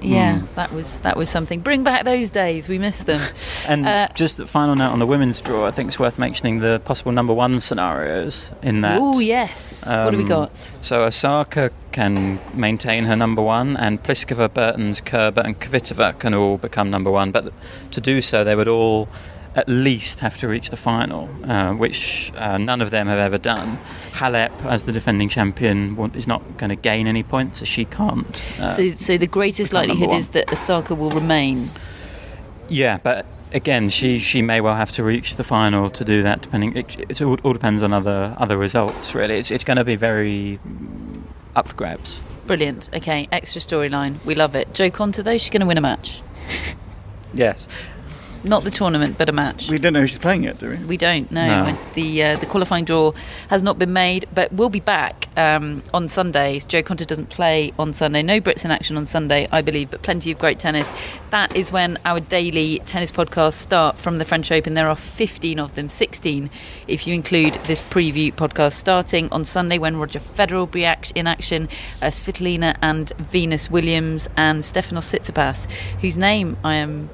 Yeah, 0.00 0.34
Mm. 0.38 0.54
that 0.54 0.72
was 0.72 1.00
that 1.00 1.16
was 1.16 1.30
something. 1.30 1.60
Bring 1.60 1.82
back 1.84 2.04
those 2.04 2.28
days. 2.30 2.68
We 2.68 2.78
miss 2.78 3.02
them. 3.04 3.20
And 3.68 3.86
Uh, 3.86 4.08
just 4.14 4.36
the 4.36 4.46
final 4.46 4.74
note 4.76 4.90
on 4.92 4.98
the 4.98 5.06
women's 5.06 5.40
draw, 5.40 5.66
I 5.66 5.70
think 5.70 5.88
it's 5.88 5.98
worth 5.98 6.18
mentioning 6.18 6.60
the 6.60 6.80
possible 6.84 7.12
number 7.12 7.32
one 7.32 7.60
scenarios 7.60 8.52
in 8.62 8.82
that. 8.82 8.98
Oh 9.00 9.18
yes. 9.20 9.84
what 9.86 10.10
do 10.10 10.16
we 10.18 10.22
Um, 10.24 10.28
got? 10.28 10.50
So 10.82 11.04
Osaka 11.04 11.70
can 11.92 12.38
maintain 12.52 13.04
her 13.04 13.16
number 13.16 13.40
one, 13.42 13.76
and 13.78 14.02
Pliskova, 14.02 14.48
Bertens, 14.52 15.00
Kerber, 15.00 15.40
and 15.40 15.58
Kvitova 15.58 16.18
can 16.18 16.34
all 16.34 16.58
become 16.58 16.90
number 16.90 17.10
one. 17.10 17.30
But 17.30 17.52
to 17.92 18.00
do 18.00 18.20
so, 18.20 18.44
they 18.44 18.54
would 18.54 18.68
all 18.68 19.08
at 19.56 19.68
least 19.68 20.20
have 20.20 20.36
to 20.38 20.48
reach 20.48 20.70
the 20.70 20.76
final, 20.76 21.28
uh, 21.44 21.72
which 21.74 22.32
uh, 22.36 22.58
none 22.58 22.80
of 22.80 22.90
them 22.90 23.06
have 23.06 23.18
ever 23.18 23.38
done. 23.38 23.78
Halep, 24.12 24.64
as 24.64 24.84
the 24.84 24.92
defending 24.92 25.28
champion, 25.28 25.96
is 26.14 26.26
not 26.26 26.58
going 26.58 26.70
to 26.70 26.76
gain 26.76 27.06
any 27.06 27.22
points, 27.22 27.60
so 27.60 27.64
she 27.64 27.84
can't. 27.84 28.46
uh, 28.60 28.68
so, 28.68 28.90
so 28.92 29.16
the 29.16 29.26
greatest 29.26 29.72
likelihood 29.72 30.12
is 30.12 30.28
that 30.30 30.50
Osaka 30.52 30.94
will 30.94 31.10
remain. 31.10 31.68
Yeah, 32.68 32.98
but 33.02 33.26
again, 33.52 33.88
she, 33.90 34.18
she 34.18 34.42
may 34.42 34.60
well 34.60 34.74
have 34.74 34.90
to 34.92 35.04
reach 35.04 35.36
the 35.36 35.44
final 35.44 35.88
to 35.90 36.04
do 36.04 36.22
that. 36.22 36.42
Depending, 36.42 36.76
it, 36.76 36.96
it 37.08 37.22
all, 37.22 37.38
all 37.44 37.52
depends 37.52 37.82
on 37.82 37.92
other 37.92 38.34
other 38.38 38.56
results. 38.56 39.14
Really, 39.14 39.38
it's 39.38 39.50
it's 39.50 39.64
going 39.64 39.76
to 39.76 39.84
be 39.84 39.96
very 39.96 40.58
mm, 40.66 41.22
up 41.54 41.68
for 41.68 41.76
grabs. 41.76 42.24
Brilliant. 42.46 42.90
Okay, 42.92 43.28
extra 43.30 43.60
storyline. 43.60 44.22
We 44.24 44.34
love 44.34 44.56
it. 44.56 44.74
Jo 44.74 44.90
Konta 44.90 45.22
though, 45.22 45.38
she's 45.38 45.50
going 45.50 45.60
to 45.60 45.66
win 45.66 45.78
a 45.78 45.82
match. 45.82 46.22
Yes. 47.34 47.68
Not 48.44 48.64
the 48.64 48.70
tournament, 48.70 49.16
but 49.18 49.28
a 49.28 49.32
match. 49.32 49.70
We 49.70 49.78
don't 49.78 49.94
know 49.94 50.02
who 50.02 50.06
she's 50.06 50.18
playing 50.18 50.44
yet, 50.44 50.58
do 50.58 50.70
we? 50.70 50.76
We 50.84 50.96
don't 50.96 51.30
know. 51.32 51.64
No. 51.64 51.78
The 51.94 52.22
uh, 52.22 52.36
the 52.36 52.46
qualifying 52.46 52.84
draw 52.84 53.12
has 53.48 53.62
not 53.62 53.78
been 53.78 53.92
made, 53.92 54.26
but 54.34 54.52
we'll 54.52 54.68
be 54.68 54.80
back 54.80 55.28
um, 55.36 55.82
on 55.92 56.08
Sundays. 56.08 56.64
Jo 56.64 56.82
Konta 56.82 57.06
doesn't 57.06 57.30
play 57.30 57.72
on 57.78 57.92
Sunday. 57.92 58.22
No 58.22 58.40
Brits 58.40 58.64
in 58.64 58.70
action 58.70 58.96
on 58.96 59.06
Sunday, 59.06 59.48
I 59.50 59.62
believe, 59.62 59.90
but 59.90 60.02
plenty 60.02 60.30
of 60.30 60.38
great 60.38 60.58
tennis. 60.58 60.92
That 61.30 61.56
is 61.56 61.72
when 61.72 61.98
our 62.04 62.20
daily 62.20 62.80
tennis 62.80 63.10
podcasts 63.10 63.54
start 63.54 63.98
from 63.98 64.18
the 64.18 64.24
French 64.24 64.52
Open. 64.52 64.74
There 64.74 64.88
are 64.88 64.96
15 64.96 65.58
of 65.58 65.74
them, 65.74 65.88
16 65.88 66.50
if 66.88 67.06
you 67.06 67.14
include 67.14 67.54
this 67.64 67.80
preview 67.82 68.32
podcast 68.32 68.72
starting 68.72 69.28
on 69.30 69.44
Sunday 69.44 69.78
when 69.78 69.96
Roger 69.96 70.18
Federer 70.18 70.54
will 70.54 70.66
be 70.66 70.84
in 71.14 71.26
action, 71.26 71.68
uh, 72.02 72.06
Svitolina 72.06 72.76
and 72.82 73.12
Venus 73.18 73.70
Williams 73.70 74.28
and 74.36 74.62
Stefanos 74.62 75.12
Tsitsipas, 75.12 75.70
whose 76.00 76.18
name 76.18 76.56
I 76.64 76.76
am 76.76 77.08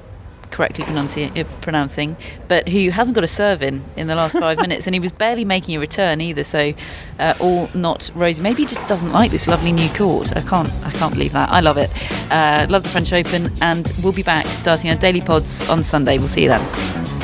correctly 0.51 0.85
pronunci- 0.85 1.37
uh, 1.37 1.43
pronouncing, 1.61 2.15
but 2.47 2.67
who 2.69 2.89
hasn't 2.89 3.15
got 3.15 3.23
a 3.23 3.27
serve 3.27 3.63
in 3.63 3.83
in 3.95 4.07
the 4.07 4.15
last 4.15 4.37
five 4.37 4.57
minutes, 4.61 4.87
and 4.87 4.93
he 4.93 4.99
was 4.99 5.11
barely 5.11 5.45
making 5.45 5.75
a 5.75 5.79
return 5.79 6.21
either. 6.21 6.43
So, 6.43 6.73
uh, 7.19 7.33
all 7.39 7.69
not 7.73 8.11
rosy. 8.13 8.41
Maybe 8.41 8.63
he 8.63 8.67
just 8.67 8.85
doesn't 8.87 9.11
like 9.11 9.31
this 9.31 9.47
lovely 9.47 9.71
new 9.71 9.89
court. 9.89 10.35
I 10.35 10.41
can't, 10.41 10.71
I 10.85 10.91
can't 10.91 11.13
believe 11.13 11.33
that. 11.33 11.49
I 11.49 11.61
love 11.61 11.77
it. 11.77 11.89
Uh, 12.31 12.67
love 12.69 12.83
the 12.83 12.89
French 12.89 13.13
Open, 13.13 13.51
and 13.61 13.91
we'll 14.03 14.13
be 14.13 14.23
back 14.23 14.45
starting 14.45 14.89
our 14.89 14.97
daily 14.97 15.21
pods 15.21 15.67
on 15.69 15.83
Sunday. 15.83 16.17
We'll 16.17 16.27
see 16.27 16.43
you 16.43 16.49
then. 16.49 17.21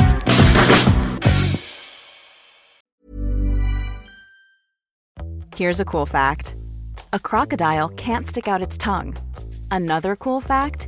Here's 5.58 5.80
a 5.80 5.86
cool 5.86 6.06
fact 6.06 6.56
a 7.14 7.20
crocodile 7.20 7.90
can't 7.90 8.28
stick 8.28 8.48
out 8.48 8.62
its 8.62 8.78
tongue. 8.78 9.18
Another 9.72 10.16
cool 10.16 10.40
fact 10.40 10.88